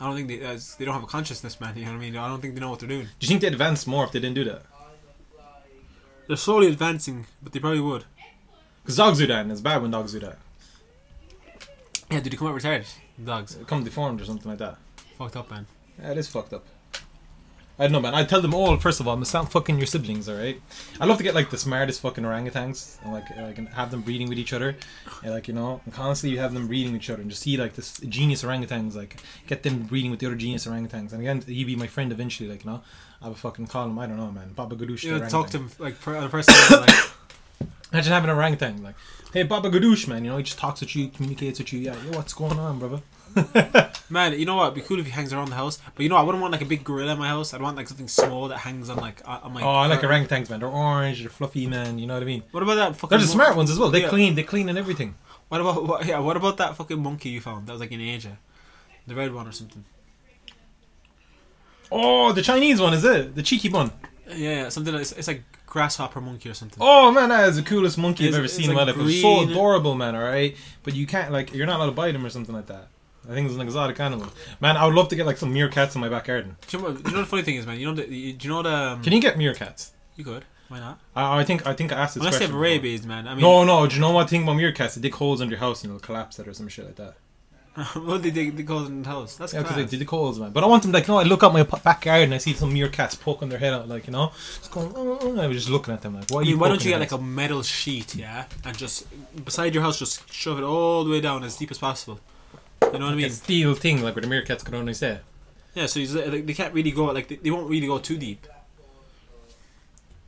[0.00, 1.76] I don't think they uh, they don't have a consciousness, man.
[1.76, 2.16] You know what I mean?
[2.16, 3.04] I don't think they know what they're doing.
[3.04, 4.62] Do you think they'd advance more if they didn't do that?
[6.26, 8.04] They're slowly advancing, but they probably would.
[8.82, 10.38] Because dogs do that, and it's bad when dogs do that.
[12.10, 12.92] Yeah, did they come out retarded?
[13.24, 14.76] Dogs, They come deformed or something like that.
[15.18, 15.66] fucked up, man.
[16.00, 16.64] Yeah, it is fucked up.
[17.80, 18.14] I don't know, man.
[18.14, 20.60] I tell them all first of all, stop fucking your siblings, all right?
[21.00, 24.02] I'd love to get like the smartest fucking orangutans and like like and have them
[24.02, 24.76] breeding with each other,
[25.24, 27.42] and like you know, and constantly you have them breeding with each other, and just
[27.42, 29.16] see like this genius orangutans, like
[29.46, 32.50] get them breeding with the other genius orangutans, and again, he'd be my friend eventually,
[32.50, 32.82] like you know,
[33.22, 35.02] I would fucking call him, I don't know, man, Baba Gadoosh.
[35.02, 36.90] You know, talk to him like per, on a personal like
[37.92, 38.94] Imagine having an orangutan, like,
[39.32, 41.96] hey Baba Gadoosh, man, you know, he just talks with you, communicates with you, yeah,
[42.04, 43.00] yo, what's going on, brother?
[44.10, 44.64] Man, you know what?
[44.72, 45.78] It'd be cool if he hangs around the house.
[45.94, 47.54] But you know, I wouldn't want like a big gorilla in my house.
[47.54, 49.62] I'd want like something small that hangs on like on on my.
[49.62, 50.60] oh, I like orangutans, man.
[50.60, 51.98] They're orange, they're fluffy, man.
[51.98, 52.42] You know what I mean?
[52.50, 53.10] What about that fucking?
[53.16, 53.90] They're the smart ones as well.
[53.90, 54.08] They Yeah.
[54.08, 55.14] clean, they clean and everything.
[55.48, 56.06] What about what?
[56.06, 57.66] Yeah, what about that fucking monkey you found?
[57.66, 58.38] That was like in Asia,
[59.06, 59.84] the red one or something.
[61.92, 63.34] Oh, the Chinese one is it?
[63.34, 63.90] The cheeky one.
[64.28, 66.78] Yeah, yeah, something like, it's, it's like grasshopper monkey or something.
[66.80, 68.96] Oh man, that is the coolest monkey It's- I've ever it's seen in my life.
[68.96, 69.50] It's so green.
[69.50, 70.14] adorable, man.
[70.14, 72.66] All right, but you can't like you're not allowed to bite him or something like
[72.66, 72.88] that.
[73.28, 74.28] I think it's an exotic animal.
[74.60, 76.56] Man, I would love to get like some meerkats in my back garden.
[76.68, 77.78] Do you, know, what- do you know the funny thing is, man?
[77.78, 78.70] You know the, you, do you know the?
[78.74, 79.90] Um, Can you get meerkats?
[80.16, 80.44] You could.
[80.68, 81.00] Why not?
[81.16, 82.62] I, I think I think I asked this Unless they have before.
[82.62, 83.26] rabies, man.
[83.26, 83.86] I mean, no, no.
[83.86, 84.94] Do you know what thing about meerkats?
[84.94, 87.14] They dig holes under your house and it'll collapse it or some shit like that.
[87.94, 88.56] what they dig?
[88.56, 89.36] They go in the house.
[89.36, 89.90] That's Yeah, because class.
[89.90, 90.50] they dig holes, man.
[90.52, 92.34] But I want them like, you know, I look out my p- back garden and
[92.34, 94.92] I see some meerkats poking their head out, like you know, just going.
[94.94, 96.38] Oh, oh, I was just looking at them like, why?
[96.38, 99.06] I Are mean, you why don't you get like a metal sheet, yeah, and just
[99.44, 102.20] beside your house, just shove it all the way down as deep as possible.
[102.92, 103.26] You know what I mean?
[103.26, 105.20] a steel thing like where the meerkats could only say.
[105.74, 108.16] Yeah, so you, like, they can't really go like they, they won't really go too
[108.16, 108.46] deep.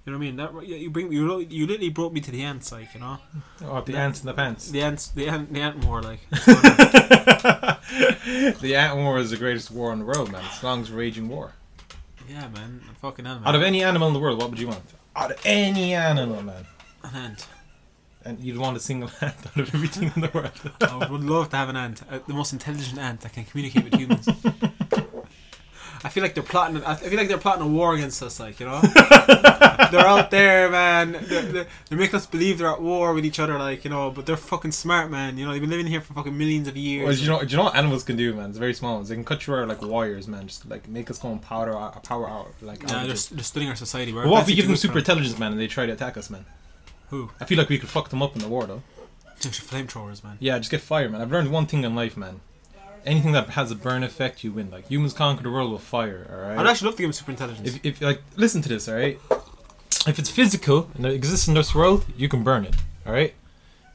[0.04, 0.36] You know what I mean?
[0.36, 3.18] That yeah, you bring you you literally brought me to the ants, like you know
[3.64, 4.70] Oh, the ants in the pants.
[4.70, 7.78] the ants the ant the ant war, like the
[8.76, 10.42] ant war is the greatest war in the world, man.
[10.46, 11.52] It's the longest raging war.
[12.28, 13.48] yeah, man, a fucking animal.
[13.48, 14.82] Out of any animal in the world, what would you want?
[15.14, 16.64] Out of any animal, man.
[17.04, 17.46] an ant.
[18.24, 20.52] And you'd want a single ant out of everything in the world.
[20.80, 23.84] I would love to have an ant, uh, the most intelligent ant that can communicate
[23.84, 24.28] with humans.
[26.04, 26.82] I feel like they're plotting.
[26.82, 28.40] I feel like they're plotting a war against us.
[28.40, 31.12] Like you know, they're out there, man.
[31.12, 33.56] They're, they're, they're making us believe they're at war with each other.
[33.56, 35.38] Like you know, but they're fucking smart, man.
[35.38, 37.06] You know, they've been living here for fucking millions of years.
[37.06, 38.50] Well, do you know, do you know what animals can do, man?
[38.50, 38.96] It's very small.
[38.96, 39.10] ones.
[39.10, 40.48] They can cut you out like wires, man.
[40.48, 42.82] Just like make us go and powder out, power out, like.
[42.82, 44.12] yeah, they're, they're studying our society.
[44.12, 46.16] We're But what if we give them super intelligence, man, and they try to attack
[46.16, 46.44] us, man?
[47.12, 47.30] Who?
[47.40, 48.82] I feel like we could fuck them up in the war, though.
[49.38, 50.36] from- Flamethrowers, man.
[50.40, 51.20] Yeah, just get fire, man.
[51.20, 52.40] I've learned one thing in life, man.
[53.04, 54.70] Anything that has a burn effect, you win.
[54.70, 56.26] Like humans conquer the world with fire.
[56.32, 56.58] All right.
[56.58, 57.68] I'd actually love to give them super intelligence.
[57.68, 59.18] If, if like listen to this, all right.
[60.06, 62.74] If it's physical and it exists in this world, you can burn it.
[63.06, 63.34] All right.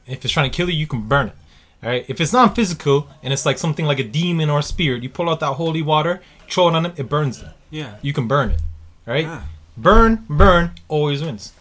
[0.06, 1.34] If it's trying to kill you, you can burn it.
[1.82, 2.04] All right.
[2.08, 5.08] If it's not physical and it's like something like a demon or a spirit, you
[5.08, 7.52] pull out that holy water, throw it on them, it burns them.
[7.70, 7.94] yeah.
[8.02, 8.60] You can burn it.
[9.06, 9.26] All right.
[9.26, 9.48] Ah.
[9.78, 11.52] Burn, burn, always wins.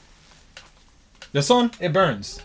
[1.37, 2.41] The sun, it burns.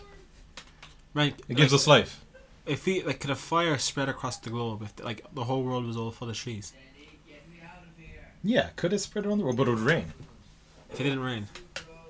[1.15, 1.33] Right.
[1.49, 2.23] It gives like, us life.
[2.67, 5.87] If we like, could a fire spread across the globe if like the whole world
[5.87, 6.73] was all full of trees?
[8.43, 10.13] Yeah, could it spread around the world, but it would rain.
[10.91, 11.47] If it didn't rain,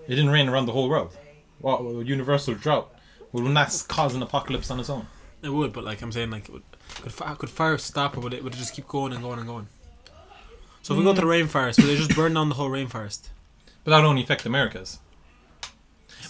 [0.10, 1.16] It didn't rain around the whole world.
[1.60, 2.94] What well, universal drought?
[3.32, 5.08] Will that cause an apocalypse on its own?
[5.42, 5.72] it would.
[5.72, 6.64] But like I'm saying, like, would,
[7.02, 9.40] could fi- could fire stop or would it would it just keep going and going
[9.40, 9.70] and going?
[10.82, 11.32] So if we go to the hmm.
[11.32, 13.30] rainforest, would they just burn down the whole rainforest?
[13.86, 15.00] But that would only affect Americas.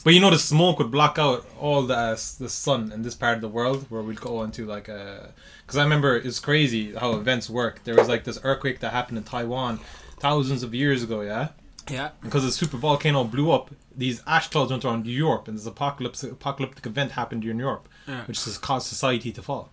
[0.03, 3.15] But you know, the smoke would block out all the uh, the sun in this
[3.15, 5.33] part of the world where we'd go into like a.
[5.65, 7.83] Because I remember it's crazy how events work.
[7.85, 9.79] There was like this earthquake that happened in Taiwan
[10.19, 11.49] thousands of years ago, yeah.
[11.89, 12.09] Yeah.
[12.21, 16.23] Because the super volcano blew up, these ash clouds went around Europe, and this apocalypse
[16.23, 18.23] apocalyptic event happened in Europe, Yeah.
[18.25, 19.69] which has caused society to fall.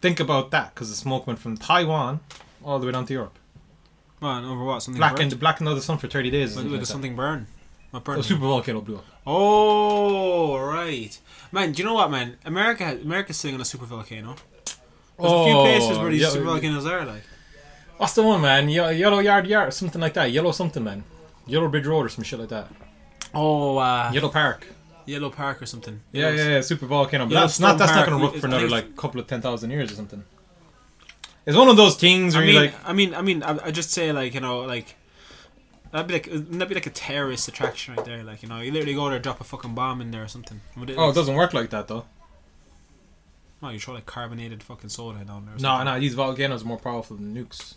[0.00, 2.20] Think about that, because the smoke went from Taiwan
[2.64, 3.38] all the way down to Europe.
[4.20, 5.40] Well, and over what something Blackened, burned?
[5.40, 6.56] blackened out the sun for thirty days.
[6.56, 7.46] Did like something burn?
[7.90, 8.24] What A burned?
[8.24, 9.04] super volcano blew up.
[9.26, 11.18] Oh right,
[11.52, 11.72] man.
[11.72, 12.36] Do you know what, man?
[12.44, 14.36] America, America's sitting on a super volcano.
[15.18, 17.22] There's a few Oh, places where these yeah, super volcanoes are, like.
[17.96, 18.68] What's the one, man?
[18.68, 20.30] Yellow Yard Yard, something like that.
[20.30, 21.02] Yellow something, man.
[21.46, 22.68] Yellow Bridge Road or some shit like that.
[23.34, 24.66] Oh, uh, Yellow Park.
[25.06, 26.00] Yellow Park or something.
[26.12, 26.60] Yeah, yeah, yeah.
[26.60, 27.26] Super volcano.
[27.26, 27.78] But that's not.
[27.78, 30.22] That's not going to work for another like couple of ten thousand years or something.
[31.46, 32.74] It's one of those things I where mean, you like.
[32.84, 34.94] I mean, I mean, I, I just say like you know, like
[35.92, 38.22] that'd be like that'd be like a terrorist attraction right there.
[38.22, 40.60] Like you know, you literally go there, drop a fucking bomb in there or something.
[40.76, 42.04] Would Oh, it doesn't work like that though.
[43.60, 45.56] No, you throw like carbonated fucking soda down there.
[45.58, 45.98] No, no.
[45.98, 47.74] These volcanoes are more powerful than nukes.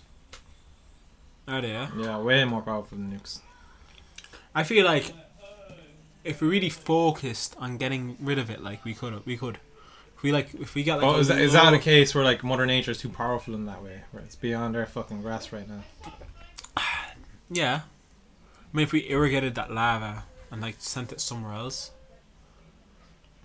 [1.48, 1.70] Are they?
[1.70, 1.90] Yeah.
[1.98, 3.40] Yeah, way more powerful than nukes.
[4.54, 5.12] I feel like
[6.24, 9.58] if we really focused on getting rid of it, like we could, we could.
[10.16, 12.24] If we like, if we got like, Oh, is that, is that a case where
[12.24, 15.52] like Mother Nature is too powerful in that way, where it's beyond our fucking grasp
[15.52, 15.84] right now?
[17.54, 17.82] Yeah.
[18.74, 21.92] I mean, if we irrigated that lava and like sent it somewhere else,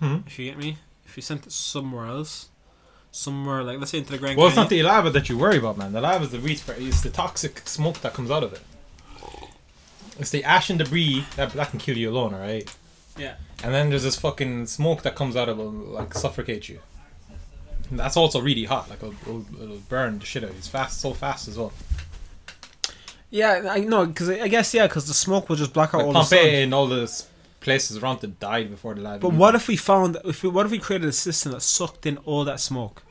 [0.00, 0.18] Hmm.
[0.26, 2.48] if you get me, if you sent it somewhere else,
[3.10, 5.56] somewhere like let's say into the Grand Well, it's not the lava that you worry
[5.58, 5.92] about, man.
[5.92, 6.62] The lava is the reach.
[6.68, 8.60] It's the toxic smoke that comes out of it.
[10.18, 12.70] It's the ash and debris that that can kill you alone, all right.
[13.18, 13.34] yeah.
[13.64, 16.80] And then there's this fucking smoke that comes out of it, will like suffocate you.
[17.90, 18.90] And that's also really hot.
[18.90, 20.50] Like it'll, it'll, it'll burn the shit out.
[20.50, 21.72] It's fast, so fast as well.
[23.30, 26.06] Yeah, I know because I guess yeah, because the smoke will just black out Like
[26.06, 26.62] all the Pompeii sun.
[26.62, 27.24] and all the
[27.60, 29.18] places around it died before the lava.
[29.18, 32.06] But what if we found if we, what if we created a system that sucked
[32.06, 33.02] in all that smoke?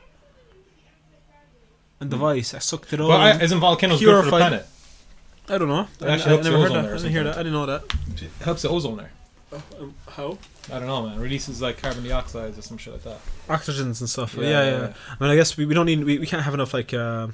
[1.99, 3.09] And device that sucked it all.
[3.09, 4.66] Well, I, isn't volcanoes good for the planet?
[5.47, 5.88] I don't know.
[6.01, 6.84] It I, actually I, helps never the heard ozone that.
[6.84, 7.34] layer I didn't hear that.
[7.36, 7.84] I didn't know that.
[8.22, 9.11] It helps the ozone layer.
[9.80, 10.38] Um, how?
[10.74, 11.20] I don't know, man.
[11.20, 13.20] Releases like carbon dioxide or some shit like that.
[13.47, 14.34] Oxygens and stuff.
[14.36, 14.80] Yeah, Yeah, yeah.
[14.80, 14.93] yeah.
[15.20, 16.93] I mean, I guess we, we don't need we, we can't have enough like.
[16.93, 17.32] Uh, I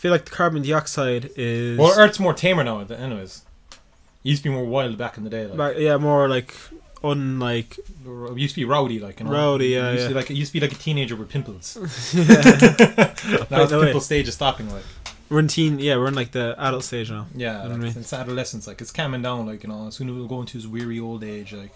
[0.00, 1.78] feel like the carbon dioxide is.
[1.78, 3.42] Well, Earth's more tamer now, anyways.
[3.70, 3.78] It
[4.22, 5.46] used to be more wild back in the day.
[5.46, 6.54] Like, yeah, more like
[7.02, 9.32] unlike it used to be rowdy, like you know.
[9.32, 10.16] Rowdy, yeah, it used To yeah.
[10.16, 11.76] like it used to be like a teenager with pimples.
[12.14, 13.84] now the no way.
[13.86, 14.70] pimple stage is stopping.
[14.72, 14.84] Like
[15.28, 15.78] we're in teen.
[15.78, 17.26] Yeah, we're in like the adult stage now.
[17.34, 17.92] yeah, what I like, mean?
[17.96, 18.66] it's adolescence.
[18.66, 19.46] Like it's calming down.
[19.46, 21.52] Like you know, as soon as we'll go into his weary old age.
[21.52, 21.72] Like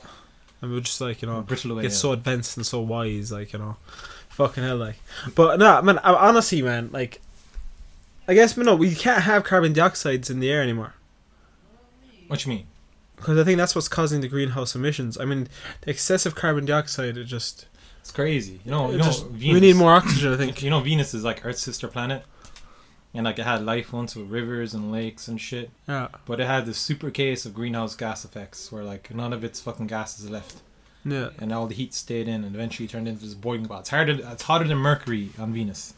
[0.63, 1.83] And we're just like you know brittle away.
[1.83, 1.97] get yeah.
[1.99, 3.77] so advanced and so wise, like you know,
[4.31, 4.97] fucking hell, like.
[5.35, 7.21] But no, man, I, honestly, man, like,
[8.27, 10.95] I guess but no, we can't have carbon dioxides in the air anymore
[12.29, 12.67] What you mean?
[13.17, 15.19] because I think that's what's causing the greenhouse emissions.
[15.19, 15.49] I mean,
[15.83, 17.67] the excessive carbon dioxide it just,
[18.01, 18.61] It's crazy.
[18.65, 19.05] You know, you know.
[19.05, 20.33] just Venus, we need more oxygen.
[20.33, 20.63] I think.
[20.63, 22.23] You know, Venus is like Earth's sister planet,
[23.15, 25.71] and like it had life once with rivers and lakes and shit.
[25.89, 29.43] Yeah, But it had this super case of greenhouse gas effects, where like none of
[29.43, 30.57] its fucking gases left,
[31.05, 31.31] yeah.
[31.39, 33.81] and all the heat stayed in, and eventually turned into this boiling pot.
[33.81, 34.19] It's harder.
[34.21, 35.95] It's hotter than Mercury on Venus.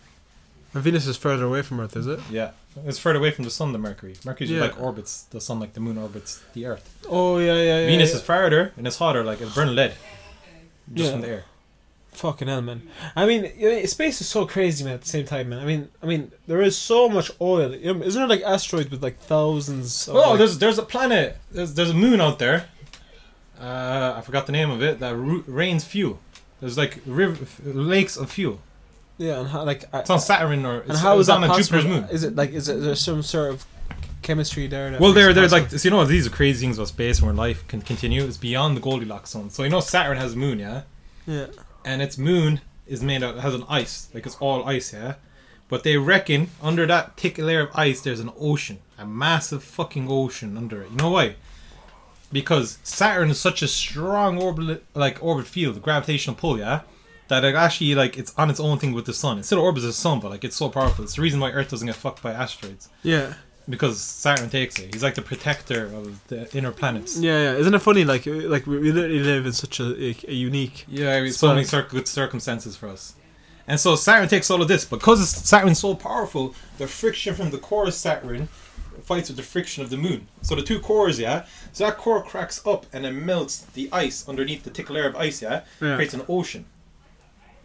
[0.76, 2.20] And Venus is further away from Earth, is it?
[2.30, 2.50] Yeah,
[2.84, 4.14] it's further away from the sun than Mercury.
[4.26, 4.60] Mercury Yeah.
[4.60, 6.86] like orbits the sun like the moon orbits the Earth.
[7.08, 7.86] Oh yeah, yeah, yeah.
[7.86, 8.16] Venus yeah.
[8.16, 9.94] is farther and it's hotter, like it's burning lead.
[10.92, 11.12] Just Yeah.
[11.12, 11.44] from the air.
[12.12, 12.82] Fucking hell, man.
[13.14, 14.94] I mean, space is so crazy, man.
[14.94, 15.60] At the same time, man.
[15.60, 17.72] I mean, I mean, there is so much oil.
[17.72, 20.08] Isn't there like asteroids with like thousands?
[20.08, 21.38] Of, Oh, like- there's there's a planet.
[21.50, 22.68] There's there's a moon out there.
[23.58, 25.00] Uh, I forgot the name of it.
[25.00, 26.18] That ru- rains fuel.
[26.60, 28.60] There's like river, f- lakes of fuel.
[29.18, 31.48] Yeah, and how like I- It's on Saturn or and how is that on a?
[31.56, 32.04] Jupiter's moon.
[32.10, 33.64] Is it like is it there's some sort of
[34.22, 34.90] chemistry there?
[34.90, 37.32] That Well, there, there's like so you know these are crazy things about space where
[37.32, 38.24] life can continue.
[38.24, 39.50] It's beyond the Goldilocks zone.
[39.50, 40.82] So you know Saturn has a moon, yeah,
[41.26, 41.46] yeah,
[41.84, 45.14] and its moon is made out has an ice, like it's all ice, yeah.
[45.68, 50.06] But they reckon under that thick layer of ice, there's an ocean, a massive fucking
[50.08, 50.90] ocean under it.
[50.92, 51.34] You know why?
[52.32, 56.80] Because Saturn is such a strong orbit, like orbit field, gravitational pull, yeah,
[57.28, 59.38] that it actually like it's on its own thing with the sun.
[59.38, 61.04] It still orbits the sun, but like it's so powerful.
[61.04, 63.34] It's the reason why Earth doesn't get fucked by asteroids yeah,
[63.68, 64.94] because Saturn takes it.
[64.94, 67.18] He's like the protector of the inner planets.
[67.18, 67.52] yeah, yeah.
[67.58, 68.04] Isn't it funny?
[68.04, 70.84] Like, uh, like we literally live in such a, a, a unique.
[70.88, 73.14] Yeah, it's So- many good circumstances for us.
[73.68, 76.54] And so Saturn takes all of this because Saturn's so powerful.
[76.78, 78.46] The friction from the core of Saturn
[79.02, 80.28] fights with the friction of the moon.
[80.42, 81.46] So the two cores, yeah.
[81.72, 85.16] So that core cracks up and it melts the ice underneath the thick layer of
[85.16, 85.62] ice, yeah.
[85.80, 85.96] Yeah.
[85.96, 86.64] Creates an ocean,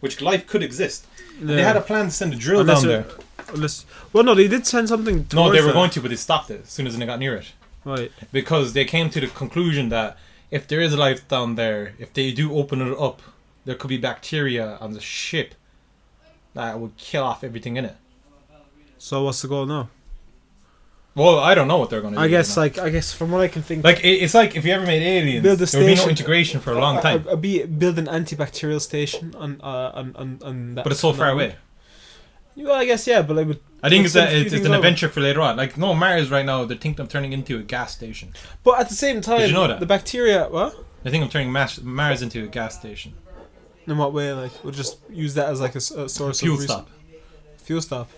[0.02, 1.08] which life could exist.
[1.40, 1.56] Yeah.
[1.56, 3.06] They had a plan to send a drill Unless down there.
[3.54, 5.26] Unless, well, no, they did send something.
[5.34, 7.36] No, they were going to, but they stopped it as soon as they got near
[7.38, 7.54] it.
[7.84, 8.12] Right.
[8.32, 10.16] because they came to the conclusion that
[10.52, 13.22] if there is life down there, if they do open it up,
[13.66, 15.56] there could be bacteria on the ship
[16.54, 17.96] that would kill off everything in it.
[18.98, 19.90] So what's the goal now?
[21.14, 22.24] Well, I don't know what they're going to do.
[22.24, 24.64] I guess, like, I guess from what I can think, like it, it's like if
[24.64, 26.10] you ever made aliens, Build a there would be no station.
[26.12, 27.26] integration for a long time.
[27.30, 30.84] Uh, be build an antibacterial station on uh, on on, on that.
[30.84, 31.56] but it's so far away.
[32.56, 33.60] Well, I guess yeah, but I would.
[33.84, 34.78] I think it's, a, send a few it's, it's an over.
[34.78, 35.58] adventure for later on.
[35.58, 38.34] Like no Mars right now, they're thinking of turning into a gas station.
[38.64, 39.80] But at the same time, you know that?
[39.82, 40.48] the bacteria.
[40.48, 40.76] What?
[41.04, 43.16] They think of turning Mars, Mars into a gas station.
[43.88, 44.32] In what way?
[44.32, 46.90] Like we'll just use that as like a, a source Fuel of res- stop.
[47.58, 48.10] Fuel stop.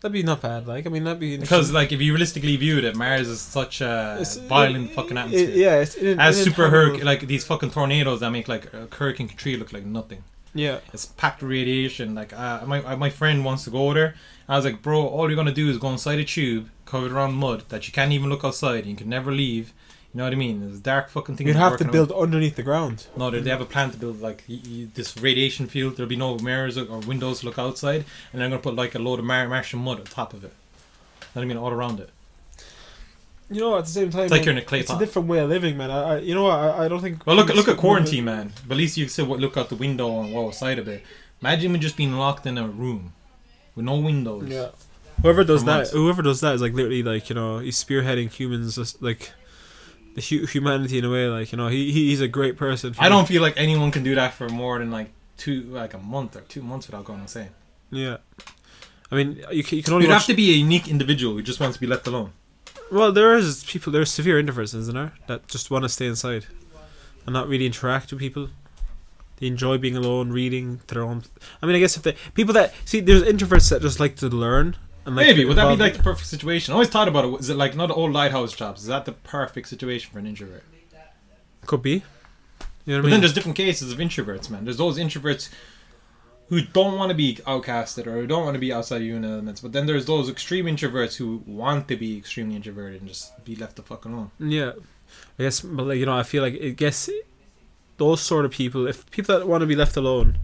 [0.00, 0.66] That'd be not bad.
[0.66, 3.80] Like I mean, that'd be Because like if you realistically viewed it, Mars is such
[3.82, 5.50] a It's- violent fucking it- atmosphere.
[5.50, 8.88] yeah, it's in, As in super hurricane, like these fucking tornadoes that make like a
[8.94, 10.24] Hurricane Katrina look like nothing.
[10.54, 12.14] Yeah, It's packed radiation.
[12.14, 14.14] Like uh, my uh, my friend wants to go there.
[14.48, 17.34] I was like, bro, all you're gonna do is go inside a tube covered around
[17.34, 18.80] mud that you can't even look outside.
[18.80, 19.72] and You can never leave.
[20.12, 20.60] You know what I mean?
[20.60, 21.46] There's dark fucking thing.
[21.46, 23.06] you'd have to build underneath the ground.
[23.16, 25.96] No, they, they have a plan to build like y- y- this radiation field.
[25.96, 28.98] There'll be no mirrors or windows to look outside, and they're gonna put like a
[28.98, 30.52] load of Mar- Martian mud on top of it.
[30.52, 31.56] You know what I mean?
[31.58, 32.10] All around it.
[33.52, 34.98] You know, at the same time, It's like man, you're in a clay it's a
[34.98, 35.90] different way of living, man.
[35.90, 36.58] I, I you know what?
[36.58, 37.24] I, I don't think.
[37.26, 38.52] Well, look at look at quarantine, man.
[38.66, 41.04] But at least you can still look out the window and go outside of it.
[41.40, 43.12] Imagine me just being locked in a room
[43.74, 44.48] with no windows.
[44.48, 44.68] Yeah.
[45.22, 45.90] Whoever does that, months.
[45.92, 49.32] whoever does that is like literally like you know he's spearheading humans just like
[50.14, 51.26] the hu- humanity in a way.
[51.28, 52.92] Like you know he, he he's a great person.
[52.94, 55.94] for- I don't feel like anyone can do that for more than like two, like
[55.94, 57.50] a month or two months without going insane.
[57.90, 58.18] Yeah.
[59.12, 60.22] I mean, you can, you can only You'd watch.
[60.22, 62.32] have to be a unique individual who just wants to be left alone.
[62.92, 63.92] well, there is people.
[63.92, 66.46] There are severe introverts, isn't there, that just want to stay inside
[67.26, 68.50] and not really interact with people.
[69.38, 71.24] They enjoy being alone, reading their own.
[71.62, 74.28] I mean, I guess if they people that see, there's introverts that just like to
[74.28, 74.76] learn
[75.06, 76.72] and like Maybe would that be like the perfect situation?
[76.72, 77.40] I always thought about it.
[77.40, 78.82] Is it like not all lighthouse jobs?
[78.82, 80.64] Is that the perfect situation for an introvert?
[81.66, 81.90] could be.
[81.92, 83.10] You know what I But mean?
[83.10, 84.64] then there's different cases of introverts, man.
[84.64, 85.50] There's those introverts
[86.48, 89.24] who don't want to be outcasted or who don't want to be outside your own
[89.24, 89.60] elements.
[89.60, 93.54] But then there's those extreme introverts who want to be extremely introverted and just be
[93.54, 94.30] left the fuck alone.
[94.40, 94.72] Yeah,
[95.38, 97.08] I guess, but like you know, I feel like I guess
[97.98, 100.38] those sort of people, if people that want to be left alone,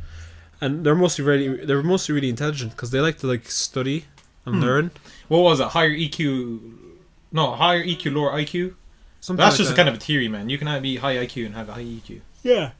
[0.60, 4.04] and they're mostly really, they're mostly really intelligent because they like to like study
[4.46, 4.60] and Hmm.
[4.62, 4.90] learn.
[5.28, 5.68] What was it?
[5.68, 6.60] Higher EQ?
[7.32, 8.74] No, higher EQ, lower IQ.
[9.20, 9.74] Something That's like just that.
[9.74, 10.48] a kind of a theory, man.
[10.48, 12.20] You can be high IQ and have a high EQ.
[12.42, 12.70] yeah.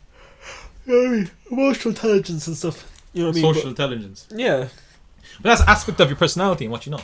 [0.86, 2.88] You know what I mean, emotional intelligence and stuff.
[3.12, 3.54] You know what I mean?
[3.54, 4.28] Social intelligence.
[4.32, 4.68] Yeah.
[5.42, 7.00] But that's aspect of your personality and what you know.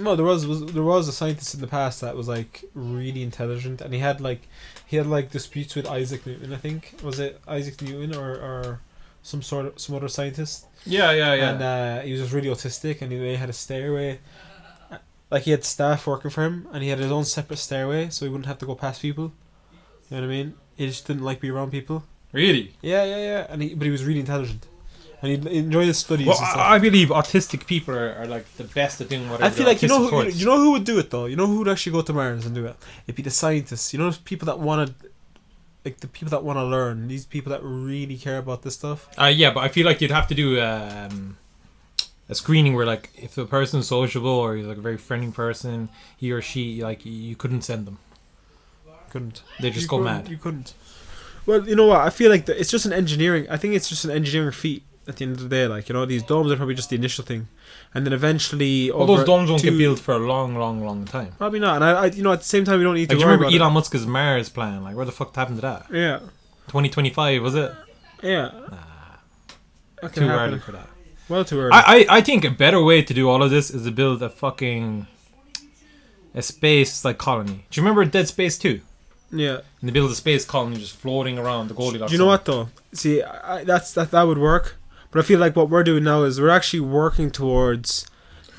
[0.00, 3.22] No, there was, was there was a scientist in the past that was like really
[3.22, 4.48] intelligent, and he had like
[4.86, 6.52] he had like disputes with Isaac Newton.
[6.52, 8.80] I think was it Isaac Newton or, or
[9.22, 10.66] some sort of some other scientist.
[10.86, 11.50] Yeah, yeah, yeah.
[11.50, 14.20] And uh, he was just really autistic, and he had a stairway.
[15.30, 18.24] Like he had staff working for him, and he had his own separate stairway, so
[18.24, 19.32] he wouldn't have to go past people.
[20.08, 20.54] You know what I mean?
[20.76, 22.02] He just didn't like be around people.
[22.32, 22.74] really?
[22.82, 23.46] Yeah, yeah, yeah.
[23.48, 24.66] And he, but he was really intelligent,
[25.22, 26.26] and he enjoyed his studies.
[26.26, 26.58] Well, and stuff.
[26.60, 29.44] I, I believe autistic people are, are like the best at doing whatever.
[29.44, 31.26] I feel like you know who you know who would do it though.
[31.26, 32.76] You know who would actually go to Mars and do it.
[33.06, 33.92] It'd be the scientists.
[33.92, 35.09] You know, people that want to,
[35.84, 37.08] like the people that want to learn.
[37.08, 39.08] These people that really care about this stuff.
[39.18, 41.38] Uh, yeah, but I feel like you'd have to do um,
[42.28, 45.88] a screening where, like, if the person's sociable or he's like a very friendly person,
[46.16, 47.98] he or she, like, you couldn't send them.
[49.10, 49.42] Couldn't.
[49.58, 50.28] They just You go mad.
[50.28, 50.74] You couldn't.
[51.46, 52.00] Well, you know what?
[52.00, 53.46] I feel like the, it's just an engineering.
[53.50, 55.66] I think it's just an engineering feat at the end of the day.
[55.66, 57.48] Like you know, these domes are probably just the initial thing,
[57.94, 58.90] and then eventually.
[58.90, 61.32] All over those domes won't two- get built for a long, long, long time.
[61.38, 61.76] Probably not.
[61.76, 63.20] And I, I, you know, at the same time, we don't need Like, to do
[63.20, 64.82] you remember about Elon Musk's Mars plan?
[64.82, 65.86] Like, where the fuck happened to that?
[65.92, 66.18] Yeah,
[66.68, 67.72] 2025, was it?
[68.22, 68.50] yeah.
[70.02, 70.30] Nah, too happen.
[70.30, 70.88] early for that.
[71.28, 71.72] Well, too early.
[71.72, 74.22] I, I, I think a better way to do all of this is to build
[74.22, 75.06] a fucking
[76.34, 77.64] a space like colony.
[77.70, 78.80] Do you remember Dead Space 2?
[79.32, 79.60] yeah.
[79.80, 82.10] And they build a space colony just floating around the Goldilocks.
[82.10, 82.28] Do you know zone.
[82.30, 82.68] what though?
[82.92, 84.76] See, I, that's that that would work,
[85.10, 88.06] but I feel like what we're doing now is we're actually working towards.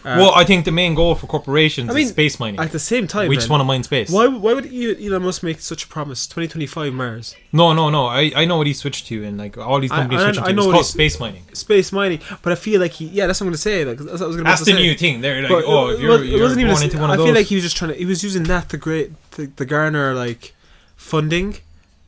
[0.04, 2.60] Uh, well, I think the main goal for corporations I mean, is space mining.
[2.60, 4.10] at the same time, we just want to mine space.
[4.10, 6.26] Why why would Elon Musk make such a promise?
[6.26, 8.08] Twenty twenty five Mars No, no, no.
[8.08, 10.44] I, I know what he switched to, and like all these I- companies I- switching
[10.44, 10.54] I to.
[10.54, 11.44] know It's called space mining.
[11.54, 13.86] space mining, but I feel like he yeah that's what I'm gonna say.
[13.86, 14.82] Like that's what I was gonna That's the to say.
[14.82, 15.22] new thing.
[15.22, 16.82] They're like, But oh, it, if you're, it you're wasn't even.
[16.82, 17.28] into one I of those.
[17.28, 17.98] feel like he was just trying to.
[17.98, 20.56] He was using that to great the, to garner like
[20.96, 21.58] funding.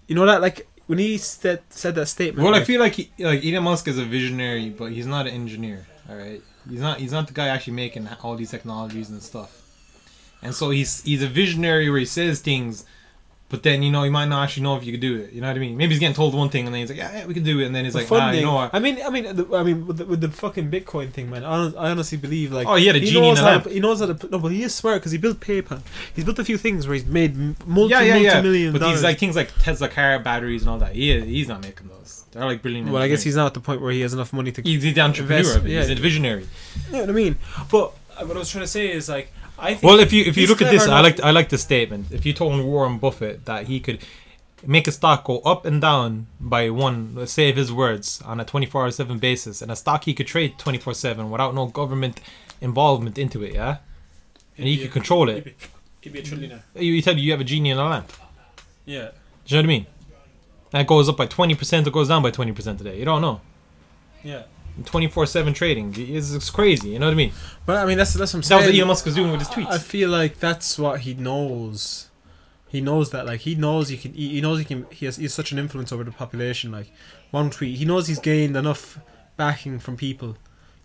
[0.08, 2.46] You know that like when he said said that statement.
[2.46, 5.34] Well, I feel like he, like Elon Musk is a visionary, but he's not an
[5.34, 5.88] engineer.
[6.10, 9.62] All right, he's not he's not the guy actually making all these technologies and stuff.
[10.42, 12.86] And so he's he's a visionary where he says things,
[13.54, 15.32] but then you know he might not actually know if you could do it.
[15.32, 15.78] You know what I mean?
[15.78, 17.60] Maybe he's getting told one thing and then he's like, yeah, yeah we can do
[17.60, 18.74] it, and then he's the like, ah, you know what?
[18.74, 21.44] I mean, I mean, the, I mean, with the, with the fucking Bitcoin thing, man.
[21.44, 22.66] I, I honestly believe like.
[22.68, 23.66] Oh, he had a genie in knows how lamp.
[23.66, 24.30] to, he knows how to.
[24.32, 25.84] No, but he is smart because he built PayPal.
[26.16, 27.36] He's built a few things where he's made
[27.68, 28.34] multi yeah, yeah, yeah.
[28.34, 28.96] multi-million But dollars.
[28.96, 30.96] these like things like Tesla car batteries and all that.
[30.96, 32.26] He he's not making those.
[32.32, 32.90] They're like brilliant.
[32.90, 34.64] well, I guess he's not at the point where he has enough money to.
[34.64, 35.66] he's the entrepreneur Invest- of.
[35.66, 36.48] He's a visionary.
[36.88, 37.38] You know what I mean?
[37.70, 39.84] But uh, what I was trying to say is like, I think.
[39.84, 42.12] Well, if you if you look at this, clever I like I like the statement.
[42.12, 44.00] If you told Warren Buffett that he could
[44.66, 48.46] make a stock go up and down by one, let's say his words, on a
[48.46, 51.68] twenty four seven basis, and a stock he could trade twenty four seven without no
[51.68, 52.20] government
[52.62, 53.78] involvement into it, yeah,
[54.58, 55.56] and he could control it.
[56.02, 56.62] He'd be a trillionaire.
[56.76, 58.12] You, you tell you you have a genie in a lamp.
[58.86, 59.12] Yeah.
[59.46, 59.88] Do you know what I mean?
[60.72, 62.98] That goes up by twenty percent or goes down by twenty percent today.
[62.98, 63.40] You don't know.
[64.24, 64.44] Yeah.
[64.86, 66.90] Twenty four seven trading is it's crazy.
[66.90, 67.32] You know what I mean?
[67.66, 69.40] But I mean, that's that's what I'm That was what Elon Musk was doing with
[69.40, 69.68] his tweets.
[69.72, 72.10] I feel like that's what he knows.
[72.70, 74.14] He knows that, like, he knows he can.
[74.14, 74.88] He, he knows he can.
[74.90, 75.18] He has.
[75.18, 76.72] He has such an influence over the population.
[76.72, 76.92] Like,
[77.30, 78.98] one tweet, he knows he's gained enough
[79.38, 80.38] backing from people.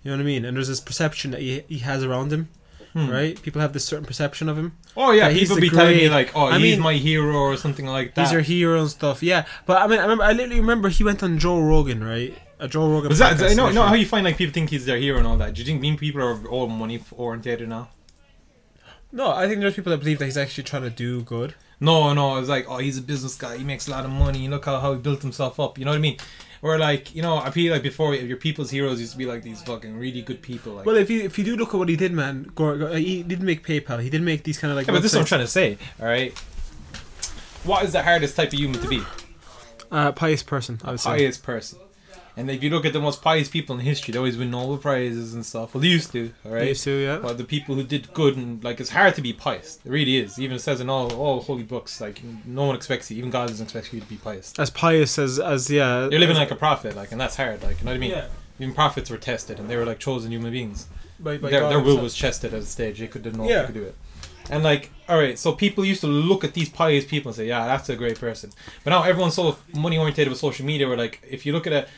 [0.03, 0.45] You know what I mean?
[0.45, 2.51] And there's this perception that he he has around him,
[2.93, 3.09] Hmm.
[3.09, 3.41] right?
[3.43, 4.77] People have this certain perception of him.
[4.99, 7.87] Oh yeah, people be telling me like, "Oh, I he's mean- my hero" or something
[7.87, 8.21] like that.
[8.25, 9.23] He's your hero and stuff.
[9.23, 10.25] Yeah, but I mean, I remember.
[10.25, 12.37] I literally remember he went on Joe Rogan, right?
[12.61, 13.09] A Joe Rogan.
[13.09, 13.37] Was that?
[13.37, 13.89] podcast I know, know initially.
[13.89, 15.55] how you find like people think he's their hero and all that.
[15.55, 17.91] Do you think mean people are all money oriented now?
[19.13, 21.55] No, I think there's people that believe that he's actually trying to do good.
[21.81, 23.57] No, no, it's like, oh, he's a business guy.
[23.57, 24.49] He makes a lot of money.
[24.49, 25.79] Look how, how he built himself up.
[25.79, 26.19] You know what I mean?
[26.61, 29.45] Or like, you know, I feel like before your people's heroes used to be like
[29.45, 30.75] these fucking really good people.
[30.75, 32.93] Like, Well, if you if you do look at what he did, man, go, go,
[32.95, 34.03] he didn't make PayPal.
[34.03, 34.89] He didn't make these kind of like.
[34.89, 35.79] yeah, but this is what I'm trying to say.
[36.01, 36.37] All right.
[37.63, 39.03] What is the hardest type of human to be?
[39.91, 41.11] Uh, pious person, I would say.
[41.11, 41.79] Pious person.
[42.39, 44.79] And if you look at the most pious people in history, they always win Nobel
[44.79, 45.75] prizes and stuff.
[45.75, 46.69] Well, they used to, all right.
[46.69, 47.19] Used to, yeah.
[47.21, 49.81] But the people who did good and like it's hard to be pious.
[49.85, 50.39] It really is.
[50.39, 53.17] Even it says in all all holy books, like no one expects you.
[53.19, 54.55] Even God doesn't expect you to be pious.
[54.57, 56.09] As pious as as yeah.
[56.09, 57.61] You're living like a prophet, like, and that's hard.
[57.65, 58.13] Like, you know what I mean?
[58.13, 58.29] yeah.
[58.61, 60.87] Even prophets were tested, and they were like chosen human beings.
[61.19, 63.01] By, by their God their will was tested at a stage.
[63.01, 63.63] They could didn't know Yeah.
[63.63, 63.97] they could do it.
[64.51, 67.47] And like, all right, so people used to look at these pious people and say,
[67.49, 68.51] "Yeah, that's a great person."
[68.85, 70.87] But now everyone's so money oriented with social media.
[70.89, 71.89] Where like, if you look at it,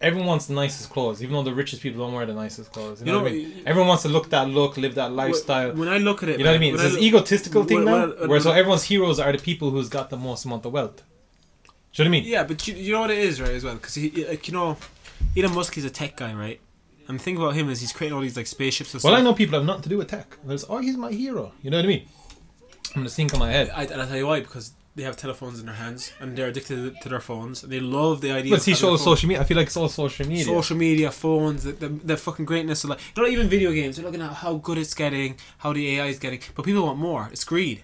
[0.00, 3.00] everyone wants the nicest clothes, even though the richest people don't wear the nicest clothes.
[3.00, 3.62] You know, You what I mean?
[3.66, 5.72] Everyone wants to look that look, live that lifestyle.
[5.72, 6.74] When I look at it, You know what I mean?
[6.74, 9.88] It's this look- egotistical thing now, I- where so everyone's heroes are the people who's
[9.88, 10.96] got the most amount of wealth.
[10.96, 12.24] Do you know what I mean?
[12.24, 13.50] Yeah, but you, you know what it is, right?
[13.50, 14.76] As well, because like you know,
[15.36, 16.60] Elon Musk is a tech guy, right?
[17.08, 19.20] And the thing about him is he's creating all these like spaceships and Well, stuff.
[19.20, 20.36] I know people have nothing to do with tech.
[20.44, 21.52] There's, oh, he's my hero.
[21.62, 22.06] You know what I mean?
[22.94, 23.70] I'm gonna think on my head.
[23.74, 26.48] I, and I tell you why, because they have telephones in their hands and they're
[26.48, 28.50] addicted to their phones and they love the idea.
[28.50, 29.42] But of see, having a social media.
[29.42, 30.44] I feel like it's all social media.
[30.44, 33.96] social media, phones, the, the, the fucking greatness of like, not even video games.
[33.96, 36.98] They're looking at how good it's getting, how the AI is getting, but people want
[36.98, 37.28] more.
[37.30, 37.82] It's greed.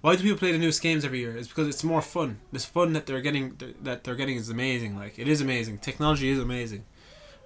[0.00, 1.36] Why do people play the newest games every year?
[1.36, 2.38] It's because it's more fun.
[2.52, 4.96] This fun that they're getting, that they're getting, is amazing.
[4.96, 5.78] Like it is amazing.
[5.78, 6.84] Technology is amazing,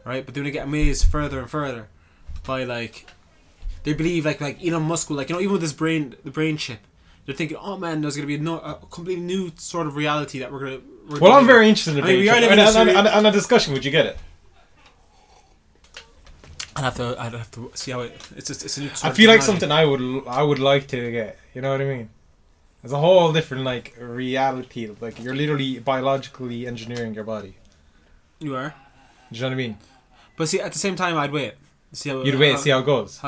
[0.04, 0.24] right?
[0.24, 1.88] But they're gonna get amazed further and further
[2.44, 3.06] by like
[3.84, 6.30] they believe like like Elon Musk will like you know even with this brain the
[6.30, 6.80] brain chip.
[7.30, 10.40] They're thinking, oh man, there's gonna be a, no, a completely new sort of reality
[10.40, 10.80] that we're gonna.
[11.08, 13.26] We're Well, I'm very interested in I mean, the are and, a and, and, and
[13.28, 13.72] a discussion.
[13.72, 14.18] Would you get it?
[16.74, 17.14] I'd have to.
[17.20, 18.20] I'd have to see how it.
[18.34, 18.88] It's just, it's a new.
[18.88, 21.38] Sort I feel like something I would I would like to get.
[21.54, 22.10] You know what I mean?
[22.82, 24.90] It's a whole different like reality.
[25.00, 27.54] Like you're literally biologically engineering your body.
[28.40, 28.74] You are,
[29.30, 29.78] Do you know what I mean?
[30.36, 31.54] but see, at the same time, I'd wait.
[31.92, 33.20] See how You'd wait, see how it goes.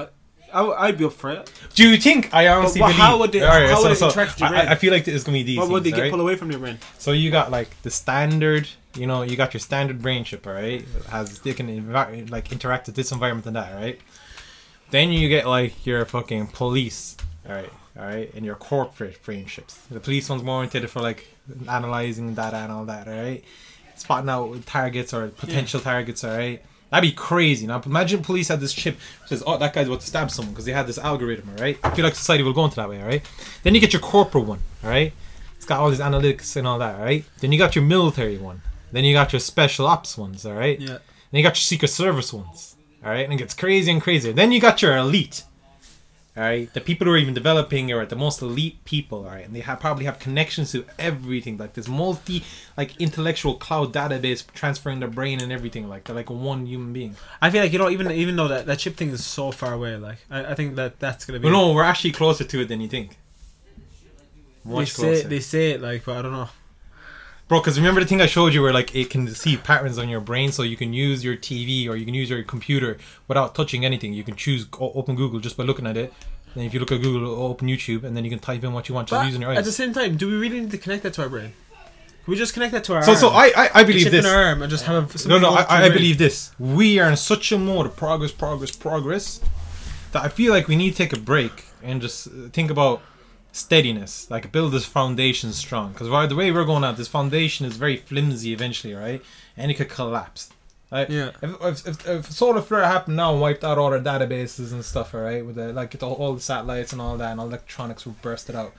[0.52, 1.50] I, w- I'd be up for it.
[1.74, 2.98] Do you think I honestly But believe?
[3.00, 4.72] how would it- Alright, how would so, interact with your I.
[4.72, 5.58] I feel like it's gonna be these.
[5.58, 6.10] What would they get alright?
[6.12, 6.78] pull away from your brain?
[6.98, 10.82] So you got like the standard, you know, you got your standard brain chip, alright?
[10.82, 11.90] It Has they can
[12.28, 13.98] like interact with this environment and that, right?
[14.90, 17.16] Then you get like your fucking police,
[17.48, 19.78] alright, alright, and your corporate brain chips.
[19.90, 21.26] The police one's more intended for like
[21.68, 23.42] analyzing data and all that, alright?
[23.96, 26.62] Spotting out targets or potential targets, alright?
[26.92, 27.66] That'd be crazy.
[27.66, 30.66] Now imagine police had this chip says, "Oh, that guy's about to stab someone" because
[30.66, 31.78] they had this algorithm, alright?
[31.82, 33.22] I feel like society will go into that way, alright?
[33.62, 35.14] Then you get your corporate one, alright?
[35.56, 37.24] It's got all these analytics and all that, right?
[37.40, 38.60] Then you got your military one.
[38.92, 40.78] Then you got your special ops ones, all right?
[40.78, 40.98] Yeah.
[41.30, 43.24] Then you got your secret service ones, all right?
[43.24, 44.34] And it gets crazy and crazier.
[44.34, 45.44] Then you got your elite,
[46.34, 46.72] all right?
[46.72, 49.44] The people who are even developing are the most elite people, all right?
[49.44, 52.42] And they have, probably have connections to everything, like this multi,
[52.74, 57.16] like intellectual cloud database transferring their brain and everything, like they're like one human being.
[57.42, 59.74] I feel like you know, even even though that, that chip thing is so far
[59.74, 61.44] away, like I, I think that that's gonna be.
[61.44, 63.18] But no, we're actually closer to it than you think.
[64.64, 65.28] they say closer.
[65.28, 66.48] they say it like, but I don't know.
[67.52, 70.08] Bro, because remember the thing I showed you where like it can see patterns on
[70.08, 72.96] your brain, so you can use your TV or you can use your computer
[73.28, 74.14] without touching anything.
[74.14, 76.14] You can choose open Google just by looking at it.
[76.54, 78.88] Then if you look at Google, open YouTube, and then you can type in what
[78.88, 79.58] you want just But using your eyes.
[79.58, 81.52] at the same time, do we really need to connect that to our brain?
[82.24, 83.18] Can we just connect that to our So, arm?
[83.20, 84.24] so I, I, I believe this.
[84.24, 86.52] our arm and just have a, No, no, I, up to our I believe this.
[86.58, 89.40] We are in such a mode of progress, progress, progress
[90.12, 93.02] that I feel like we need to take a break and just uh, think about
[93.52, 95.92] steadiness, like build this foundation strong.
[95.92, 99.22] Because the way we're going out, this foundation is very flimsy eventually, right?
[99.56, 100.50] And it could collapse.
[100.90, 101.08] Right?
[101.08, 101.30] Yeah.
[101.40, 104.84] If, if, if, if solar flare happened now and wiped out all our databases and
[104.84, 108.04] stuff, alright, with the, like the, all the satellites and all that, and all electronics
[108.04, 108.72] were bursted out,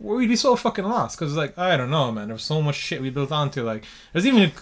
[0.00, 1.18] we'd be so fucking lost.
[1.18, 2.28] Because like I don't know, man.
[2.28, 3.62] There's so much shit we built onto.
[3.62, 4.52] Like there's even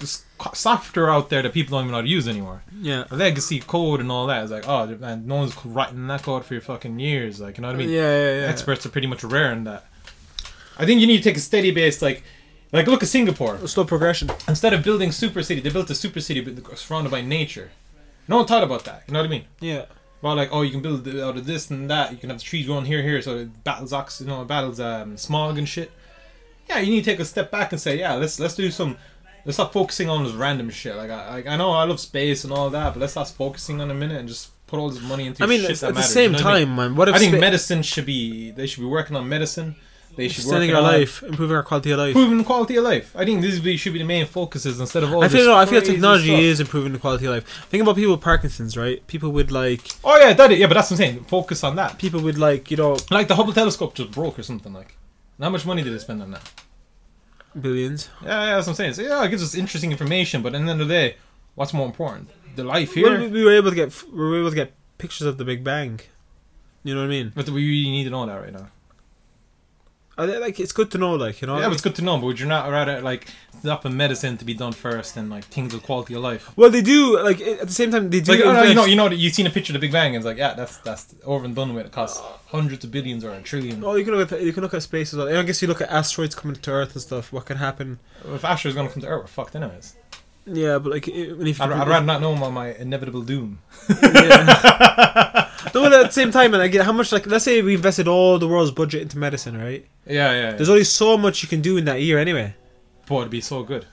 [0.54, 2.62] software out there that people don't even know how to use anymore.
[2.80, 3.04] Yeah.
[3.10, 4.42] Legacy code and all that.
[4.42, 7.40] It's like oh man, no one's writing that code for your fucking years.
[7.40, 7.90] Like you know what I mean?
[7.90, 8.46] yeah, yeah, yeah.
[8.46, 9.86] Experts are pretty much rare in that.
[10.78, 12.22] I think you need to take a steady base, like.
[12.74, 13.58] Like look at Singapore.
[13.68, 14.30] Slow progression.
[14.48, 16.42] Instead of building super city, they built a super city
[16.74, 17.70] surrounded by nature.
[18.28, 19.02] No one thought about that.
[19.06, 19.44] You know what I mean?
[19.60, 19.84] Yeah.
[20.22, 22.12] Well, like, oh, you can build out of this and that.
[22.12, 24.78] You can have the trees growing here, here, so it battles ox, you know, battles
[24.80, 25.90] um, smog and shit.
[26.68, 28.96] Yeah, you need to take a step back and say, yeah, let's let's do some.
[29.44, 30.94] Let's stop focusing on this random shit.
[30.94, 33.80] Like, I, like, I know I love space and all that, but let's stop focusing
[33.80, 35.86] on a minute and just put all this money into I mean, shit at that
[35.88, 36.12] the matters.
[36.12, 36.66] same you know what I mean?
[36.68, 36.94] time, man.
[36.94, 38.52] What if I think spa- medicine should be.
[38.52, 39.74] They should be working on medicine.
[40.14, 42.08] They should extending our life, improving our quality of life?
[42.14, 43.14] improving the quality of life.
[43.16, 45.24] I think this be- should be the main focuses instead of all.
[45.24, 46.40] I feel no, I feel technology stuff.
[46.40, 47.48] is improving the quality of life.
[47.70, 49.06] Think about people with Parkinson's, right?
[49.06, 51.24] People with like Oh yeah, that is, yeah, but that's what I'm saying.
[51.24, 51.98] Focus on that.
[51.98, 54.96] people with like you know Like the Hubble telescope just broke or something like.
[55.38, 56.50] And how much money did they spend on that?
[57.60, 58.08] billions.
[58.22, 58.94] Yeah, yeah, that's what I'm saying.
[58.94, 61.16] So, yeah, it gives us interesting information, but at the end of the day,
[61.54, 62.30] what's more important?
[62.56, 63.20] The life here.
[63.20, 65.64] we, we were able to get we were able to get pictures of the Big
[65.64, 66.00] Bang.
[66.84, 67.32] You know what I mean?
[67.34, 68.68] But we really need to know that right now.
[70.24, 71.58] Like it's good to know, like you know.
[71.58, 72.16] Yeah, but it's good to know.
[72.18, 73.28] But would you not rather like
[73.60, 76.56] stop in medicine to be done first and like things with quality of life?
[76.56, 78.32] well, they do like at the same time they do.
[78.32, 80.14] Like oh, no, you know, you know, you've seen a picture of the Big Bang,
[80.14, 81.86] and it's like, yeah, that's that's over and done with.
[81.86, 83.82] It costs hundreds of billions or a trillion.
[83.84, 85.28] Oh, you can look at you can look at space as well.
[85.28, 87.32] I guess you look at asteroids coming to Earth and stuff.
[87.32, 87.98] What can happen?
[88.26, 89.96] If Asher's gonna come to Earth, we're fucked anyways.
[90.44, 93.60] Yeah, but like if I'd, I'd rather not know about my inevitable doom.
[93.88, 95.48] yeah.
[95.74, 97.74] no, but at the same time, and I get how much like let's say we
[97.74, 99.86] invested all the world's budget into medicine, right?
[100.06, 100.40] Yeah, yeah.
[100.40, 100.52] yeah.
[100.52, 102.56] There's only so much you can do in that year anyway.
[103.06, 103.86] Boy, it'd be so good.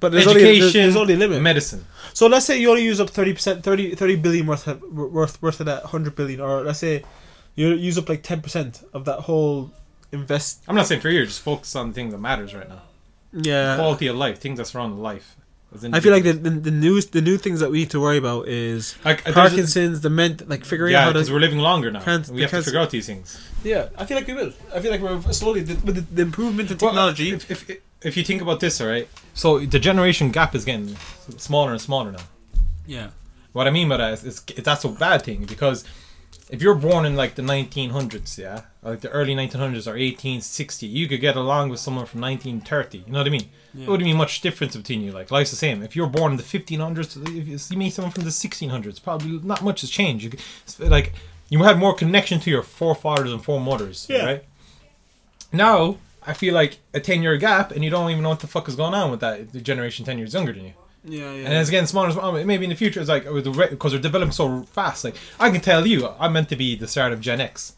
[0.00, 1.40] But there's only there's, Education, there's only a limit.
[1.40, 1.86] medicine.
[2.12, 5.40] So let's say you only use up thirty percent, 30, 30 billion worth of worth
[5.40, 7.04] worth of that hundred billion, or let's say
[7.54, 9.70] you use up like ten percent of that whole
[10.12, 10.62] invest.
[10.66, 12.82] I'm not saying for you, just focus on things that matters right now.
[13.34, 15.36] Yeah, Quality of life, things that surround life.
[15.92, 18.16] I feel like the, the the new the new things that we need to worry
[18.16, 21.40] about is like there's a- Parkinson's, the ment like figuring Yeah, out how because we're
[21.40, 22.00] living longer now.
[22.00, 23.40] Can't- we have to figure out these things.
[23.64, 24.52] Yeah, I feel like we will.
[24.72, 27.30] I feel like we're slowly the, with the, the improvement in Well, uh, technology.
[27.32, 29.08] if, if if you think about this, all right.
[29.34, 30.94] So the generation gap is getting
[31.38, 32.24] smaller and smaller now.
[32.86, 33.08] yeah,
[33.52, 35.84] What I mean by that is, is, is that's a bad thing because
[36.50, 41.08] if you're born in like the 1900s, yeah, like the early 1900s or 1860, you
[41.08, 42.98] could get along with someone from 1930.
[42.98, 43.48] You know what I mean?
[43.72, 43.84] Yeah.
[43.84, 45.10] It wouldn't be much difference between you.
[45.12, 45.82] Like life's the same.
[45.82, 49.40] If you're born in the 1500s, if you see me someone from the 1600s, probably
[49.42, 50.24] not much has changed.
[50.24, 50.40] You could,
[50.90, 51.14] like
[51.48, 54.24] you had more connection to your forefathers and foremothers, Yeah.
[54.24, 54.44] right?
[55.52, 55.96] Now
[56.26, 58.68] I feel like a 10 year gap, and you don't even know what the fuck
[58.68, 60.72] is going on with that the generation 10 years younger than you.
[61.04, 61.46] Yeah, yeah.
[61.46, 62.44] And it's getting smaller and smaller.
[62.44, 65.04] Maybe in the future, it's like because they're developing so fast.
[65.04, 67.76] Like I can tell you, I'm meant to be the start of Gen X,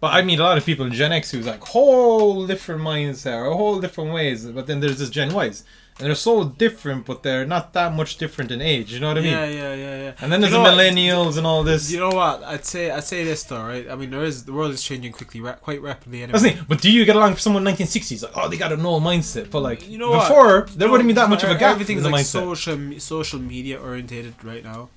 [0.00, 3.44] but I meet a lot of people in Gen X who's like whole different mindset
[3.44, 4.46] or whole different ways.
[4.46, 5.64] But then there's this Gen Ys,
[5.98, 8.92] and they're so different, but they're not that much different in age.
[8.92, 9.32] You know what I mean?
[9.32, 10.12] yeah, yeah, yeah, yeah.
[10.20, 10.84] And then there's You the know what?
[10.84, 11.90] millennials and all this.
[11.90, 12.42] You know what?
[12.44, 13.88] I'd say I'd say this though, right?
[13.88, 16.22] I mean, there is the world is changing quickly, ra- quite rapidly.
[16.22, 16.38] Anyway.
[16.38, 16.62] That's.
[16.64, 18.22] But do you get along with someone 1960s?
[18.22, 19.50] Like, oh, they got a no mindset.
[19.50, 20.28] But like You know what?
[20.28, 22.42] before, there You wouldn't know, be that much of a gap Everything's like mindset.
[22.44, 24.90] social social media orientated right now.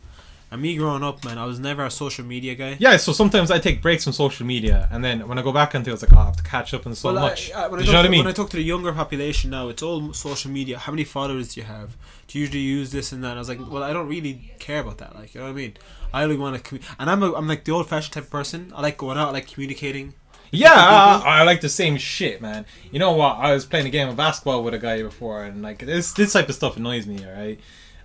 [0.52, 2.76] And me growing up, man, I was never a social media guy.
[2.80, 5.76] Yeah, so sometimes I take breaks from social media, and then when I go back
[5.76, 7.52] into it, it's like, oh, I have to catch up on so Well, much.
[7.52, 8.20] I, when, I you know what I mean?
[8.22, 10.80] when I talk to the younger population now, it's all social media.
[10.80, 11.96] How many followers do you have?
[12.28, 13.32] Do you usually use this and that?
[13.32, 15.16] And I was like, well, I don't really care about that.
[15.16, 15.78] Like, you know what I mean?
[16.12, 18.32] I only want to, commu- and I'm a, I'm like the old fashioned type of
[18.32, 18.74] person.
[18.76, 20.16] I like going out, I like communicating.
[20.52, 20.74] Yeah.
[20.74, 22.66] I, I like the same shit, man.
[22.92, 23.38] You know what?
[23.38, 26.34] I was playing a game of basketball with a guy before, and like this this
[26.34, 27.24] type of stuff annoys me.
[27.24, 27.60] All right,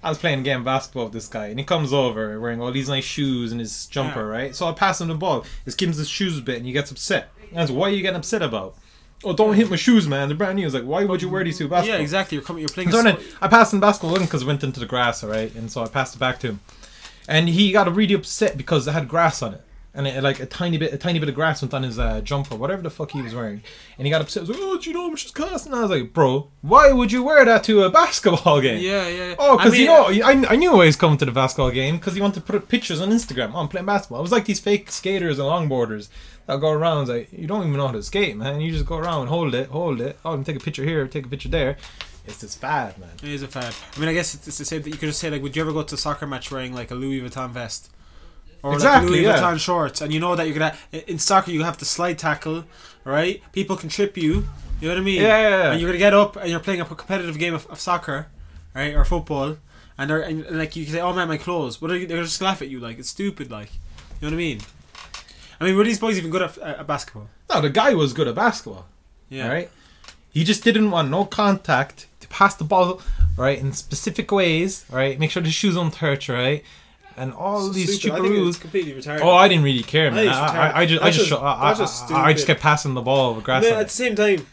[0.05, 2.61] I was playing a game of basketball with this guy, and he comes over wearing
[2.61, 4.39] all these nice shoes and his jumper, Yeah.
[4.39, 4.55] right?
[4.55, 5.45] So I pass him the ball.
[5.65, 7.31] He gives his shoes a bit, and he gets upset.
[7.51, 8.77] And I was, "Why are you getting upset about?"
[9.25, 10.29] Oh, don't hit my shoes, man.
[10.29, 10.65] They're brand new.
[10.65, 12.37] I was like, "Why would you wear these two basketball?" Yeah, exactly.
[12.37, 12.61] You're coming.
[12.61, 12.91] You're playing.
[12.91, 15.73] So then I passed him basketball because it went into the grass, all right, and
[15.73, 16.61] so I passed it back to him,
[17.27, 19.63] and he got really upset because it had grass on it,
[19.95, 22.21] and it, like a tiny bit, a tiny bit of grass went on his uh,
[22.21, 23.63] jumper, whatever the fuck he was wearing,
[23.97, 24.43] and he got upset.
[24.43, 26.13] He was like, "Oh, do you know how much it's costing?" And I was like,
[26.13, 29.29] "Bro, why would you wear that to a basketball game?" yeah, yeah.
[29.29, 29.35] yeah.
[29.39, 31.97] Oh, I because you know, I, I knew I was coming to the basketball game
[31.97, 33.53] because he wanted to put pictures on Instagram.
[33.55, 34.19] Oh, I'm playing basketball.
[34.19, 36.09] It was like these fake skaters and longboarders
[36.47, 37.09] that go around.
[37.09, 38.61] Like you don't even know how to skate, man.
[38.61, 40.19] You just go around, hold it, hold it.
[40.25, 41.77] Oh, and take a picture here, take a picture there.
[42.27, 43.11] It's this fad, man.
[43.23, 43.75] It is a fad.
[43.95, 45.55] I mean, I guess it's, it's the same that you could just say like, would
[45.55, 47.91] you ever go to a soccer match wearing like a Louis Vuitton vest?
[48.65, 49.37] Or Exactly, like Louis yeah.
[49.37, 50.75] Vuitton shorts, and you know that you're gonna
[51.07, 52.65] in soccer you have to slide tackle,
[53.05, 53.43] right?
[53.53, 54.47] People can trip you.
[54.81, 55.21] You know what I mean?
[55.21, 55.73] Yeah, yeah, yeah.
[55.73, 58.29] And you're gonna get up and you're playing a competitive game of, of soccer,
[58.75, 59.59] right, or football,
[59.99, 62.07] and they're and, and, like you can say, "Oh man, my clothes." What are you,
[62.07, 64.61] they're just laugh at you like it's stupid, like you know what I mean?
[65.61, 67.29] I mean, were these boys even good at, at basketball?
[67.53, 68.87] No, the guy was good at basketball.
[69.29, 69.49] Yeah.
[69.49, 69.71] Right?
[70.31, 73.03] He just didn't want no contact to pass the ball,
[73.37, 75.19] right, in specific ways, right?
[75.19, 76.65] Make sure the shoes don't touch, right?
[77.17, 78.59] And all these stupid rules.
[78.59, 79.21] completely retarded.
[79.21, 80.29] Oh, I didn't really care, man.
[80.29, 80.33] I.
[80.33, 83.45] I, I just, I just, just- I, just I, just kept passing the ball with
[83.45, 83.65] grass.
[83.65, 84.47] At the same time,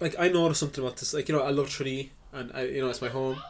[0.00, 1.14] like I noticed something about this.
[1.14, 3.40] Like you know, I love Trinity, and I, you know, it's my home.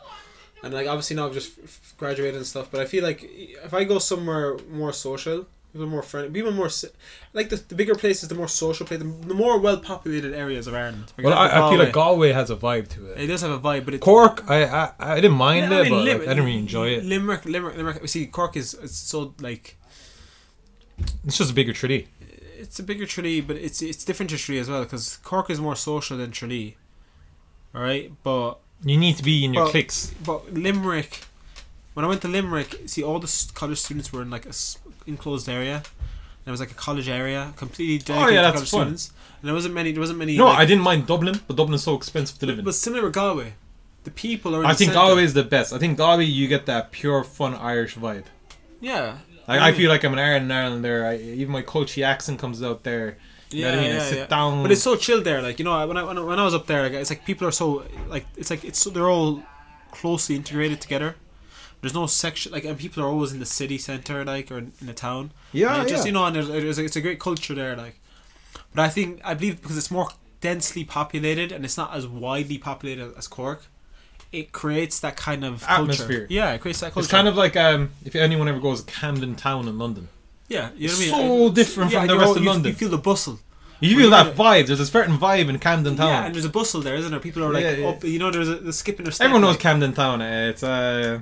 [0.63, 1.53] And like obviously now I've just
[1.97, 5.47] graduated and stuff, but I feel like if I go somewhere more social,
[5.79, 6.69] people more friendly, people more
[7.33, 10.67] like the, the bigger places, the more social place, the, the more well populated areas
[10.67, 11.13] of Ireland.
[11.17, 12.33] For Well, I, example, I feel like Galway.
[12.33, 13.27] Has a vibe to it it.
[13.29, 16.03] does have a vibe, but it's Cork, I, I, I didn't mind I it, but
[16.03, 17.05] Lim- like, I didn't really enjoy it.
[17.05, 18.09] Limerick, Limerick, Limerick.
[18.09, 19.77] See Cork is it's so like
[21.27, 22.09] It's just a bigger Tralee.
[22.59, 25.61] it's a bigger Tralee, but it's it's different to Tralee as well because Cork is
[25.61, 26.77] more social than Tralee.
[27.75, 30.13] All right, but You need to be in your Well, cliques.
[30.25, 31.25] But Limerick,
[31.95, 34.53] when I went to Limerick, see all the college students were in like a
[35.09, 35.83] enclosed area.
[36.45, 38.81] There was like a college area completely oh, dedicated Oh, yeah, to that's college fun.
[38.99, 39.93] students, and there wasn't many.
[39.93, 40.37] There wasn't many.
[40.37, 42.65] No, like, I didn't mind Dublin, but Dublin's so expensive to live in.
[42.65, 43.55] But similar with Galway,
[44.05, 44.61] the people are.
[44.61, 45.07] In I think centre.
[45.07, 45.73] Galway is the best.
[45.73, 48.25] I think Galway, you get that pure, fun Irish vibe.
[48.81, 49.19] Yeah.
[49.47, 51.07] Like I I feel like I'm an Ireland Islander.
[51.07, 53.19] I, even my coachy accent comes out there.
[53.51, 53.97] You know what I mean?
[53.97, 54.63] I sit down.
[54.63, 55.41] But it's so chill there.
[55.41, 57.25] Like you know, when I when I, when I was up there, like, it's like
[57.25, 59.43] people are so like it's like it's so they're all
[59.91, 61.17] closely integrated together.
[61.81, 64.73] There's no section like, and people are always in the city center, like, or in
[64.83, 65.31] the town.
[65.53, 66.07] yeah, just yeah.
[66.07, 68.01] you know, and there's, there's it's a great culture there, like.
[68.75, 70.09] But I think I believe because it's more
[70.41, 73.67] densely populated and it's not as widely populated as Cork,
[74.33, 76.07] it creates that kind of Atmosphere.
[76.07, 76.27] Culture.
[76.31, 77.05] Yeah, it creates that culture.
[77.05, 80.09] It's kind of like um, if anyone ever goes to Camden Town in London,
[80.49, 81.49] yeah, you know what I it's mean.
[81.49, 82.73] so different from the rest all- of you, London.
[82.73, 83.39] You feel the bustle.
[83.81, 84.67] you feel that vibe.
[84.67, 86.09] There's a certain vibe in Camden Town.
[86.09, 87.21] Yeah, and there's a bustle there, isn't there?
[87.21, 87.89] People are like Yeah, yeah.
[87.89, 88.03] up.
[88.05, 89.25] You know, there's a the skipping their step.
[89.27, 90.21] Everyone knows like, Camden Town.
[90.21, 91.21] It's uh,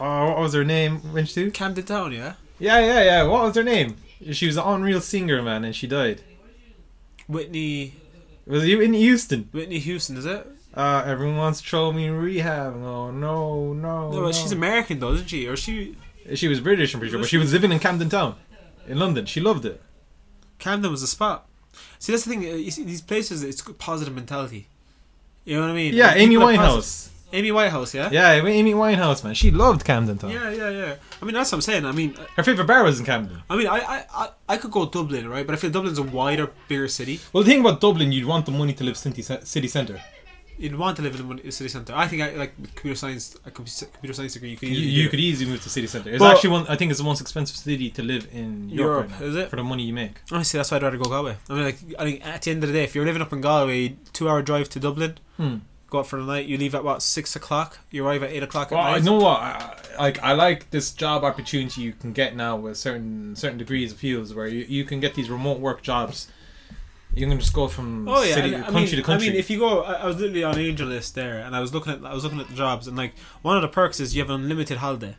[0.00, 1.12] oh, what was her name?
[1.12, 1.50] Went to?
[1.50, 2.34] Camden Town, yeah.
[2.58, 3.22] Yeah, yeah, yeah.
[3.24, 3.96] What was her name?
[4.32, 6.22] She was an unreal singer, man, and she died.
[7.28, 7.94] Whitney,
[8.46, 9.48] Was you in Houston?
[9.52, 10.46] Whitney Houston, is it?
[10.74, 12.76] Uh, everyone wants to throw me in rehab.
[12.76, 14.10] No, no, no.
[14.10, 15.46] No, but she's American though, isn't she?
[15.46, 15.96] Or she
[16.34, 18.36] She was British, I'm pretty sure, but she was living in Camden Town,
[18.86, 19.26] in London.
[19.26, 19.80] She loved it.
[20.58, 21.46] Camden was a spot.
[21.98, 22.44] See, that's the thing.
[22.44, 24.66] uh, You see, these places, it's positive mentality.
[25.44, 25.94] You know what I mean?
[25.94, 27.08] Yeah, Like, Amy Winehouse.
[27.32, 28.08] Amy Whitehouse, yeah?
[28.10, 29.34] Yeah, Amy Winehouse, man.
[29.34, 30.30] She loved Camden Town.
[30.30, 30.94] Yeah, yeah, yeah.
[31.20, 31.84] I mean, that's what I'm saying.
[31.84, 33.42] I mean, Her favorite bar was in Camden.
[33.50, 35.46] I mean, I, I, I, I could go Dublin, right?
[35.46, 37.20] But I feel Dublin's a wider, bigger city.
[37.32, 40.00] Well, the thing about Dublin, you'd want the money to live city, city centre.
[40.60, 41.92] You'd want to live in the city centre.
[41.94, 43.36] I think I like with computer science.
[43.46, 44.50] A compu- computer science degree.
[44.50, 46.10] You could You, easily you could easily move to city centre.
[46.10, 46.66] It's But- actually one.
[46.66, 49.36] I think it's the most expensive city to live in Europe, Europe, right now, is
[49.36, 49.50] it?
[49.50, 50.14] for the money you make.
[50.32, 51.36] Honestly, that's why I'd rather go Galway.
[51.48, 53.32] I mean, like, I think at the end of the day, if you're living up
[53.32, 55.56] in Galway, two hour drive to Dublin, Hmm.
[55.90, 56.46] Go out for the night.
[56.46, 57.78] You leave at what six o'clock.
[57.90, 59.40] You arrive at eight o'clock at Well, I know what.
[59.40, 63.92] I, like I like this job opportunity you can get now with certain certain degrees
[63.92, 66.28] of fields where you, you can get these remote work jobs.
[67.14, 69.28] You can just go from Oh yeah, city, and, I country mean, to country.
[69.28, 71.72] I mean, if you go, I, I was literally on AngelList there, and I was
[71.72, 74.14] looking at, I was looking at the jobs, and like one of the perks is
[74.14, 75.16] you have an unlimited holiday.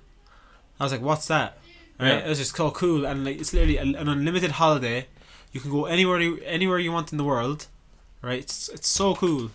[0.79, 1.57] I was like, what's that?
[1.99, 2.17] Right, Yeah.
[2.19, 5.07] it was just so cool, and like it's literally an unlimited holiday.
[5.51, 7.65] You can go anywhere, you, anywhere you want in the world.
[8.21, 9.49] Right, it's it's so cool.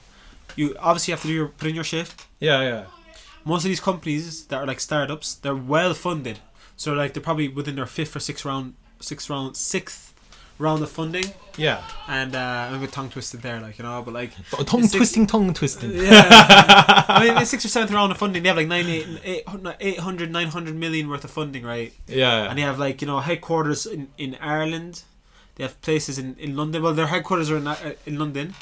[0.57, 2.27] You obviously have to do your put in your shift.
[2.41, 2.85] yeah, yeah.
[3.45, 6.39] Most of these companies that are like startups, they're well funded,
[6.77, 10.15] so like they're probably within their fifth or sixth round, sixth round, sixth
[10.59, 11.25] round of funding.
[11.59, 14.33] Yeah, And uh, I'm a bit tongue twisted there, like you know, but like
[14.67, 15.93] tongue Six- twisting, tongue twisting.
[15.95, 16.25] yeah.
[17.09, 18.43] I mean, it's six or seventh round of funding.
[18.43, 19.45] They have like 98,
[19.81, 21.93] 800, 900 million worth of funding, right?
[22.09, 25.03] Yeah, And they have like, you know, headquarters in, in Ireland.
[25.57, 26.83] They have places in, in London.
[26.83, 28.55] Well, their headquarters are in, uh, in London.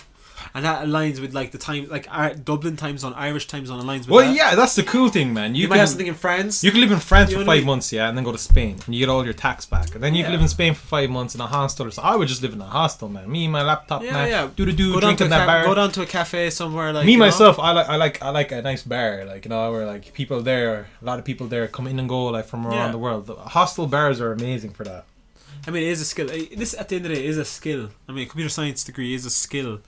[0.55, 3.83] And that aligns with like the time, like our Dublin time zone, Irish time zone
[3.83, 4.35] aligns with Well, that.
[4.37, 5.55] yeah, that's the cool thing, man.
[5.55, 6.63] You, You, might can have something in France.
[6.65, 7.67] you can live in France You for I five mean?
[7.67, 9.95] months, yeah, and then go to Spain, and you get all your tax back.
[9.95, 11.91] And then you can live in Spain for five months in a hostel.
[11.91, 13.31] So I would just live in a hostel, man.
[13.31, 14.29] Me, and my laptop, Yeah, man.
[14.29, 14.49] yeah.
[14.55, 15.65] Do the do, go, down to drinking a that ca- bar.
[15.65, 16.93] go down to a cafe somewhere.
[16.93, 17.25] like Me you know?
[17.27, 20.13] myself, I like I like I like a nice bar, like you know, where like
[20.13, 22.93] people there, a lot of people there come in and go like from around Yeah.
[22.93, 23.27] the world.
[23.27, 25.05] The hostel bars are amazing for that.
[25.67, 26.27] I mean, it is a skill.
[26.27, 27.91] This, at the end of the day, is a skill.
[28.09, 29.79] I mean, a computer science degree is a skill,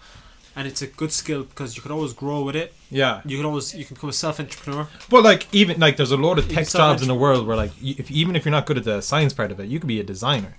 [0.56, 2.72] and it's a good skill because you can always grow with it.
[2.90, 4.88] Yeah, You can always you can become a self entrepreneur.
[5.08, 7.72] but like even like there's a lot of tech jobs in the world where like
[7.82, 10.00] if even if you're not good at the science part of it, you could be
[10.00, 10.54] a designer.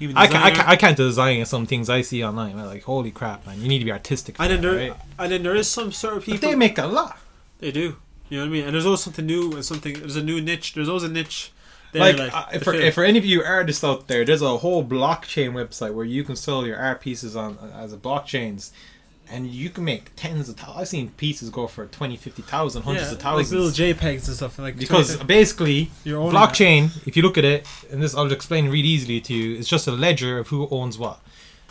[0.00, 0.56] Even I can, I, designer.
[0.56, 2.58] can, I can't design some things I see online.
[2.58, 3.60] I'm like, holy crap, man!
[3.62, 4.36] You need to be artistic.
[4.36, 5.00] For and then that, there, right?
[5.20, 6.50] and then there is some sort of But people.
[6.50, 7.18] they make a lot.
[7.60, 7.96] They do.
[8.28, 8.64] You know what I mean?
[8.64, 9.94] And there's always something new and something.
[10.00, 10.74] There's a new niche.
[10.74, 11.52] There's always a niche.
[11.92, 14.56] There, like, like, uh, for, if for any of you artists out there, there's a
[14.58, 18.72] whole blockchain website where you can sell your art pieces on as a blockchains,
[19.30, 20.78] and you can make tens of thousands.
[20.78, 23.52] I've seen pieces go for 20, 50,000, hundreds yeah, of thousands.
[23.52, 24.58] like little JPEGs and stuff.
[24.58, 28.88] Like because 20 basically, blockchain, if you look at it, and this I'll explain really
[28.88, 31.20] easily to you, it's just a ledger of who owns what.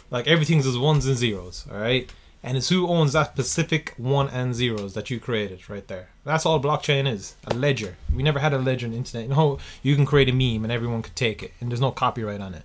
[0.09, 2.11] Like everything's just ones and zeros, all right?
[2.45, 6.09] And it's who owns that specific one and zeros that you created right there.
[6.25, 7.95] That's all blockchain is a ledger.
[8.13, 9.29] We never had a ledger on the internet.
[9.29, 11.91] You know, you can create a meme and everyone could take it, and there's no
[11.91, 12.63] copyright on it.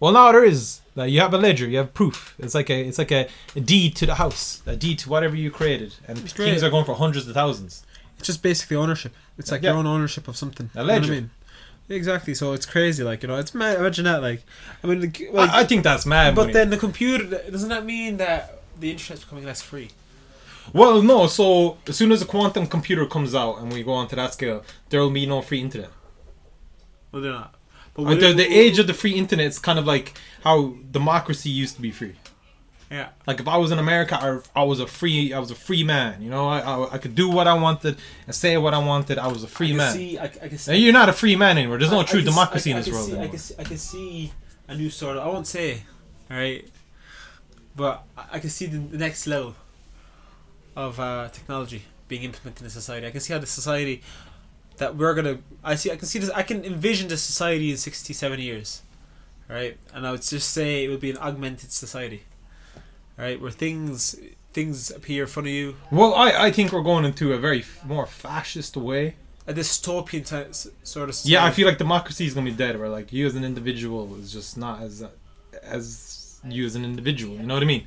[0.00, 0.80] Well, now there is.
[0.98, 2.34] Like, you have a ledger, you have proof.
[2.38, 5.36] It's like a, it's like a, a deed to the house, a deed to whatever
[5.36, 6.62] you created, and It's things great.
[6.64, 7.84] are going for hundreds of thousands.
[8.18, 9.12] It's just basically ownership.
[9.38, 9.70] It's like Yeah.
[9.70, 10.70] your own ownership of something.
[10.74, 11.12] A You know what I ledger.
[11.12, 11.30] mean?
[11.90, 12.34] Exactly.
[12.34, 13.02] So it's crazy.
[13.04, 13.78] Like you know, it's mad.
[13.78, 14.20] Imagine that.
[14.22, 14.42] Like,
[14.82, 16.34] I mean, like, like I, I think that's mad.
[16.34, 16.52] but money.
[16.52, 19.90] then the computer doesn't that mean that the internet's becoming less free?
[20.72, 21.28] Well, no.
[21.28, 24.34] So as soon as a quantum computer comes out and we go on to that
[24.34, 25.90] scale, there will be no free internet.
[27.12, 27.54] Well, they're not.
[28.04, 30.14] But the, the age of the free internet is kind of like
[30.44, 32.14] how democracy used to be free.
[32.90, 33.08] yeah.
[33.26, 35.82] Like if I was in America, I, I was a free, I was a free
[35.82, 36.22] man.
[36.22, 37.96] You know, I, I, I could do what I wanted
[38.26, 39.18] and say what I wanted.
[39.18, 39.92] I was a free I man.
[39.94, 40.18] see.
[40.18, 40.76] I, I can see.
[40.76, 41.78] you're not a free man anymore.
[41.78, 44.32] There's no true can democracy in this world see, I can, see, I can see
[44.68, 45.26] a new sort of.
[45.26, 45.82] I won't say,
[46.30, 46.64] all right,
[47.74, 49.54] but I, I can see the, the next level
[50.76, 53.06] of uh, technology being implemented in society.
[53.06, 54.02] I can see how the society
[54.78, 55.38] that we're gonna.
[55.62, 55.90] I see.
[55.90, 56.30] I can see this.
[56.30, 58.82] I can envision the society in 60, 70 years,
[59.48, 59.76] right?
[59.92, 62.24] And I would just say it would be an augmented society,
[63.16, 64.16] right, where things
[64.52, 65.76] things appear in front of you.
[65.90, 69.16] Well, I, I think we're going into a very f- more fascist way.
[69.46, 71.14] A dystopian sort of.
[71.14, 71.32] Society.
[71.32, 72.78] Yeah, I feel like democracy is gonna be dead.
[72.78, 75.04] Where like you as an individual is just not as
[75.62, 77.36] as you as an individual.
[77.36, 77.86] You know what I mean?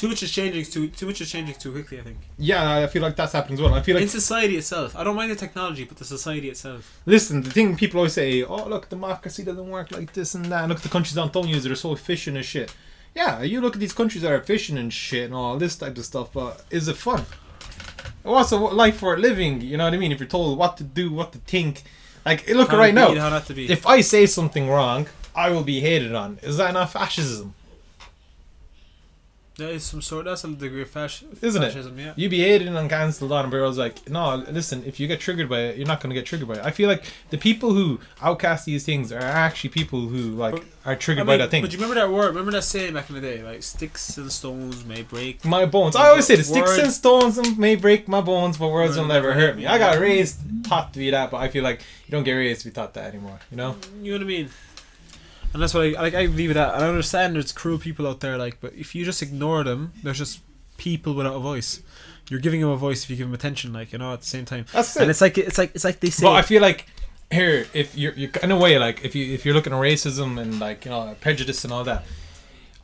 [0.00, 2.00] Too much is changing too too much is changing too quickly.
[2.00, 2.18] I think.
[2.38, 3.74] Yeah, I feel like that's happening as well.
[3.74, 4.96] I feel like in society itself.
[4.96, 7.00] I don't mind the technology, but the society itself.
[7.04, 10.60] listen, the thing people always say, oh look, democracy doesn't work like this and that.
[10.62, 12.74] And look at the countries that don't use it; they're so efficient and shit.
[13.14, 15.98] Yeah, you look at these countries that are efficient and shit and all this type
[15.98, 17.26] of stuff, but is it fun?
[18.22, 19.60] What's a life for a living?
[19.60, 20.12] You know what I mean?
[20.12, 21.82] If you're told what to do, what to think,
[22.24, 23.08] like look How right now.
[23.14, 23.70] how not to be.
[23.70, 26.38] If I say something wrong, I will be hated on.
[26.42, 27.54] Is that not fascism?
[29.60, 30.24] Is some sort.
[30.24, 31.66] That's a degree of fashion, Isn't it?
[31.66, 32.12] fascism, Yeah.
[32.16, 35.20] You be hated and cancelled on, but I was like, no, listen, if you get
[35.20, 36.60] triggered by it, you're not going to get triggered by it.
[36.64, 40.64] I feel like the people who outcast these things are actually people who like But-
[40.86, 41.62] are triggered I by that thing.
[41.62, 42.28] But you remember that word?
[42.28, 45.44] Remember that saying back in the day, like sticks and stones may break.
[45.44, 45.94] My bones.
[45.94, 49.34] I always say the sticks and stones may break my bones, but words will never
[49.34, 49.66] hurt me.
[49.66, 52.62] I got raised, taught to be that, but I feel like you don't get raised
[52.62, 53.38] to be taught that anymore.
[53.50, 53.76] You know?
[54.02, 54.50] You know what I mean?
[55.52, 56.14] And that's what I like.
[56.14, 56.74] I leave it at.
[56.74, 60.18] I understand there's cruel people out there, like, but if you just ignore them, there's
[60.18, 60.40] just
[60.76, 61.82] people without a voice.
[62.28, 64.12] You're giving them a voice if you give them attention, like you know.
[64.12, 65.02] At the same time, That's it.
[65.02, 66.24] and it's like it's like it's like they say.
[66.24, 66.86] But I feel like
[67.32, 70.40] here, if you're, you're in a way like if you if you're looking at racism
[70.40, 72.04] and like you know prejudice and all that,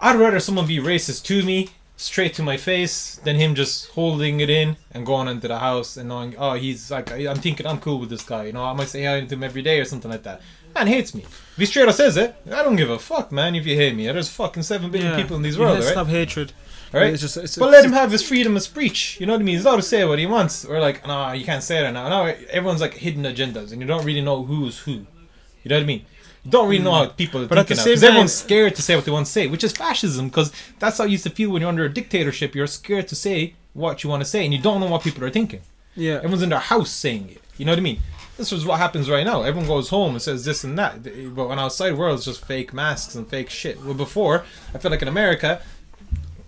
[0.01, 4.41] I'd rather someone be racist to me straight to my face than him just holding
[4.41, 7.81] it in and going into the house and knowing oh he's like I'm thinking I'm
[7.81, 9.85] cool with this guy you know I might say hi to him every day or
[9.87, 10.43] something like that.
[10.77, 11.23] Man hates me.
[11.23, 13.55] If he straight up says it, I don't give a fuck, man.
[13.55, 15.16] If you hate me, there's fucking seven billion Yeah.
[15.23, 15.89] people in this world, right?
[15.89, 16.53] Stop hatred.
[16.93, 17.15] All right.
[17.15, 17.39] It's just.
[17.39, 19.19] It's, But let him have his freedom of speech.
[19.19, 19.55] You know what I mean?
[19.55, 20.66] He's allowed to say what he wants.
[20.66, 22.11] Or like, no, you can't say that now.
[22.11, 24.93] No, everyone's like hidden agendas, and you don't really know who's who.
[24.93, 26.05] You know what I mean?
[26.44, 27.07] You don't really know hmm.
[27.07, 29.47] how people are But thinking because everyone's scared to say what they want to say,
[29.47, 30.28] which is fascism.
[30.28, 32.55] Because that's how you used to feel when you're under a dictatorship.
[32.55, 35.24] You're scared to say what you want to say, and you don't know what people
[35.24, 35.62] are thinking.
[35.94, 36.16] Yeah.
[36.16, 37.43] Everyone's in their house saying it.
[37.57, 38.01] You know what I mean?
[38.37, 39.43] This is what happens right now.
[39.43, 41.03] Everyone goes home and says this and that.
[41.35, 43.83] But when outside world, it's just fake masks and fake shit.
[43.83, 44.45] Well, before,
[44.75, 45.63] I feel like in America,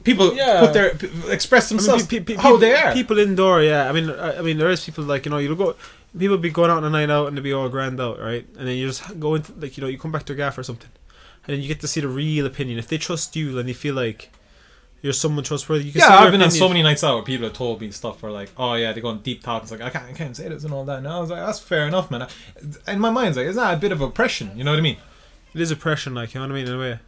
[0.04, 0.60] people Yeah.
[0.60, 0.88] put their
[1.32, 2.92] express I mean, themselves pe- pe- how pe- they are.
[2.92, 3.88] People indoor, yeah.
[3.88, 5.76] I mean, I, I mean, there is people like you know, you go,
[6.18, 8.46] people be going out on a night out and they be all grand out, right?
[8.58, 10.58] And then you just go into like you know, you come back to a gaff
[10.58, 10.90] or something,
[11.46, 12.78] and then you get to see the real opinion.
[12.78, 14.30] If they trust you and they feel like
[15.00, 16.00] you're someone trustworthy, you can.
[16.00, 18.22] yeah, say I've been on so many nights out where people have told me stuff
[18.22, 19.62] where like, oh yeah, they go on deep talk.
[19.62, 20.98] It's like I can't, I can't say this and all that.
[20.98, 22.26] And I was like, that's fair enough, man.
[22.86, 24.50] In my mind's like, it's not a bit of oppression.
[24.56, 24.96] You know what I mean?
[25.54, 26.98] It is oppression, like you know what I mean, in a way.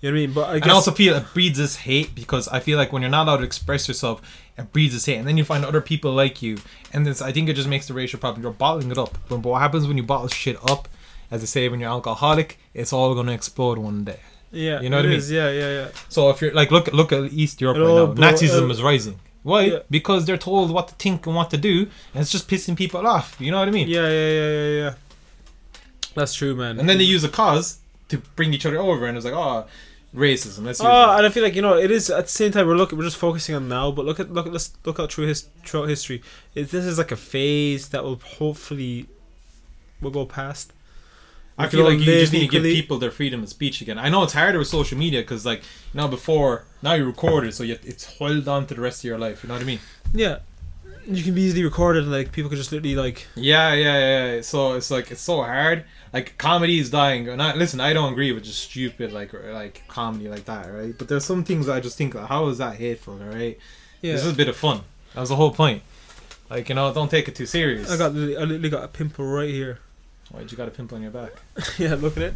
[0.00, 0.32] You know what I mean?
[0.32, 2.92] But I guess And I also feel it breeds this hate because I feel like
[2.92, 4.22] when you're not allowed to express yourself,
[4.56, 5.16] it breeds this hate.
[5.16, 6.58] And then you find other people like you.
[6.92, 8.42] And this, I think it just makes the racial problem.
[8.42, 9.18] You're bottling it up.
[9.28, 10.88] But what happens when you bottle shit up,
[11.32, 14.20] as they say, when you're alcoholic, it's all going to explode one day.
[14.50, 15.18] Yeah, you know what I mean?
[15.18, 15.88] is, Yeah, yeah, yeah.
[16.08, 18.06] So if you're like, look, look at East Europe It right now.
[18.06, 19.18] bro- Nazism uh, is rising.
[19.42, 19.62] Why?
[19.62, 19.78] Yeah.
[19.90, 23.06] Because they're told what to think and what to do, and it's just pissing people
[23.06, 23.36] off.
[23.38, 23.88] You know what I mean?
[23.88, 24.94] Yeah, yeah, yeah, yeah, yeah.
[26.14, 26.80] That's true, man.
[26.80, 29.66] And then they use a cause to bring each other over, and it's like, oh,
[30.14, 30.64] racism.
[30.64, 32.76] Let's Oh, and I feel like you know it is at the same time we're
[32.76, 35.26] looking we're just focusing on now, but look at look at let's look out through
[35.26, 36.22] his throughout history.
[36.54, 39.06] It, this is like a phase that will hopefully
[40.00, 40.72] will go past.
[41.58, 43.98] I feel like you just need to give people their freedom of speech again.
[43.98, 45.60] I know it's harder with social media because, like,
[45.92, 49.00] you know, before now you record it, so you, it's held on to the rest
[49.00, 49.42] of your life.
[49.42, 49.80] You know what I mean?
[50.12, 50.38] Yeah,
[51.06, 52.04] you can be easily recorded.
[52.04, 54.40] and Like people could just literally like Yeah, yeah, yeah.
[54.42, 55.84] So it's like it's so hard.
[56.12, 57.28] Like comedy is dying.
[57.28, 60.66] And I, listen, I don't agree with just stupid like or, like comedy like that,
[60.72, 60.96] right?
[60.96, 63.58] But there's some things I just think, like, how is that hateful, right?
[64.02, 64.12] yeah.
[64.12, 64.82] This is a bit of fun.
[65.14, 65.82] That was the whole point.
[66.50, 67.90] Like you know, don't take it too serious.
[67.90, 69.80] I got I literally got a pimple right here.
[70.30, 71.32] Why'd you got a pimple on your back?
[71.78, 72.34] yeah, look at it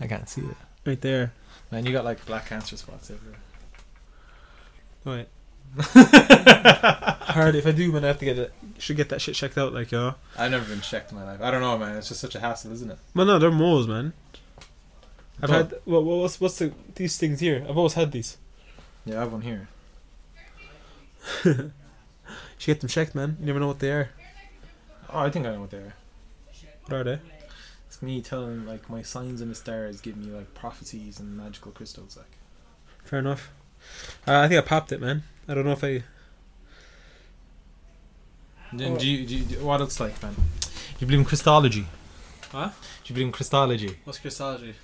[0.00, 0.56] I can't see it.
[0.86, 1.32] right there.
[1.72, 3.40] Man, you got like black cancer spots everywhere.
[5.04, 5.28] Right.
[7.28, 8.04] Hard if I do, man.
[8.04, 8.52] I have to get it.
[8.78, 9.74] Should get that shit checked out.
[9.74, 10.14] Like know.
[10.38, 11.40] I've never been checked in my life.
[11.42, 11.96] I don't know, man.
[11.96, 12.98] It's just such a hassle, isn't it?
[13.14, 14.12] Well, no, they're moles, man.
[15.42, 17.64] I've But- had well, what's what's the these things here?
[17.68, 18.36] I've always had these.
[19.04, 19.68] Yeah, I have one here.
[22.58, 23.36] You should get them checked, man.
[23.38, 24.10] You never know what they are.
[25.10, 25.94] Oh, I think I know what they are.
[26.86, 27.18] What are they?
[27.86, 31.72] It's me telling like my signs in the stars give me like prophecies and magical
[31.72, 32.16] crystals.
[32.16, 32.36] Like,
[33.04, 33.50] Fair enough.
[34.26, 35.22] Uh, I think I popped it, man.
[35.48, 36.02] I don't know if I.
[38.72, 40.34] then do, you, do, you, do what else like, man?
[40.34, 40.70] Do
[41.00, 41.86] you believe in Christology?
[42.52, 42.68] Huh?
[43.04, 43.96] Do you believe in Christology?
[44.04, 44.74] What's Christology?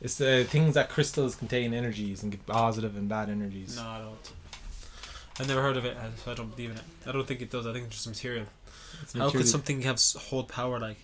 [0.00, 3.76] It's the things that crystals contain energies and give positive and bad energies.
[3.76, 4.32] No, I don't.
[5.40, 6.82] I've never heard of it, so I don't believe in it.
[7.06, 7.66] I don't think it does.
[7.66, 8.46] I think it's just material.
[9.02, 10.98] It's How could something have hold power like?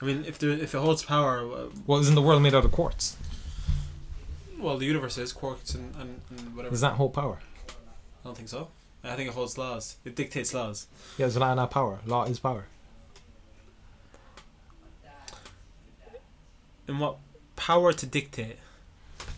[0.00, 2.64] I mean, if there, if it holds power, uh, Well, isn't the world made out
[2.64, 3.16] of quartz?
[4.58, 6.70] well, the universe is quarks and, and, and whatever.
[6.72, 7.38] Does that hold power?
[7.68, 7.72] I
[8.24, 8.68] don't think so.
[9.02, 9.96] I think it holds laws.
[10.04, 10.86] It dictates laws.
[11.16, 12.00] Yeah, there's not enough power.
[12.04, 12.66] Law is power.
[16.86, 17.16] And what
[17.56, 18.56] power to dictate?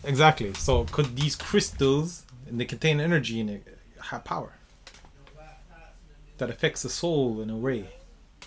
[0.03, 0.53] Exactly.
[0.55, 4.53] So could these crystals and they contain energy and it have power
[6.37, 7.89] that affects the soul in a way?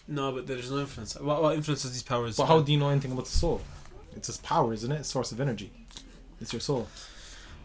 [0.09, 1.15] No, but there's no influence.
[1.19, 2.37] What, what influences these powers?
[2.37, 3.61] But how do you know anything about the soul?
[4.15, 5.05] It's just power, isn't it?
[5.05, 5.71] Source of energy.
[6.41, 6.89] It's your soul.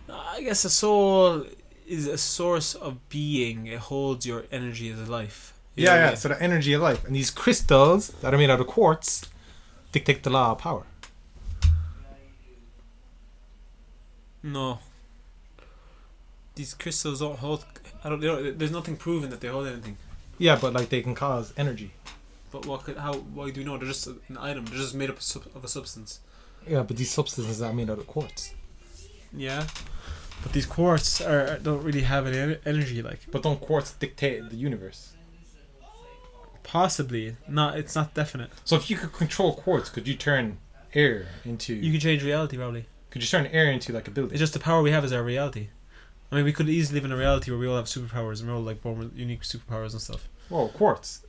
[0.09, 1.45] I guess a soul
[1.87, 3.67] is a source of being.
[3.67, 5.53] It holds your energy as a life.
[5.75, 6.07] You know Yeah, I yeah.
[6.09, 6.17] mean?
[6.17, 9.29] So the energy of life, and these crystals that are made out of quartz
[9.91, 10.83] dictate the law of power.
[14.43, 14.79] No.
[16.55, 17.65] These crystals don't hold.
[18.03, 18.19] I don't.
[18.19, 19.97] They don't there's nothing proven that they hold anything.
[20.41, 21.91] Yeah, but like they can cause energy.
[22.51, 22.97] But what could?
[22.97, 23.13] How?
[23.13, 23.77] Why do we know?
[23.77, 24.65] They're just an item.
[24.65, 25.17] They're just made up
[25.55, 26.19] of a substance.
[26.67, 28.53] Yeah, but these substances are made out of quartz.
[29.31, 29.67] Yeah.
[30.43, 33.01] But these quartz are don't really have any energy.
[33.01, 35.13] Like But don't quartz dictate the universe?
[36.63, 37.77] possibly not.
[37.77, 38.49] It's not definite.
[38.65, 40.57] So if you could control quartz, could you turn
[40.93, 41.73] air into?
[41.75, 42.85] You can change reality probably.
[43.09, 44.31] could you turn air into like a building?
[44.33, 45.69] It's just the power we have is our reality.
[46.31, 48.49] I mean, we could easily live in a reality where we all have superpowers and
[48.49, 50.29] we're all like born with unique superpowers and stuff.
[50.51, 51.25] Whoa, quartz.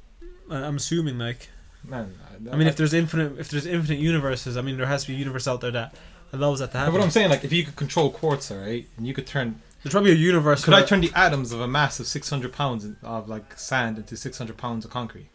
[0.50, 1.48] I- I'm assuming like.
[1.84, 2.14] Man,
[2.52, 5.14] I mean, if there's infinite, if there's infinite universes, I mean, there has to be
[5.14, 5.94] a universe out there that
[6.32, 6.94] allows that to But happen.
[6.94, 9.92] what I'm saying, like, if you could control quartz, alright, and you could turn, There's
[9.92, 10.64] probably a universe.
[10.64, 14.16] could I turn the atoms of a mass of 600 pounds of like sand into
[14.16, 15.26] 600 pounds of concrete?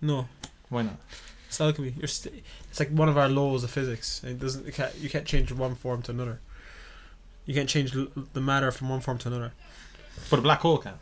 [0.00, 0.26] No,
[0.70, 0.96] Why not?
[1.48, 1.94] it's alchemy.
[1.98, 4.22] You're st- it's like one of our laws of physics.
[4.24, 4.64] It doesn't.
[4.66, 6.40] You can't, you can't change one form to another.
[7.44, 9.52] You can't change l- the matter from one form to another.
[10.30, 10.94] But a black hole can.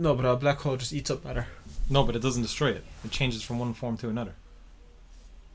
[0.00, 1.46] No, but a black hole just eats up matter.
[1.90, 2.84] No, but it doesn't destroy it.
[3.04, 4.32] It changes from one form to another.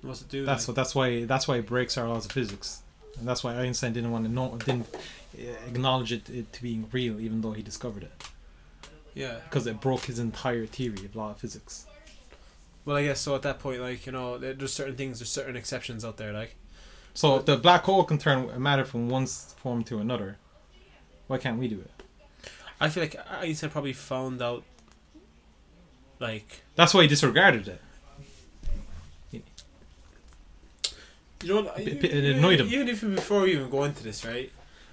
[0.04, 0.46] What's it do?
[0.46, 0.76] That's what.
[0.76, 1.26] That's why.
[1.26, 2.84] That's why it breaks our laws of physics,
[3.18, 6.88] and that's why Einstein didn't want to know, didn't uh, acknowledge it, it to being
[6.92, 8.12] real, even though he discovered it,
[9.16, 9.40] yeah.
[9.46, 11.88] because it broke his entire theory of law of physics.
[12.86, 13.34] Well, I guess so.
[13.34, 16.32] At that point, like you know, there's certain things, there's certain exceptions out there.
[16.32, 16.56] Like
[17.16, 20.38] So if the black hole can turn matter from one form to another,
[21.26, 21.95] why can't we do it?
[22.80, 24.64] I feel like Einstein probably found out,
[26.20, 27.82] like That's why he disregarded it.
[29.32, 29.42] you
[31.54, 32.68] know, what, It- it annoyed him.
[32.68, 34.52] Even if before we even go into this, right?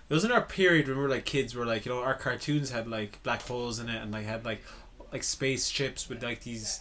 [0.08, 2.70] It was our period when we were like kids, where like you know our cartoons
[2.70, 4.62] had like black holes in it, and like had like
[5.10, 6.80] like spaceships with like these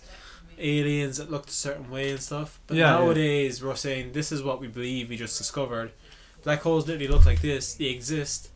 [0.59, 2.59] aliens that looked a certain way and stuff.
[2.67, 2.97] But Yeah, yeah.
[3.05, 5.91] nowadays we're saying this is what we believe we just discovered.
[6.43, 8.49] Black holes literally look like this; they exist.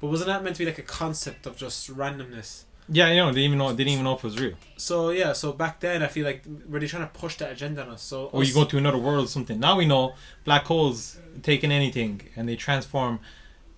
[0.00, 2.64] But wasn't that meant to be like a concept of just randomness?
[2.92, 3.68] Yeah, you know, they didn't even know.
[3.70, 4.54] They didn't even know if it was real.
[4.76, 7.82] So yeah, so back then I feel like were they trying to push that agenda
[7.82, 8.02] on us?
[8.02, 9.60] So Or you go to another world or something.
[9.60, 10.14] Now we know
[10.44, 13.20] black holes take in anything and they transform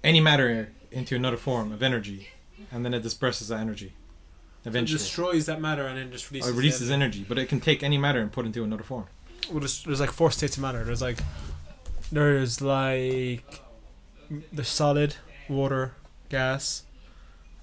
[0.02, 2.28] any matter into another form of energy,
[2.70, 3.92] and then it disperses that energy.
[4.64, 6.50] it Eventually, destroys that matter and then just or releases.
[6.50, 7.18] it releases energy.
[7.20, 9.06] energy, but it can take any matter and put it into another form.
[9.50, 10.84] well, there's, there's like four states of matter.
[10.84, 11.18] There's like
[12.10, 13.60] there's like
[14.52, 15.16] the solid,
[15.48, 15.94] water,
[16.32, 16.82] gas,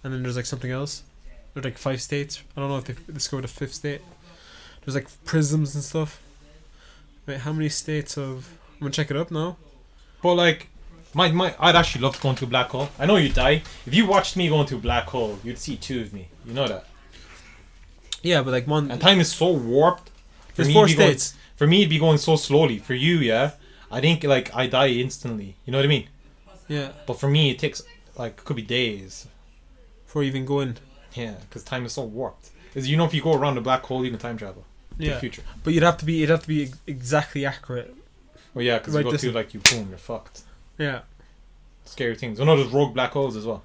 [0.03, 1.03] and then there's like something else.
[1.53, 2.41] There's like five states.
[2.55, 4.01] I don't know if they discovered a fifth state.
[4.85, 6.21] There's like prisms and stuff.
[7.25, 8.49] Wait, how many states of?
[8.75, 9.57] I'm gonna check it up now.
[10.23, 10.69] But like,
[11.13, 12.89] my, my I'd actually love to go into a black hole.
[12.97, 15.37] I know you'd die if you watched me go into a black hole.
[15.43, 16.29] You'd see two of me.
[16.45, 16.85] You know that.
[18.21, 18.91] Yeah, but like one.
[18.91, 20.09] And time is so warped.
[20.53, 21.33] For There's four it'd going- states.
[21.55, 22.77] for me, it'd be going so slowly.
[22.79, 23.51] For you, yeah,
[23.91, 25.55] I think like I die instantly.
[25.65, 26.07] You know what I mean?
[26.67, 27.81] Yeah, But for me, it takes
[28.19, 29.27] like could be days.
[30.05, 30.75] before even going.
[31.15, 32.51] Yeah, because time is so warped.
[32.75, 34.97] Is you know if you go around a black hole, you can time travel to
[34.97, 35.41] the Yeah, future.
[35.63, 36.13] but you'd have to be.
[36.13, 37.95] You'd have to be exactly accurate.
[38.53, 40.41] Well, yeah, because Right, you go to like you boom, you're fucked.
[40.77, 41.01] Yeah,
[41.85, 42.39] Scary things.
[42.39, 43.63] Oh no, there's rogue black holes as well.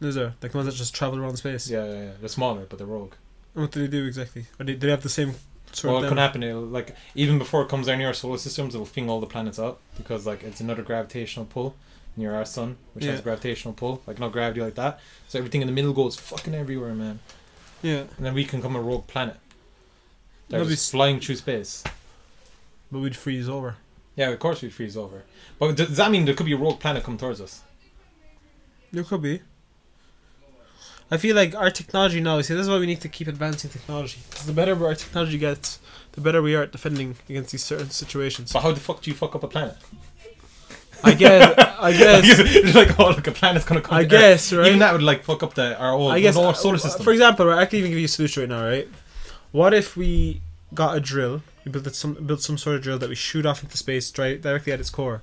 [0.00, 1.70] there's a like ones that just travel around space.
[1.70, 2.10] Yeah, yeah, yeah.
[2.20, 3.14] They're smaller, but they're rogue.
[3.54, 4.46] What do they do exactly?
[4.58, 5.34] Or they, do they have the same
[5.72, 6.42] sort well, of it can happen.
[6.42, 9.26] It'll, like even before it comes down near our solar systems, it'll fing all the
[9.26, 11.74] planets out because like it's another gravitational pull
[12.16, 13.18] near our sun, which has Yeah.
[13.20, 15.00] a gravitational pull, like no gravity like that.
[15.28, 17.20] So everything in the middle goes fucking everywhere, man.
[17.82, 19.36] Yeah, And then we can come a rogue planet.
[20.48, 21.82] They're just flying through space.
[22.90, 23.76] but we'd freeze over.
[24.16, 25.22] Yeah, of course we'd freeze over.
[25.58, 27.62] But does that mean there could be a rogue planet come towards us?
[28.92, 29.40] There could be.
[31.10, 32.40] I feel like our technology now.
[32.42, 34.18] See, this is why we need to keep advancing technology.
[34.30, 35.78] 'Cause the better our technology gets,
[36.12, 38.52] the better we are at defending against these certain situations.
[38.52, 39.76] But how the fuck do you fuck up a planet?
[41.04, 41.54] I guess.
[41.58, 42.24] I guess.
[42.38, 43.94] it's like, oh, look, a planet's gonna come.
[43.96, 44.20] I to Earth.
[44.20, 44.52] guess.
[44.52, 44.66] Right.
[44.68, 46.36] Even that would like fuck up the our whole, I guess.
[46.36, 47.02] our uh, solar system.
[47.04, 48.64] For example, right, I can even give you a solution right now.
[48.64, 48.88] Right.
[49.50, 50.40] What if we
[50.74, 51.42] got a drill?
[51.64, 54.38] We built some built some sort of drill that we shoot off into space, dri-
[54.38, 55.20] directly at its core.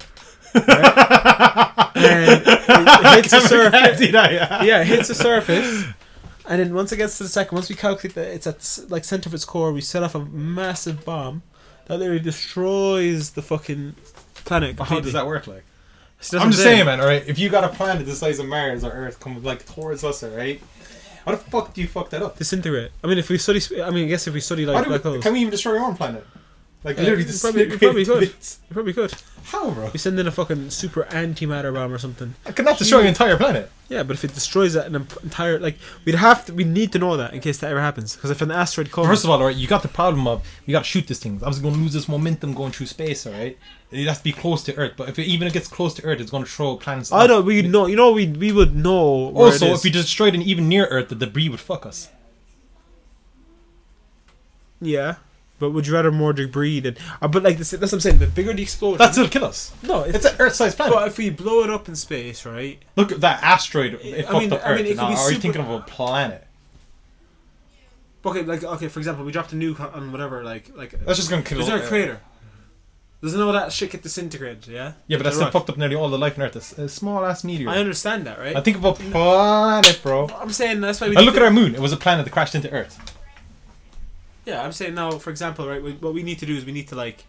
[0.55, 1.89] Right?
[1.95, 2.45] and it
[3.15, 4.01] hits the surface.
[4.11, 4.63] yeah.
[4.63, 5.85] yeah, it hits the surface,
[6.47, 9.03] and then once it gets to the second, once we calculate that it's at like
[9.03, 11.41] center of its core, we set off a massive bomb
[11.85, 13.95] that literally destroys the fucking
[14.45, 14.75] planet.
[14.75, 15.45] But how does that work?
[15.47, 15.65] Like,
[16.33, 16.99] I'm just saying, man.
[16.99, 19.65] All right, if you got a planet the size of Mars or Earth come like
[19.65, 20.61] towards us, all right,
[21.25, 22.37] how the fuck do you fuck that up?
[22.37, 22.91] Disintegrate.
[23.03, 25.09] I mean, if we study, I mean, I guess if we study like black we,
[25.11, 26.25] holes, can we even destroy our own planet?
[26.83, 28.21] Like Yeah, literally just probably- you probably could.
[28.23, 29.13] You probably could.
[29.51, 29.89] How, bro?
[29.91, 32.35] We send in a fucking super antimatter bomb or something.
[32.45, 33.71] I could not destroy an entire planet.
[33.87, 36.53] Yeah, but if it destroys an entire like, we'd have to.
[36.53, 38.15] We need to know that in case that ever happens.
[38.15, 40.71] Because if an asteroid comes, First of all, alright, you got the problem of we
[40.73, 41.41] got to shoot this thing.
[41.43, 43.57] I was going to lose this momentum going through space, alright.
[43.89, 46.03] It has to be close to Earth, but if it, even it gets close to
[46.05, 47.11] Earth, it's going to throw planets.
[47.11, 47.87] I know we know.
[47.87, 49.33] You know we we would know.
[49.33, 52.09] Also, if we destroyed an even near Earth, the debris would fuck us.
[54.79, 55.15] yeah.
[55.59, 56.95] But would you rather more debris than?
[57.21, 58.17] Uh, but like this, that's what I'm saying.
[58.19, 59.73] The bigger the explosion, That's it'll kill us.
[59.83, 60.03] no.
[60.03, 60.93] It's, It's an Earth-sized planet.
[60.95, 62.81] but if we blow it up in space, right?
[62.95, 63.95] Look at that asteroid.
[64.01, 64.87] It I fucked mean- up I mean, Earth.
[64.87, 66.45] could now, are you thinking of a planet?
[68.25, 68.87] Okay, like okay.
[68.89, 70.43] For example, we dropped a nuke on- whatever.
[70.43, 70.91] Like like.
[71.05, 71.59] That's just to kill.
[71.61, 72.21] Is there a crater?
[73.21, 74.65] Doesn't all that shit get disintegrated?
[74.67, 74.93] Yeah.
[75.07, 76.55] Yeah, but that's still fucked up nearly all the life on Earth.
[76.55, 77.67] It's a small ass meteor.
[77.69, 78.55] I understand that, right?
[78.55, 80.29] I think of a planet, bro.
[80.39, 81.17] I'm saying that's why we.
[81.17, 81.75] I look to- at our moon.
[81.75, 82.97] It was a planet that crashed into Earth.
[84.49, 86.71] Yeah, I'm saying now, for example, right, we- what we need to do is we
[86.71, 87.25] need to like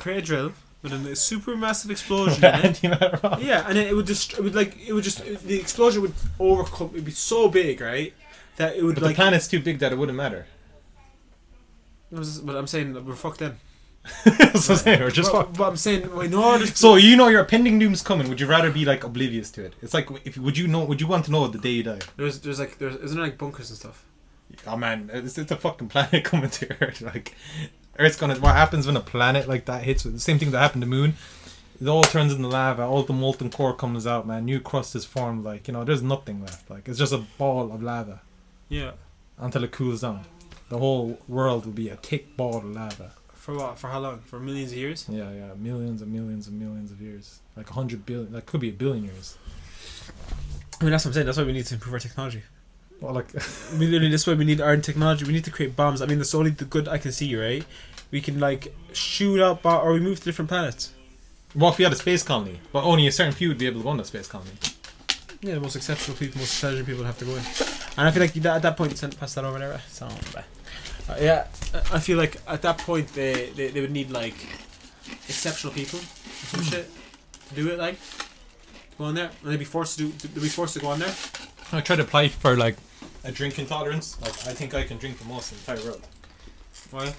[0.00, 0.52] create a drill
[0.82, 2.82] with a super massive explosion in it.
[3.40, 6.90] Yeah, and it would just, it would like, it would just, the explosion would overcome.
[6.92, 8.12] It'd be so big, right,
[8.56, 9.16] that it would But the like.
[9.16, 10.46] planet's too big that it wouldn't matter.
[12.10, 13.56] But I'm saying that we're fucked then.
[14.24, 15.00] That's what I'm saying.
[15.00, 15.58] We're just but, fucked.
[15.58, 16.64] but I'm saying, in order.
[16.66, 18.28] To, So you know your impending doom's coming.
[18.28, 19.74] Would you rather be like oblivious to it?
[19.82, 20.84] It's like if would you know?
[20.84, 21.98] Would you want to know the day you die?
[22.16, 24.04] there's, there's like, there's, isn't there like bunkers and stuff?
[24.66, 27.00] Oh man, it's, it's a fucking planet coming to Earth.
[27.00, 27.34] Like
[27.98, 28.36] Earth's gonna.
[28.36, 30.02] What happens when a planet like that hits?
[30.04, 31.14] The same thing that happened to the Moon.
[31.80, 32.82] It all turns into lava.
[32.84, 34.26] All the molten core comes out.
[34.26, 35.44] Man, new crust is formed.
[35.44, 36.70] Like you know, there's nothing left.
[36.70, 38.20] Like it's just a ball of lava
[38.68, 38.92] Yeah.
[39.38, 40.24] until it cools down.
[40.68, 43.12] The whole world will be a thick ball of lava.
[43.34, 43.78] For what?
[43.78, 44.20] For how long?
[44.20, 45.06] For millions of years?
[45.08, 47.40] Yeah, yeah, millions and millions and millions of years.
[47.56, 48.32] Like a hundred billion.
[48.32, 49.36] That could be a billion years.
[50.80, 51.26] I mean, that's what I'm saying.
[51.26, 52.42] That's why we need to improve our technology.
[53.00, 53.32] Well, like
[53.78, 55.24] We literally, that's why we need our own technology.
[55.24, 56.00] We need to create bombs.
[56.02, 57.64] I mean, that's only the good I can see, right?
[58.10, 60.92] We can like shoot up, bo- or we move to different planets.
[61.54, 62.60] what if we had a space colony?
[62.72, 64.50] But only a certain few would be able to go on the space colony.
[65.42, 67.42] Yeah, the most exceptional people, the most intelligent people have to go in.
[67.98, 69.80] And I feel like that, at that point, send, pass that over there.
[69.88, 71.46] So, uh, yeah,
[71.92, 74.34] I feel like at that point they, they, they would need like
[75.28, 76.90] exceptional people, or some shit,
[77.48, 77.78] to do it.
[77.78, 77.98] Like
[78.98, 80.28] go on there, and they'd be forced to do.
[80.28, 81.14] They'd be forced to go on there.
[81.72, 82.76] I try to play for like
[83.24, 84.20] a drinking tolerance.
[84.20, 86.06] Like I think I can drink the most in the entire world.
[86.90, 87.14] Why?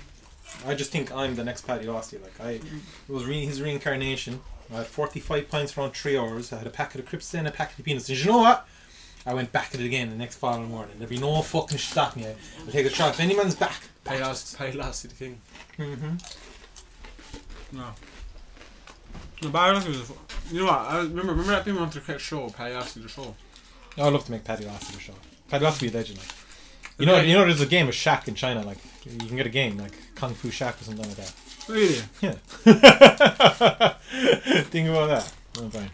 [0.65, 2.21] I just think I'm the next Paddy Losty.
[2.21, 2.61] Like I it
[3.09, 4.41] was re- his reincarnation.
[4.73, 6.51] I had 45 pints around three hours.
[6.51, 8.09] I had a packet of crisps and a packet of peanuts.
[8.09, 8.67] And you know what?
[9.25, 10.95] I went back at it again the next following morning.
[10.97, 12.33] There'd be no fucking stopping me.
[12.65, 13.13] I'll take a shot.
[13.13, 15.41] If any man's back, Pay last, pay last the king.
[15.77, 16.15] Mm-hmm.
[17.77, 17.87] No.
[19.43, 20.09] No, but I don't think it was.
[20.11, 20.13] A,
[20.53, 20.79] you know what?
[20.79, 21.33] I remember.
[21.33, 22.49] Remember that thing we wanted to create a show.
[22.49, 23.35] Pay last to the show.
[23.97, 25.13] I'd love to make Paddy Losty the show.
[25.49, 26.19] Paddy Losty be a legend.
[26.19, 26.27] Like.
[26.99, 28.63] You know, you know, there's a game of Shaq in China.
[28.63, 31.33] Like you can get a game like Kung Fu Shaq or something like that.
[31.67, 32.01] Really?
[32.21, 32.31] Yeah.
[34.63, 35.33] Think about that.
[35.59, 35.89] Oh, fine.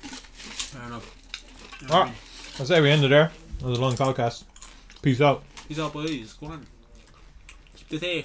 [0.00, 1.14] Fair enough.
[1.90, 2.12] Alright.
[2.58, 3.30] I'll say we ended there.
[3.60, 4.44] That was a long podcast.
[5.02, 5.42] Peace out.
[5.66, 6.32] Peace out, boys.
[6.34, 6.66] Go on.
[7.76, 8.16] Keep the day.